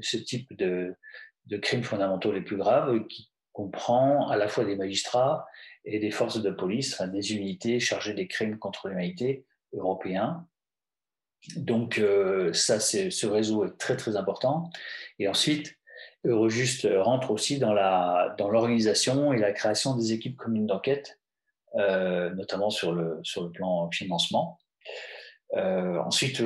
ce 0.00 0.16
type 0.16 0.54
de, 0.56 0.94
de 1.46 1.56
crimes 1.56 1.84
fondamentaux 1.84 2.32
les 2.32 2.40
plus 2.40 2.56
graves, 2.56 3.06
qui 3.06 3.30
comprend 3.52 4.28
à 4.28 4.36
la 4.36 4.48
fois 4.48 4.64
des 4.64 4.76
magistrats 4.76 5.46
et 5.84 5.98
des 5.98 6.10
forces 6.10 6.42
de 6.42 6.50
police, 6.50 7.00
des 7.00 7.34
unités 7.34 7.80
chargées 7.80 8.14
des 8.14 8.26
crimes 8.26 8.58
contre 8.58 8.88
l'humanité 8.88 9.46
européens. 9.72 10.46
Donc 11.56 11.98
euh, 11.98 12.52
ça, 12.52 12.78
ce 12.80 13.26
réseau 13.26 13.64
est 13.64 13.76
très 13.78 13.96
très 13.96 14.16
important. 14.16 14.70
Et 15.18 15.28
ensuite, 15.28 15.74
Eurojust 16.24 16.88
rentre 16.98 17.30
aussi 17.30 17.58
dans, 17.58 17.72
l'organisation 17.72 19.32
et 19.32 19.38
la 19.38 19.52
création 19.52 19.96
des 19.96 20.12
équipes 20.12 20.36
communes 20.36 20.66
d'enquête, 20.66 21.18
euh, 21.74 22.30
notamment 22.30 22.70
sur 22.70 22.92
le, 22.92 23.18
sur 23.24 23.42
le 23.44 23.50
plan 23.50 23.90
financement. 23.90 24.58
Euh, 25.54 25.98
ensuite, 25.98 26.42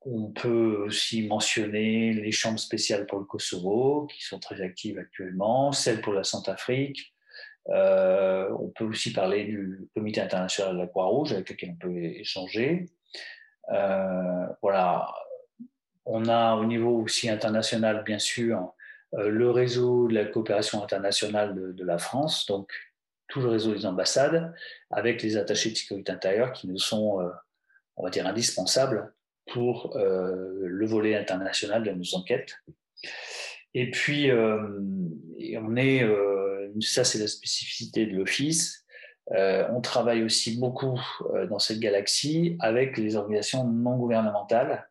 on 0.00 0.30
peut 0.32 0.84
aussi 0.86 1.26
mentionner 1.26 2.12
les 2.12 2.32
chambres 2.32 2.58
spéciales 2.58 3.06
pour 3.06 3.20
le 3.20 3.24
Kosovo, 3.24 4.06
qui 4.06 4.22
sont 4.24 4.40
très 4.40 4.60
actives 4.60 4.98
actuellement, 4.98 5.72
celles 5.72 6.00
pour 6.00 6.12
la 6.12 6.24
Centrafrique, 6.24 7.14
euh, 7.70 8.48
on 8.58 8.68
peut 8.68 8.84
aussi 8.84 9.12
parler 9.12 9.44
du 9.44 9.88
Comité 9.94 10.20
international 10.20 10.74
de 10.74 10.80
la 10.80 10.86
Croix-Rouge 10.86 11.32
avec 11.32 11.50
lequel 11.50 11.70
on 11.70 11.76
peut 11.76 11.96
échanger. 11.96 12.86
Euh, 13.72 14.46
voilà. 14.62 15.12
On 16.04 16.28
a 16.28 16.54
au 16.56 16.64
niveau 16.64 17.02
aussi 17.02 17.28
international, 17.28 18.04
bien 18.04 18.18
sûr, 18.18 18.72
euh, 19.14 19.28
le 19.28 19.50
réseau 19.50 20.08
de 20.08 20.14
la 20.14 20.24
coopération 20.24 20.82
internationale 20.82 21.74
de, 21.74 21.84
la 21.84 21.98
France, 21.98 22.46
donc 22.46 22.70
tout 23.28 23.40
le 23.40 23.48
réseau 23.48 23.74
des 23.74 23.86
ambassades, 23.86 24.54
avec 24.90 25.22
les 25.22 25.36
attachés 25.36 25.70
de 25.70 25.76
sécurité 25.76 26.12
intérieure 26.12 26.52
qui 26.52 26.68
nous 26.68 26.78
sont, 26.78 27.18
on 27.96 28.04
va 28.04 28.10
dire, 28.10 28.24
indispensables 28.26 29.12
pour 29.52 29.96
le 29.96 30.86
volet 30.86 31.16
international 31.16 31.82
de 31.82 31.90
nos 31.90 32.14
enquêtes. 32.14 32.56
Et 33.74 33.90
puis, 33.90 34.30
on 34.32 35.76
est 35.76 36.04
ça 36.80 37.04
c'est 37.04 37.18
la 37.18 37.28
spécificité 37.28 38.06
de 38.06 38.16
l'Office. 38.16 38.85
Euh, 39.32 39.66
on 39.70 39.80
travaille 39.80 40.22
aussi 40.22 40.56
beaucoup 40.56 41.00
euh, 41.34 41.46
dans 41.46 41.58
cette 41.58 41.80
galaxie 41.80 42.56
avec 42.60 42.96
les 42.96 43.16
organisations 43.16 43.64
non 43.64 43.96
gouvernementales 43.96 44.88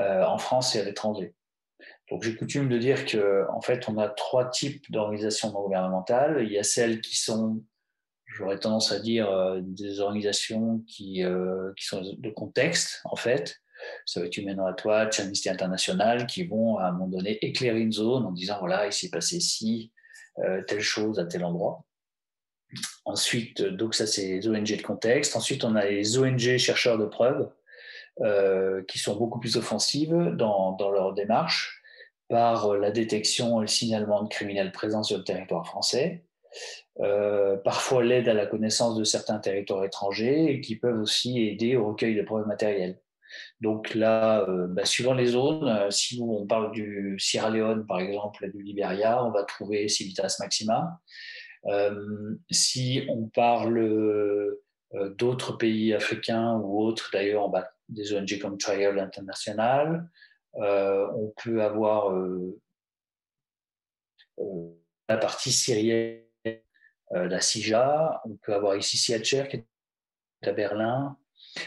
euh, 0.00 0.24
en 0.24 0.38
France 0.38 0.74
et 0.74 0.80
à 0.80 0.84
l'étranger. 0.84 1.34
Donc 2.10 2.22
j'ai 2.22 2.34
coutume 2.34 2.68
de 2.68 2.78
dire 2.78 3.04
que 3.04 3.44
en 3.50 3.60
fait 3.60 3.88
on 3.88 3.98
a 3.98 4.08
trois 4.08 4.48
types 4.48 4.90
d'organisations 4.90 5.52
non 5.52 5.62
gouvernementales. 5.62 6.44
Il 6.44 6.52
y 6.52 6.58
a 6.58 6.62
celles 6.62 7.00
qui 7.00 7.16
sont, 7.16 7.62
j'aurais 8.26 8.58
tendance 8.58 8.90
à 8.92 9.00
dire, 9.00 9.28
des 9.60 10.00
organisations 10.00 10.82
qui, 10.86 11.22
sont 11.78 12.02
de 12.02 12.30
contexte 12.30 13.00
en 13.04 13.16
fait. 13.16 13.58
Ça 14.06 14.20
va 14.20 14.26
être 14.26 14.36
Human 14.36 14.60
Rights 14.60 14.84
Watch, 14.84 15.20
Amnesty 15.20 15.48
International, 15.48 16.26
qui 16.26 16.44
vont 16.44 16.76
à 16.76 16.86
un 16.86 16.92
moment 16.92 17.08
donné 17.08 17.38
éclairer 17.44 17.80
une 17.80 17.92
zone 17.92 18.24
en 18.24 18.32
disant 18.32 18.58
voilà 18.60 18.86
il 18.86 18.92
s'est 18.92 19.10
passé 19.10 19.40
ci, 19.40 19.90
telle 20.66 20.80
chose 20.80 21.18
à 21.18 21.24
tel 21.24 21.44
endroit. 21.44 21.84
Ensuite, 23.04 23.62
donc 23.62 23.94
ça 23.94 24.06
c'est 24.06 24.26
les 24.26 24.48
ONG 24.48 24.76
de 24.76 24.82
contexte. 24.82 25.36
Ensuite, 25.36 25.64
on 25.64 25.74
a 25.76 25.84
les 25.86 26.18
ONG 26.18 26.56
chercheurs 26.56 26.98
de 26.98 27.04
preuves 27.04 27.50
euh, 28.20 28.82
qui 28.84 28.98
sont 28.98 29.16
beaucoup 29.16 29.40
plus 29.40 29.56
offensives 29.56 30.32
dans, 30.34 30.76
leur 30.78 31.12
démarche 31.14 31.82
par 32.28 32.74
la 32.74 32.90
détection 32.90 33.60
et 33.60 33.62
le 33.62 33.66
signalement 33.66 34.22
de 34.22 34.28
criminels 34.28 34.72
présents 34.72 35.02
sur 35.02 35.18
le 35.18 35.24
territoire 35.24 35.66
français. 35.66 36.24
Euh, 37.00 37.56
parfois 37.56 38.04
l'aide 38.04 38.28
à 38.28 38.34
la 38.34 38.46
connaissance 38.46 38.96
de 38.96 39.04
certains 39.04 39.38
territoires 39.38 39.84
étrangers 39.84 40.52
et 40.52 40.60
qui 40.60 40.76
peuvent 40.76 41.00
aussi 41.00 41.40
aider 41.40 41.76
au 41.76 41.88
recueil 41.88 42.14
de 42.14 42.22
preuves 42.22 42.46
matérielles. 42.46 43.00
Donc 43.60 43.94
là, 43.94 44.44
euh, 44.48 44.66
bah, 44.66 44.84
suivant 44.84 45.14
les 45.14 45.26
zones, 45.26 45.68
euh, 45.68 45.90
si 45.90 46.20
on 46.22 46.46
parle 46.46 46.72
du 46.72 47.16
Sierra 47.18 47.50
Leone 47.50 47.86
par 47.86 48.00
exemple, 48.00 48.50
du 48.50 48.62
Liberia, 48.62 49.24
on 49.24 49.30
va 49.30 49.44
trouver 49.44 49.88
Civitas 49.88 50.36
Maxima. 50.40 51.00
Euh, 51.66 52.34
si 52.50 53.04
on 53.08 53.28
parle 53.28 54.56
d'autres 55.16 55.52
pays 55.52 55.94
africains 55.94 56.56
ou 56.56 56.80
autres, 56.82 57.10
d'ailleurs, 57.12 57.50
des 57.88 58.14
ONG 58.14 58.38
comme 58.40 58.58
Trial 58.58 58.98
International, 58.98 60.08
on 60.54 61.32
peut 61.42 61.62
avoir 61.62 62.14
la 65.08 65.16
partie 65.16 65.52
syrienne, 65.52 66.20
la 67.10 67.40
CIJA, 67.40 68.20
on 68.24 68.36
peut 68.36 68.54
avoir 68.54 68.76
ici 68.76 68.96
Siacher 68.96 69.46
qui 69.48 69.56
est 69.56 70.48
à 70.48 70.52
Berlin, 70.52 71.16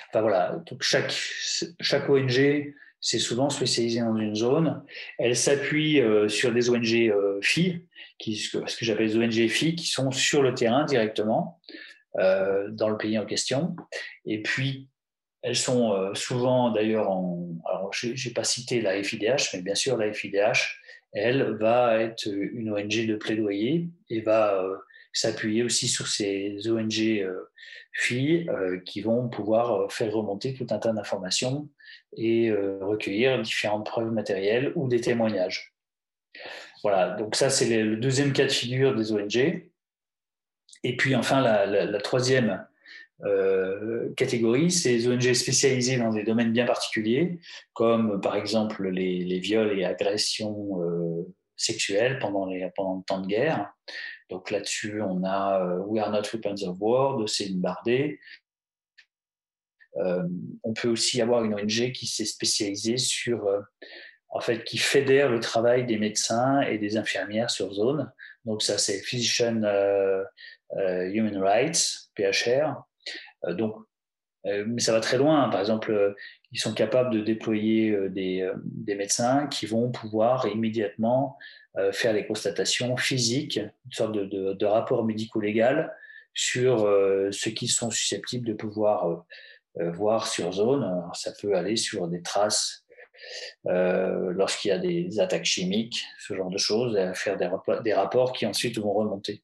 Enfin 0.10 0.22
voilà, 0.22 0.64
donc 0.66 0.82
chaque, 0.82 2.10
ONG 2.10 2.74
s'est 3.02 3.20
souvent 3.20 3.50
spécialisée 3.50 4.00
dans 4.00 4.16
une 4.16 4.36
zone. 4.36 4.84
Elle 5.20 5.36
s'appuie 5.36 6.02
euh, 6.02 6.28
sur 6.28 6.52
des 6.52 6.70
ONG 6.70 6.94
euh, 6.94 7.40
filles, 7.42 7.86
ce 8.20 8.58
que, 8.58 8.86
j'appelle 8.86 9.08
des 9.08 9.18
ONG 9.18 9.48
filles, 9.50 9.76
qui 9.76 9.88
sont 9.88 10.12
sur 10.12 10.42
le 10.42 10.54
terrain 10.54 10.86
directement 10.86 11.60
euh, 12.18 12.70
dans 12.70 12.90
le 12.90 12.98
pays 12.98 13.18
en 13.18 13.26
question. 13.26 13.76
Et 14.26 14.42
puis, 14.42 14.90
elles 15.42 15.56
sont 15.56 16.12
souvent 16.16 16.72
d'ailleurs 16.72 17.10
en. 17.12 17.50
Alors, 17.66 17.94
je 17.94 18.08
n'ai 18.08 18.34
pas 18.34 18.44
cité 18.44 18.82
la 18.82 19.02
FIDH, 19.04 19.54
mais 19.54 19.62
bien 19.62 19.76
sûr, 19.76 19.96
la 19.96 20.12
FIDH, 20.12 20.80
elle 21.14 21.56
va 21.60 22.00
être 22.02 22.26
une 22.26 22.72
ONG 22.72 23.06
de 23.06 23.16
plaidoyer 23.16 23.88
et 24.10 24.22
va 24.22 24.66
s'appuyer 25.16 25.64
aussi 25.64 25.88
sur 25.88 26.08
ces 26.08 26.70
ONG 26.70 27.00
euh, 27.00 27.50
filles 27.94 28.48
euh, 28.50 28.80
qui 28.82 29.02
vont 29.02 29.30
pouvoir 29.30 29.74
euh, 29.74 29.88
faire 29.90 30.14
remonter 30.14 30.54
tout 30.54 30.68
un 30.70 30.78
tas 30.78 30.92
d'informations 30.92 31.70
et 32.18 32.52
recueillir 32.52 33.42
différentes 33.42 33.86
preuves 33.86 34.12
matérielles 34.12 34.72
ou 34.76 34.88
des 34.88 35.02
témoignages. 35.02 35.75
Voilà, 36.84 37.16
donc 37.16 37.36
ça 37.36 37.50
c'est 37.50 37.84
le 37.84 37.98
deuxième 37.98 38.34
cas 38.34 38.46
de 38.46 38.52
figure 38.52 38.96
des 38.96 39.12
ONG. 39.12 39.70
Et 40.84 40.98
puis 40.98 41.16
enfin 41.16 41.42
la, 41.42 42.02
troisième 42.02 42.66
catégorie, 44.16 44.70
c'est 44.70 44.92
les 44.92 45.08
ONG 45.08 45.34
spécialisées 45.34 45.98
dans 45.98 46.14
des 46.14 46.24
domaines 46.24 46.52
bien 46.52 46.66
particuliers, 46.66 47.40
comme 47.74 48.22
par 48.22 48.36
exemple 48.36 48.88
les, 48.90 49.40
viols 49.40 49.80
et 49.80 49.86
agressions 49.86 51.26
sexuelles 51.56 52.20
pendant, 52.20 52.46
les, 52.46 52.60
le 52.60 53.04
temps 53.04 53.22
de 53.22 53.28
guerre, 53.28 53.74
donc 54.30 54.50
là-dessus, 54.50 55.02
on 55.02 55.24
a 55.24 55.62
euh, 55.62 55.80
We 55.86 56.02
Are 56.04 56.12
Not 56.12 56.24
Weapons 56.34 56.68
of 56.68 56.78
War 56.80 57.18
de 57.18 57.28
Céline 57.28 57.62
Bardet. 57.62 58.20
Euh, 59.98 60.28
on 60.64 60.74
peut 60.74 60.90
aussi 60.90 61.22
avoir 61.22 61.44
une 61.44 61.54
ONG 61.54 61.92
qui 61.92 62.08
s'est 62.08 62.26
spécialisée 62.26 62.98
sur, 62.98 63.46
euh, 63.46 63.62
en 64.36 64.42
fait, 64.42 64.64
qui 64.66 64.78
fédère 64.78 65.30
le 65.30 65.40
travail 65.40 65.86
des 65.86 65.98
médecins 65.98 66.62
et 66.62 66.78
des 66.78 66.98
infirmières 66.98 67.50
sur 67.50 67.74
zone. 67.74 68.12
Donc 68.44 68.62
ça, 68.62 68.78
c'est 68.78 69.00
Physician 69.00 69.62
Human 70.76 71.38
Rights, 71.38 72.10
PHR. 72.16 72.84
donc, 73.54 73.76
mais 74.44 74.82
ça 74.82 74.92
va 74.92 75.00
très 75.00 75.18
loin. 75.18 75.50
Par 75.50 75.62
exemple, 75.62 76.16
ils 76.52 76.60
sont 76.60 76.74
capables 76.74 77.12
de 77.12 77.22
déployer 77.22 78.10
des, 78.10 78.52
des 78.64 78.96
médecins 78.96 79.48
qui 79.48 79.66
vont 79.66 79.90
pouvoir 79.90 80.48
immédiatement 80.48 81.38
euh, 81.78 81.92
faire 81.92 82.14
les 82.14 82.26
constatations 82.26 82.96
physiques, 82.96 83.58
une 83.58 83.92
sorte 83.92 84.14
de, 84.14 84.66
rapport 84.66 85.04
médico-légal 85.04 85.94
sur 86.34 86.86
euh, 86.86 87.30
ce 87.32 87.50
qu'ils 87.50 87.70
sont 87.70 87.92
susceptibles 87.92 88.48
de 88.48 88.54
pouvoir 88.54 89.26
euh, 89.78 89.92
voir 89.92 90.28
sur 90.28 90.54
zone. 90.54 91.04
ça 91.14 91.34
peut 91.42 91.54
aller 91.54 91.76
sur 91.76 92.08
des 92.08 92.22
traces 92.22 92.85
lorsqu'il 93.66 94.70
y 94.70 94.72
a 94.72 94.78
des 94.78 95.20
attaques 95.20 95.46
chimiques, 95.46 96.06
ce 96.20 96.36
genre 96.36 96.50
de 96.50 96.58
choses, 96.58 96.96
et 96.98 97.14
faire 97.14 97.38
des, 97.38 97.94
rapports 97.94 98.34
qui 98.34 98.46
ensuite 98.46 98.78
vont 98.80 98.94
remonter. 98.94 99.44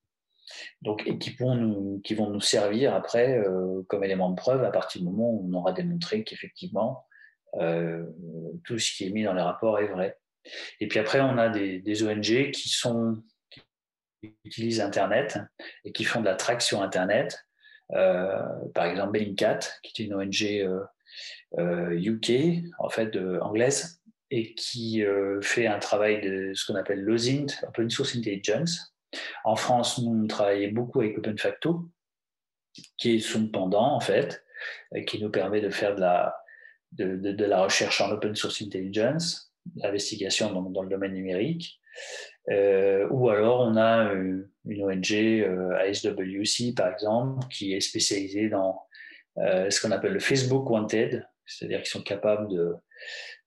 Donc, 0.82 1.04
et 1.08 1.18
qui 1.18 1.32
vont 1.32 1.56
nous, 1.56 2.02
qui 2.04 2.14
vont 2.14 2.30
nous 2.30 2.42
servir 2.42 2.94
après 2.94 3.42
comme 3.88 4.04
élément 4.04 4.30
de 4.30 4.36
preuve 4.36 4.64
à 4.64 4.72
partir 4.72 5.02
du 5.02 5.08
moment 5.08 5.32
où 5.32 5.50
on 5.50 5.54
aura 5.54 5.72
démontré 5.72 6.24
qu'effectivement 6.24 7.06
tout 7.54 8.78
ce 8.78 8.96
qui 8.96 9.08
est 9.08 9.12
mis 9.12 9.24
dans 9.24 9.34
les 9.34 9.42
rapports 9.42 9.80
est 9.80 9.88
vrai. 9.88 10.18
Et 10.80 10.88
puis 10.88 11.00
après, 11.00 11.22
on 11.22 11.38
a 11.38 11.50
des, 11.50 12.04
ONG 12.04 12.52
qui, 12.52 12.70
sont, 12.70 13.22
qui 13.50 14.36
utilisent 14.44 14.82
Internet 14.82 15.40
et 15.84 15.92
qui 15.92 16.04
font 16.04 16.22
de 16.22 16.26
la 16.26 16.36
track 16.36 16.62
sur 16.62 16.82
Internet. 16.82 17.46
Euh, 17.94 18.42
par 18.74 18.86
exemple, 18.86 19.12
Bellingcat, 19.12 19.60
qui 19.84 20.02
est 20.02 20.06
une 20.06 20.14
ONG 20.14 20.44
UK, 21.58 22.30
euh, 22.30 22.62
en 22.80 22.90
fait, 22.90 23.18
anglaise, 23.42 24.02
et 24.30 24.56
qui 24.56 25.04
fait 25.42 25.68
un 25.68 25.80
travail 25.80 26.22
de 26.22 26.54
ce 26.54 26.66
qu'on 26.66 26.76
appelle 26.76 27.02
l'OSINT, 27.02 27.48
Open 27.68 27.90
Source 27.90 28.16
Intelligence. 28.16 28.96
En 29.44 29.58
France, 29.58 30.00
nous, 30.02 30.24
on 30.24 30.28
travaillons 30.28 30.72
beaucoup 30.72 31.02
avec 31.02 31.18
OpenFacto, 31.18 31.90
qui 32.98 33.16
est 33.16 33.20
son 33.20 33.50
pendant, 33.50 33.94
en 33.94 34.00
fait, 34.00 34.46
qui 35.06 35.22
nous 35.22 35.30
permet 35.30 35.60
de 35.60 35.70
faire 35.70 35.96
de 35.96 36.00
la, 36.00 36.34
de, 36.94 37.46
la 37.46 37.64
recherche 37.64 38.02
en 38.02 38.12
open 38.12 38.36
source 38.36 38.62
intelligence, 38.62 39.54
l'investigation 39.76 40.52
dans, 40.52 40.84
le 40.84 40.90
domaine 40.90 41.14
numérique. 41.14 41.80
Euh, 42.50 43.08
ou 43.10 43.30
alors 43.30 43.62
on 43.62 43.76
a 43.76 44.14
une, 44.14 44.50
ONG 44.66 45.12
euh, 45.14 45.78
ASWC 45.78 46.74
par 46.76 46.92
exemple 46.92 47.46
qui 47.50 47.74
est 47.74 47.82
spécialisée 47.82 48.50
dans 48.50 48.82
euh, 49.38 49.70
ce 49.70 49.80
qu'on 49.80 49.92
appelle 49.92 50.14
le 50.14 50.20
Facebook 50.20 50.68
Wanted, 50.70 51.28
c'est-à-dire 51.52 51.80
qu'ils 51.80 51.92
sont 51.92 52.04
capables 52.04 52.48
de, 52.50 52.76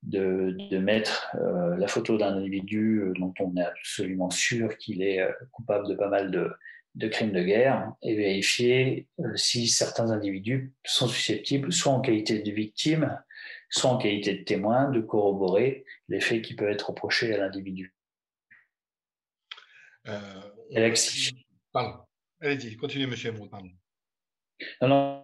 de, 0.03 0.57
de 0.71 0.79
mettre 0.79 1.35
la 1.79 1.89
photo 1.89 2.17
d'un 2.19 2.37
individu 2.37 3.13
dont 3.19 3.35
on 3.41 3.57
est 3.57 3.65
absolument 3.65 4.31
sûr 4.31 4.77
qu'il 4.79 5.03
est 5.03 5.27
coupable 5.53 5.89
de 5.89 5.95
pas 5.95 6.09
mal 6.09 6.31
de, 6.31 6.51
de 6.95 7.09
crimes 7.09 7.33
de 7.33 7.43
guerre 7.43 7.93
et 8.03 8.15
vérifier 8.15 9.09
si 9.35 9.67
certains 9.69 10.11
individus 10.11 10.73
sont 10.85 11.09
susceptibles, 11.09 11.73
soit 11.73 11.93
en 11.93 12.01
qualité 12.01 12.41
de 12.41 12.51
victime, 12.51 13.21
soit 13.69 13.91
en 13.91 13.99
qualité 13.99 14.35
de 14.35 14.45
témoin, 14.45 14.91
de 14.91 15.01
corroborer 15.01 15.85
les 16.09 16.21
faits 16.21 16.43
qui 16.43 16.55
peuvent 16.55 16.71
être 16.71 16.91
reprochés 16.91 17.35
à 17.35 17.39
l'individu. 17.39 17.95
Euh, 20.07 20.41
Galaxie. 20.71 21.47
Pardon. 21.73 22.05
Allez-y, 22.41 22.77
continuez, 22.77 23.07
monsieur 23.07 23.33
pardon. 23.51 23.71
Non, 24.81 24.89
non, 24.89 25.24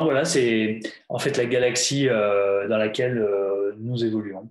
voilà, 0.00 0.24
c'est 0.24 0.80
en 1.08 1.18
fait 1.18 1.36
la 1.36 1.46
galaxie 1.46 2.08
euh, 2.08 2.68
dans 2.68 2.78
laquelle 2.78 3.18
euh, 3.18 3.74
nous 3.78 4.04
évoluons. 4.04 4.50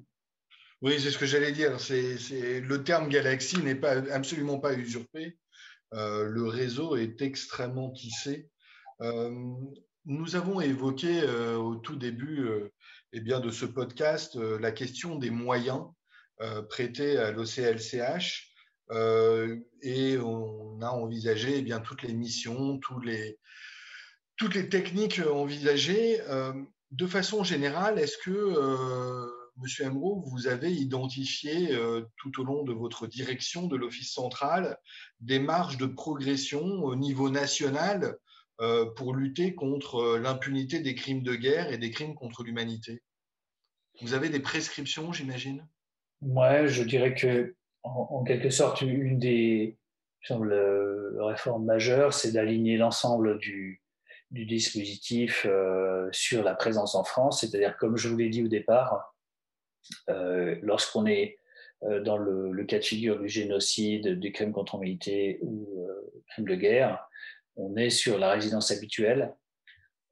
Oui, 0.82 1.00
c'est 1.00 1.12
ce 1.12 1.18
que 1.18 1.26
j'allais 1.26 1.52
dire. 1.52 1.72
Le 1.72 2.78
terme 2.78 3.10
galaxie 3.10 3.62
n'est 3.62 3.76
pas, 3.76 3.98
absolument 4.12 4.60
pas 4.60 4.74
usurpé. 4.74 5.38
le 5.92 6.48
réseau 6.48 6.96
est 6.96 7.22
extrêmement 7.22 7.90
tissé. 7.90 8.50
nous 10.06 10.36
avons 10.38 10.62
évoqué 10.62 11.22
au 11.58 11.76
tout 11.76 11.98
début 11.98 12.48
eh 13.12 13.22
bien, 13.22 13.40
de 13.40 13.50
ce 13.50 13.66
podcast 13.66 14.36
euh, 14.36 14.60
la 14.60 14.72
question 14.72 15.16
des 15.16 15.32
moyens 15.32 15.82
euh, 16.42 16.62
prêtés 16.62 17.18
à 17.18 17.32
l'OCLCH. 17.32 18.54
Euh, 18.92 19.58
et 19.82 20.18
on 20.18 20.82
a 20.82 20.90
envisagé 20.90 21.58
eh 21.58 21.62
bien, 21.62 21.80
toutes 21.80 22.04
les 22.04 22.14
missions, 22.14 22.78
tous 22.80 23.00
les, 23.00 23.40
toutes 24.40 24.56
les 24.56 24.70
techniques 24.70 25.22
envisagées. 25.32 26.20
de 26.92 27.06
façon 27.06 27.44
générale, 27.44 28.00
est-ce 28.00 28.18
que, 28.18 29.30
Monsieur 29.58 29.86
Emro, 29.86 30.24
vous 30.26 30.48
avez 30.48 30.72
identifié 30.72 31.78
tout 32.18 32.42
au 32.42 32.44
long 32.44 32.64
de 32.64 32.74
votre 32.74 33.06
direction 33.06 33.68
de 33.68 33.76
l'Office 33.76 34.14
central 34.14 34.78
des 35.20 35.40
marges 35.40 35.78
de 35.78 35.86
progression 35.86 36.64
au 36.64 36.96
niveau 36.96 37.30
national 37.30 38.18
euh, 38.62 38.86
pour 38.86 39.16
lutter 39.16 39.56
contre 39.56 39.96
euh, 39.96 40.20
l'impunité 40.20 40.82
des 40.82 40.94
crimes 40.94 41.24
de 41.24 41.34
guerre 41.34 41.72
et 41.72 41.78
des 41.78 41.92
crimes 41.92 42.14
contre 42.14 42.44
l'humanité? 42.44 43.02
Vous 44.02 44.14
avez 44.14 44.28
des 44.28 44.42
prescriptions, 44.42 45.14
j'imagine? 45.14 45.66
Ouais, 46.22 46.68
je 46.68 46.84
dirais 46.84 47.16
que 47.16 47.56
en, 47.84 48.22
quelque 48.26 48.50
sorte, 48.50 48.82
une 48.82 49.18
des 49.18 49.78
réformes 50.30 51.64
majeures, 51.64 52.14
c'est 52.14 52.34
d'aligner 52.34 52.76
l'ensemble 52.76 53.38
du, 53.38 53.82
du, 54.32 54.46
dispositif 54.46 55.46
euh, 55.48 56.10
sur 56.12 56.44
la 56.44 56.56
présence 56.56 56.96
en 56.96 57.04
France. 57.04 57.42
C'est-à-dire, 57.42 57.78
comme 57.78 57.98
je 57.98 58.10
vous 58.10 58.18
l'ai 58.18 58.30
dit 58.30 58.44
au 58.44 58.48
départ, 58.48 59.16
lorsqu'on 60.08 61.06
est 61.06 61.40
dans 61.82 62.18
le, 62.18 62.64
cas 62.66 62.80
de 62.80 62.84
figure 62.84 63.20
du 63.20 63.30
génocide, 63.30 64.20
des 64.20 64.32
crimes 64.32 64.52
contre 64.52 64.76
l'humanité 64.76 65.40
ou 65.42 65.88
crimes 66.28 66.48
de 66.48 66.56
guerre, 66.56 67.10
on 67.56 67.76
est 67.76 67.90
sur 67.90 68.18
la 68.18 68.32
résidence 68.32 68.72
habituelle. 68.72 69.34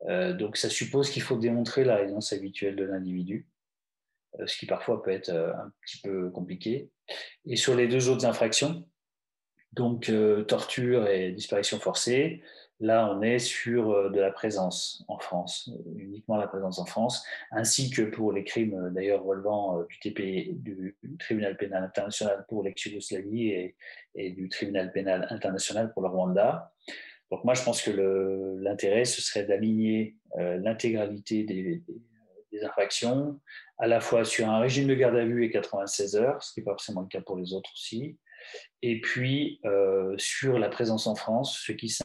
Euh, 0.08 0.34
donc 0.34 0.58
ça 0.58 0.70
suppose 0.70 1.10
qu'il 1.10 1.22
faut 1.22 1.38
démontrer 1.38 1.84
la 1.84 1.96
résidence 1.96 2.34
habituelle 2.34 2.76
de 2.76 2.84
l'individu, 2.84 3.48
euh, 4.40 4.46
ce 4.46 4.58
qui 4.58 4.66
parfois 4.66 5.02
peut 5.02 5.12
être 5.12 5.30
euh, 5.30 5.54
un 5.54 5.72
petit 5.82 6.00
peu 6.02 6.30
compliqué. 6.30 6.92
Et 7.46 7.56
sur 7.56 7.76
les 7.76 7.88
deux 7.88 8.10
autres 8.10 8.26
infractions, 8.26 8.88
donc 9.74 10.12
torture 10.48 11.08
et 11.08 11.32
disparition 11.32 11.80
forcée, 11.80 12.42
là 12.80 13.12
on 13.12 13.22
est 13.22 13.40
sur 13.40 14.12
de 14.12 14.20
la 14.20 14.32
présence 14.32 15.04
en 15.08 15.18
France, 15.18 15.70
uniquement 15.96 16.38
la 16.38 16.48
présence 16.48 16.80
en 16.80 16.86
France, 16.86 17.26
ainsi 17.52 17.90
que 17.90 18.04
pour 18.04 18.32
les 18.32 18.44
crimes 18.44 18.92
d'ailleurs 18.94 19.24
relevant 19.24 19.84
du, 19.84 20.00
TP, 20.00 20.54
du 20.54 20.96
tribunal 21.20 21.58
pénal 21.58 21.84
international 21.84 22.46
pour 22.48 22.64
l'ex-Yougoslavie 22.64 23.74
et, 24.16 24.32
du 24.32 24.50
tribunal 24.50 24.92
pénal 24.92 25.28
international 25.30 25.92
pour 25.94 26.02
le 26.02 26.10
Rwanda. 26.10 26.74
Donc 27.32 27.44
moi, 27.44 27.54
je 27.54 27.64
pense 27.64 27.82
que 27.82 27.92
l'intérêt, 28.62 29.06
ce 29.06 29.22
serait 29.22 29.44
d'aligner 29.44 30.16
euh, 30.38 30.58
l'intégralité 30.58 31.44
des, 31.44 31.84
infractions, 32.64 33.40
à 33.78 33.86
la 33.86 34.00
fois 34.00 34.26
sur 34.26 34.50
un 34.50 34.60
régime 34.60 34.88
de 34.88 34.96
garde 34.96 35.16
à 35.16 35.24
vue 35.24 35.46
et 35.46 35.52
96 35.52 36.16
heures, 36.16 36.42
ce 36.42 36.54
qui 36.54 36.60
n'est 36.60 36.64
pas 36.64 36.72
forcément 36.72 37.02
le 37.02 37.08
cas 37.08 37.22
pour 37.22 37.38
les 37.38 37.54
autres 37.54 37.70
aussi, 37.72 38.18
et 38.82 39.00
puis 39.00 39.60
euh, 39.64 40.16
sur 40.18 40.58
la 40.58 40.68
présence 40.68 41.06
en 41.06 41.14
France, 41.14 41.62
ce 41.64 41.72
qui 41.72 41.96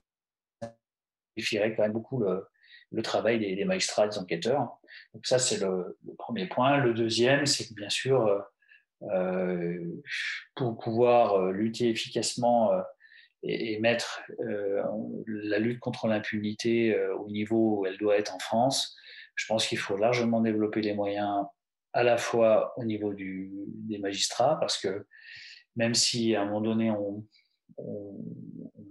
simplifierait 1.36 1.74
quand 1.74 1.82
même 1.82 1.92
beaucoup 1.92 2.22
le, 2.22 3.02
travail 3.02 3.38
des, 3.38 3.64
magistrats, 3.64 4.08
des 4.08 4.18
enquêteurs. 4.18 4.78
Donc 5.14 5.26
ça, 5.26 5.38
c'est 5.38 5.60
le, 5.60 5.98
premier 6.18 6.46
point. 6.46 6.78
Le 6.78 6.94
deuxième, 6.94 7.46
c'est 7.46 7.68
que 7.68 7.74
bien 7.74 7.90
sûr, 7.90 8.44
euh, 9.02 10.02
pour 10.54 10.78
pouvoir 10.78 11.50
lutter 11.50 11.88
efficacement 11.88 12.70
et, 13.42 13.78
mettre 13.80 14.22
euh, 14.40 14.82
la 15.26 15.58
lutte 15.58 15.80
contre 15.80 16.06
l'impunité 16.06 16.94
euh, 16.94 17.16
au 17.16 17.28
niveau 17.28 17.80
où 17.80 17.86
elle 17.86 17.98
doit 17.98 18.16
être 18.16 18.34
en 18.34 18.38
France, 18.38 18.96
je 19.34 19.46
pense 19.46 19.66
qu'il 19.66 19.78
faut 19.78 19.96
largement 19.96 20.40
développer 20.40 20.80
les 20.80 20.94
moyens 20.94 21.44
à 21.92 22.02
la 22.02 22.16
fois 22.16 22.72
au 22.78 22.84
niveau 22.84 23.12
des 23.14 23.98
magistrats, 23.98 24.58
parce 24.58 24.78
que 24.78 25.06
même 25.76 25.94
si 25.94 26.34
à 26.34 26.42
un 26.42 26.44
moment 26.46 26.60
donné 26.60 26.90
on, 26.90 27.24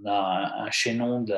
a 0.05 0.63
un, 0.63 0.71
chaînon 0.71 1.21
de 1.21 1.35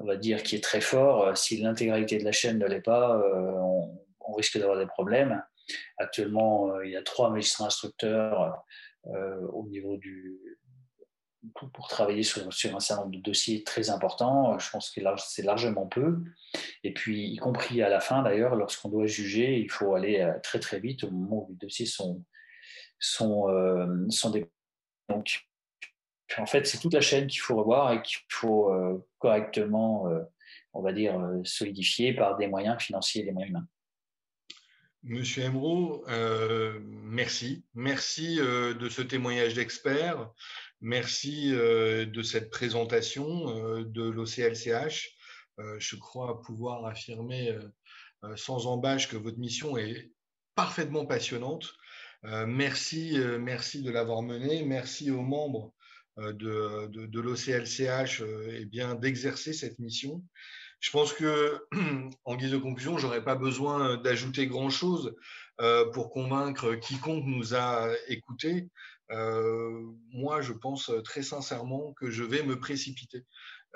on 0.00 0.06
va 0.06 0.16
dire 0.16 0.42
qui 0.42 0.56
est 0.56 0.64
très 0.64 0.80
fort, 0.80 1.24
euh, 1.24 1.34
si 1.34 1.58
l'intégralité 1.58 2.18
de 2.18 2.24
la 2.24 2.32
chaîne 2.32 2.58
ne 2.58 2.66
l'est 2.66 2.80
pas, 2.80 3.16
on, 3.16 3.96
on, 4.20 4.32
risque 4.34 4.58
d'avoir 4.58 4.78
des 4.78 4.86
problèmes. 4.86 5.42
Actuellement, 5.98 6.80
il 6.82 6.90
y 6.90 6.96
a 6.96 7.02
trois 7.02 7.30
magistrats 7.30 7.66
instructeurs 7.66 8.64
au 9.04 9.66
niveau 9.68 9.96
du, 9.96 10.40
pour, 11.72 11.88
travailler 11.88 12.22
sur, 12.22 12.46
un 12.46 12.50
certain 12.50 13.02
nombre 13.02 13.16
de 13.16 13.22
dossiers 13.22 13.64
très 13.64 13.90
importants. 13.90 14.58
Je 14.58 14.70
pense 14.70 14.90
que 14.90 15.00
c'est 15.18 15.42
largement 15.42 15.86
peu. 15.86 16.18
Et 16.84 16.92
puis, 16.92 17.28
y 17.28 17.36
compris 17.36 17.82
à 17.82 17.88
la 17.88 18.00
fin, 18.00 18.22
d'ailleurs, 18.22 18.56
lorsqu'on 18.56 18.88
doit 18.88 19.06
juger, 19.06 19.58
il 19.58 19.70
faut 19.70 19.94
aller 19.94 20.20
euh, 20.20 20.38
très 20.42 20.58
très 20.58 20.80
vite 20.80 21.04
au 21.04 21.10
moment 21.10 21.44
où 21.44 21.48
les 21.50 21.56
dossiers 21.56 21.86
sont, 21.86 22.24
sont, 22.98 23.48
euh, 23.48 23.86
sont 24.10 24.30
des... 24.30 24.50
Donc, 25.08 25.49
en 26.38 26.46
fait, 26.46 26.66
c'est 26.66 26.78
toute 26.78 26.94
la 26.94 27.00
chaîne 27.00 27.26
qu'il 27.26 27.40
faut 27.40 27.56
revoir 27.56 27.92
et 27.92 28.02
qu'il 28.02 28.18
faut 28.28 28.72
euh, 28.72 29.04
correctement, 29.18 30.06
on 30.72 30.82
va 30.82 30.92
dire, 30.92 31.20
solidifier 31.44 32.14
par 32.14 32.36
des 32.36 32.46
moyens 32.46 32.80
financiers 32.80 33.22
et 33.22 33.24
des 33.24 33.32
moyens 33.32 33.50
humains. 33.50 33.66
Monsieur 35.02 35.44
Emro, 35.44 36.04
merci. 36.82 37.64
Merci 37.74 38.36
de 38.36 38.88
ce 38.88 39.02
témoignage 39.02 39.54
d'expert. 39.54 40.30
Merci 40.80 41.52
euh, 41.52 42.06
de 42.06 42.22
cette 42.22 42.48
présentation 42.48 43.50
euh, 43.50 43.84
de 43.84 44.02
l'OCLCH. 44.02 45.14
Euh, 45.58 45.76
je 45.78 45.96
crois 45.96 46.40
pouvoir 46.40 46.86
affirmer 46.86 47.58
sans 48.36 48.66
embâche 48.66 49.08
que 49.08 49.16
votre 49.16 49.38
mission 49.38 49.78
est 49.78 50.10
parfaitement 50.54 51.06
passionnante. 51.06 51.72
merci, 52.22 53.18
merci 53.38 53.80
de 53.82 53.90
l'avoir 53.90 54.20
menée. 54.20 54.62
Merci 54.62 55.10
aux 55.10 55.22
membres 55.22 55.72
de, 56.20 56.86
de, 56.86 57.20
l'OCLCH 57.20 58.22
eh 58.52 58.64
bien 58.64 58.94
d'exercer 58.94 59.52
cette 59.52 59.78
mission. 59.78 60.22
Je 60.80 60.90
pense 60.90 61.12
que, 61.12 61.58
en 62.24 62.36
guise 62.36 62.52
de 62.52 62.58
conclusion, 62.58 62.98
j'aurais 62.98 63.24
pas 63.24 63.34
besoin 63.34 63.96
d'ajouter 63.96 64.46
grand 64.46 64.70
chose 64.70 65.14
pour 65.92 66.10
convaincre 66.10 66.74
quiconque 66.74 67.24
nous 67.26 67.54
a 67.54 67.90
écoutés 68.08 68.68
euh, 69.10 69.92
moi, 70.12 70.40
je 70.40 70.52
pense 70.52 70.90
très 71.04 71.22
sincèrement 71.22 71.92
que 71.94 72.10
je 72.10 72.22
vais 72.22 72.42
me 72.42 72.58
précipiter 72.58 73.24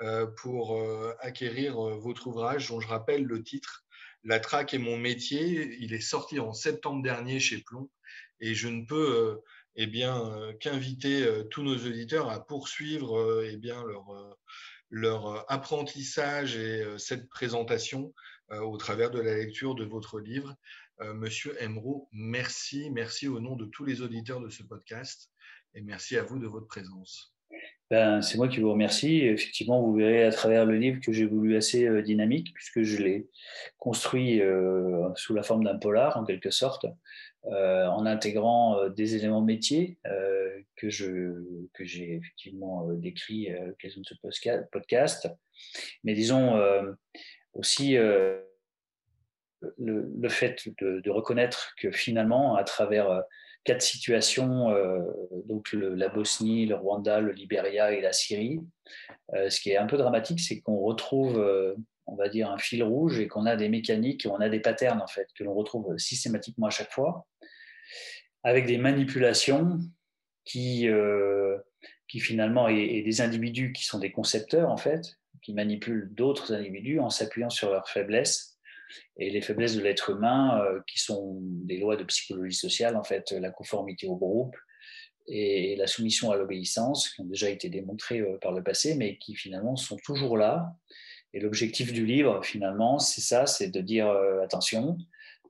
euh, 0.01 0.27
pour 0.41 0.79
euh, 0.79 1.13
acquérir 1.19 1.75
votre 1.75 2.27
ouvrage, 2.27 2.69
dont 2.69 2.79
je 2.79 2.87
rappelle 2.87 3.23
le 3.23 3.43
titre 3.43 3.83
La 4.23 4.39
traque 4.39 4.73
est 4.73 4.79
mon 4.79 4.97
métier. 4.97 5.75
Il 5.79 5.93
est 5.93 6.01
sorti 6.01 6.39
en 6.39 6.53
septembre 6.53 7.03
dernier 7.03 7.39
chez 7.39 7.61
Plomb 7.61 7.89
et 8.39 8.53
je 8.53 8.67
ne 8.67 8.85
peux 8.85 9.41
eh 9.75 9.87
bien 9.87 10.53
qu'inviter 10.59 11.27
tous 11.51 11.63
nos 11.63 11.75
auditeurs 11.75 12.29
à 12.29 12.45
poursuivre 12.45 13.43
eh 13.45 13.57
bien 13.57 13.83
leur 13.83 14.37
leur 14.89 15.51
apprentissage 15.51 16.55
et 16.55 16.85
cette 16.97 17.27
présentation 17.29 18.13
au 18.49 18.77
travers 18.77 19.11
de 19.11 19.19
la 19.19 19.35
lecture 19.35 19.75
de 19.75 19.83
votre 19.83 20.19
livre. 20.19 20.55
Monsieur 21.15 21.61
Emro, 21.61 22.07
merci, 22.13 22.89
merci 22.91 23.27
au 23.27 23.39
nom 23.39 23.55
de 23.55 23.65
tous 23.65 23.83
les 23.83 24.01
auditeurs 24.01 24.39
de 24.39 24.49
ce 24.49 24.63
podcast 24.63 25.31
et 25.73 25.81
merci 25.81 26.17
à 26.17 26.23
vous 26.23 26.39
de 26.39 26.47
votre 26.47 26.67
présence. 26.67 27.35
Ben, 27.91 28.23
c'est 28.23 28.37
moi 28.37 28.47
qui 28.47 28.59
vous 28.61 28.71
remercie. 28.71 29.19
Effectivement, 29.19 29.81
vous 29.81 29.93
verrez 29.93 30.23
à 30.23 30.31
travers 30.31 30.65
le 30.65 30.75
livre 30.75 30.99
que 31.01 31.11
j'ai 31.11 31.25
voulu 31.25 31.55
assez 31.55 31.85
euh, 31.85 32.01
dynamique, 32.01 32.51
puisque 32.55 32.81
je 32.81 33.03
l'ai 33.03 33.27
construit 33.77 34.41
euh, 34.41 35.07
sous 35.15 35.35
la 35.35 35.43
forme 35.43 35.63
d'un 35.63 35.77
polar, 35.77 36.17
en 36.17 36.25
quelque 36.25 36.49
sorte, 36.49 36.87
euh, 37.51 37.87
en 37.87 38.05
intégrant 38.05 38.89
des 38.89 39.15
éléments 39.15 39.41
métiers 39.41 39.97
que, 40.75 40.89
je, 40.89 41.43
que 41.73 41.85
j'ai 41.85 42.15
effectivement 42.15 42.87
décrits 42.93 43.51
à 43.51 43.65
l'occasion 43.65 44.01
de 44.01 44.31
ce 44.31 44.61
podcast. 44.71 45.27
Mais 46.03 46.13
disons 46.13 46.59
aussi 47.53 47.95
le, 49.77 50.29
fait 50.29 50.69
de, 50.79 51.09
reconnaître 51.09 51.73
que 51.77 51.91
finalement, 51.91 52.55
à 52.55 52.63
travers 52.63 53.23
quatre 53.65 53.81
situations, 53.81 54.69
euh, 54.69 55.01
donc 55.45 55.73
la 55.73 56.07
Bosnie, 56.07 56.65
le 56.67 56.75
Rwanda, 56.75 57.19
le 57.19 57.33
Libéria 57.33 57.91
et 57.91 57.99
la 57.99 58.13
Syrie. 58.13 58.61
Euh, 59.33 59.49
ce 59.49 59.59
qui 59.59 59.71
est 59.71 59.77
un 59.77 59.87
peu 59.87 59.97
dramatique, 59.97 60.39
c'est 60.39 60.61
qu'on 60.61 60.77
retrouve, 60.77 61.39
euh, 61.39 61.75
on 62.07 62.15
va 62.15 62.29
dire, 62.29 62.49
un 62.49 62.57
fil 62.57 62.83
rouge 62.83 63.19
et 63.19 63.27
qu'on 63.27 63.45
a 63.45 63.55
des 63.55 63.69
mécaniques, 63.69 64.27
on 64.29 64.39
a 64.39 64.49
des 64.49 64.59
patterns 64.59 65.01
en 65.01 65.07
fait, 65.07 65.27
que 65.35 65.43
l'on 65.43 65.53
retrouve 65.53 65.97
systématiquement 65.97 66.67
à 66.67 66.71
chaque 66.71 66.91
fois, 66.91 67.27
avec 68.43 68.65
des 68.67 68.77
manipulations 68.77 69.79
qui, 70.43 70.87
qui 72.07 72.19
finalement, 72.19 72.69
et, 72.69 72.75
et, 72.75 73.01
des 73.01 73.21
individus 73.21 73.73
qui 73.73 73.83
sont 73.83 73.99
des 73.99 74.11
concepteurs 74.11 74.69
en 74.69 74.77
fait, 74.77 75.17
qui 75.41 75.53
manipulent 75.53 76.09
d'autres 76.13 76.53
individus 76.53 76.99
en 76.99 77.09
s'appuyant 77.09 77.49
sur 77.49 77.71
leurs 77.71 77.89
faiblesses 77.89 78.55
et 79.17 79.29
les 79.29 79.41
faiblesses 79.41 79.75
de 79.75 79.81
l'être 79.81 80.09
humain, 80.09 80.61
euh, 80.61 80.81
qui 80.87 80.99
sont 80.99 81.39
des 81.41 81.77
lois 81.77 81.95
de 81.95 82.03
psychologie 82.03 82.55
sociale, 82.55 82.95
en 82.95 83.03
fait, 83.03 83.31
la 83.31 83.49
conformité 83.49 84.07
au 84.07 84.15
groupe 84.15 84.55
et 85.27 85.75
la 85.75 85.87
soumission 85.87 86.31
à 86.31 86.35
l'obéissance, 86.35 87.09
qui 87.09 87.21
ont 87.21 87.25
déjà 87.25 87.49
été 87.49 87.69
démontrées 87.69 88.21
euh, 88.21 88.37
par 88.39 88.51
le 88.51 88.63
passé, 88.63 88.95
mais 88.95 89.17
qui 89.17 89.35
finalement 89.35 89.75
sont 89.75 89.97
toujours 89.97 90.37
là. 90.37 90.75
Et 91.35 91.39
l'objectif 91.39 91.93
du 91.93 92.05
livre, 92.05 92.43
finalement, 92.43 92.97
c'est 92.97 93.21
ça, 93.21 93.45
c'est 93.45 93.69
de 93.69 93.81
dire 93.81 94.07
euh, 94.07 94.41
attention, 94.41 94.97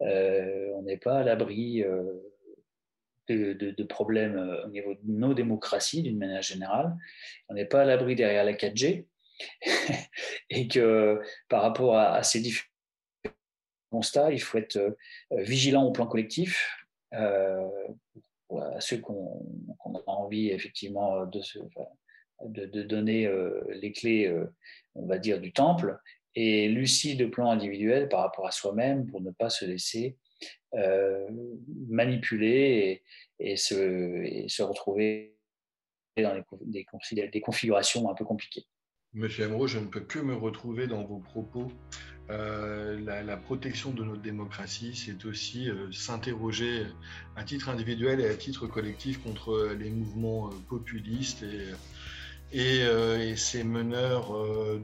on 0.01 0.81
n'est 0.83 0.97
pas 0.97 1.19
à 1.19 1.23
l'abri 1.23 1.85
de, 3.29 3.53
de, 3.53 3.83
problèmes 3.83 4.37
au 4.65 4.67
niveau 4.67 4.93
de 4.93 4.99
nos 5.05 5.33
démocraties, 5.33 6.03
d'une 6.03 6.17
manière 6.17 6.41
générale. 6.41 6.93
On 7.47 7.53
n'est 7.53 7.65
pas 7.65 7.83
à 7.83 7.85
l'abri 7.85 8.15
derrière 8.15 8.43
la 8.43 8.53
4G. 8.53 9.05
et 10.49 10.67
que 10.67 11.21
par 11.49 11.61
rapport 11.61 11.97
à, 11.97 12.21
ces 12.23 12.41
différents 12.41 12.69
constat, 13.95 14.31
il 14.31 14.41
faut 14.41 14.57
être 14.57 14.77
euh, 14.77 14.91
vigilant 15.31 15.83
au 15.83 15.91
plan 15.91 16.05
collectif, 16.05 16.85
euh, 17.13 17.65
à 18.51 18.81
ceux 18.81 18.97
qu'on 18.97 19.65
a 19.85 20.11
envie 20.11 20.49
effectivement 20.49 21.25
de, 21.25 21.39
de, 22.43 22.83
donner 22.83 23.27
euh, 23.27 23.61
les 23.69 23.91
clés, 23.91 24.33
on 24.95 25.05
va 25.05 25.17
dire, 25.17 25.39
du 25.39 25.51
temple, 25.51 25.97
et 26.35 26.67
lucide 26.67 27.21
au 27.21 27.29
plan 27.29 27.49
individuel 27.49 28.09
par 28.09 28.21
rapport 28.21 28.47
à 28.47 28.51
soi-même 28.51 29.05
pour 29.07 29.21
ne 29.21 29.31
pas 29.31 29.49
se 29.49 29.65
laisser 29.65 30.17
manipuler 31.87 33.01
et, 33.39 33.55
se, 33.55 34.61
retrouver 34.61 35.37
dans 36.17 36.43
des, 36.61 37.41
configurations 37.41 38.09
un 38.09 38.13
peu 38.13 38.25
compliquées. 38.25 38.65
Monsieur 39.13 39.45
Amro, 39.45 39.65
je 39.65 39.79
ne 39.79 39.85
peux 39.85 40.01
que 40.01 40.19
me 40.19 40.35
retrouver 40.35 40.87
dans 40.87 41.05
vos 41.05 41.19
propos. 41.19 41.71
Euh, 42.29 42.99
la, 42.99 43.37
protection 43.37 43.91
de 43.91 44.03
notre 44.03 44.21
démocratie, 44.21 44.93
c'est 44.93 45.25
aussi 45.25 45.69
euh, 45.69 45.91
s'interroger 45.91 46.85
à 47.35 47.43
titre 47.43 47.69
individuel 47.69 48.19
et 48.19 48.27
à 48.27 48.35
titre 48.35 48.67
collectif 48.67 49.21
contre 49.21 49.73
les 49.79 49.89
mouvements 49.89 50.49
euh, 50.49 50.55
populistes 50.67 51.43
et, 51.43 51.69
et, 52.55 53.35
ces 53.35 53.63
meneurs 53.63 54.33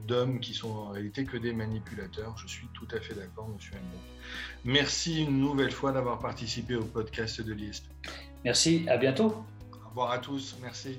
d'hommes 0.06 0.40
qui 0.40 0.54
sont 0.54 0.70
en 0.70 0.90
réalité 0.90 1.24
que 1.24 1.36
des 1.36 1.52
manipulateurs. 1.52 2.36
Je 2.36 2.46
suis 2.46 2.66
tout 2.74 2.88
à 2.94 3.00
fait 3.00 3.14
d'accord, 3.14 3.48
Monsieur 3.48 3.74
Amro. 3.74 3.98
Merci 4.64 5.22
une 5.22 5.38
nouvelle 5.38 5.72
fois 5.72 5.92
d'avoir 5.92 6.18
participé 6.18 6.76
au 6.76 6.84
podcast 6.84 7.40
de 7.40 7.52
l'ISP. 7.52 7.84
Merci, 8.44 8.84
à 8.88 8.96
bientôt. 8.96 9.44
Au 9.84 9.88
revoir 9.88 10.10
à 10.10 10.18
tous, 10.18 10.56
merci. 10.62 10.98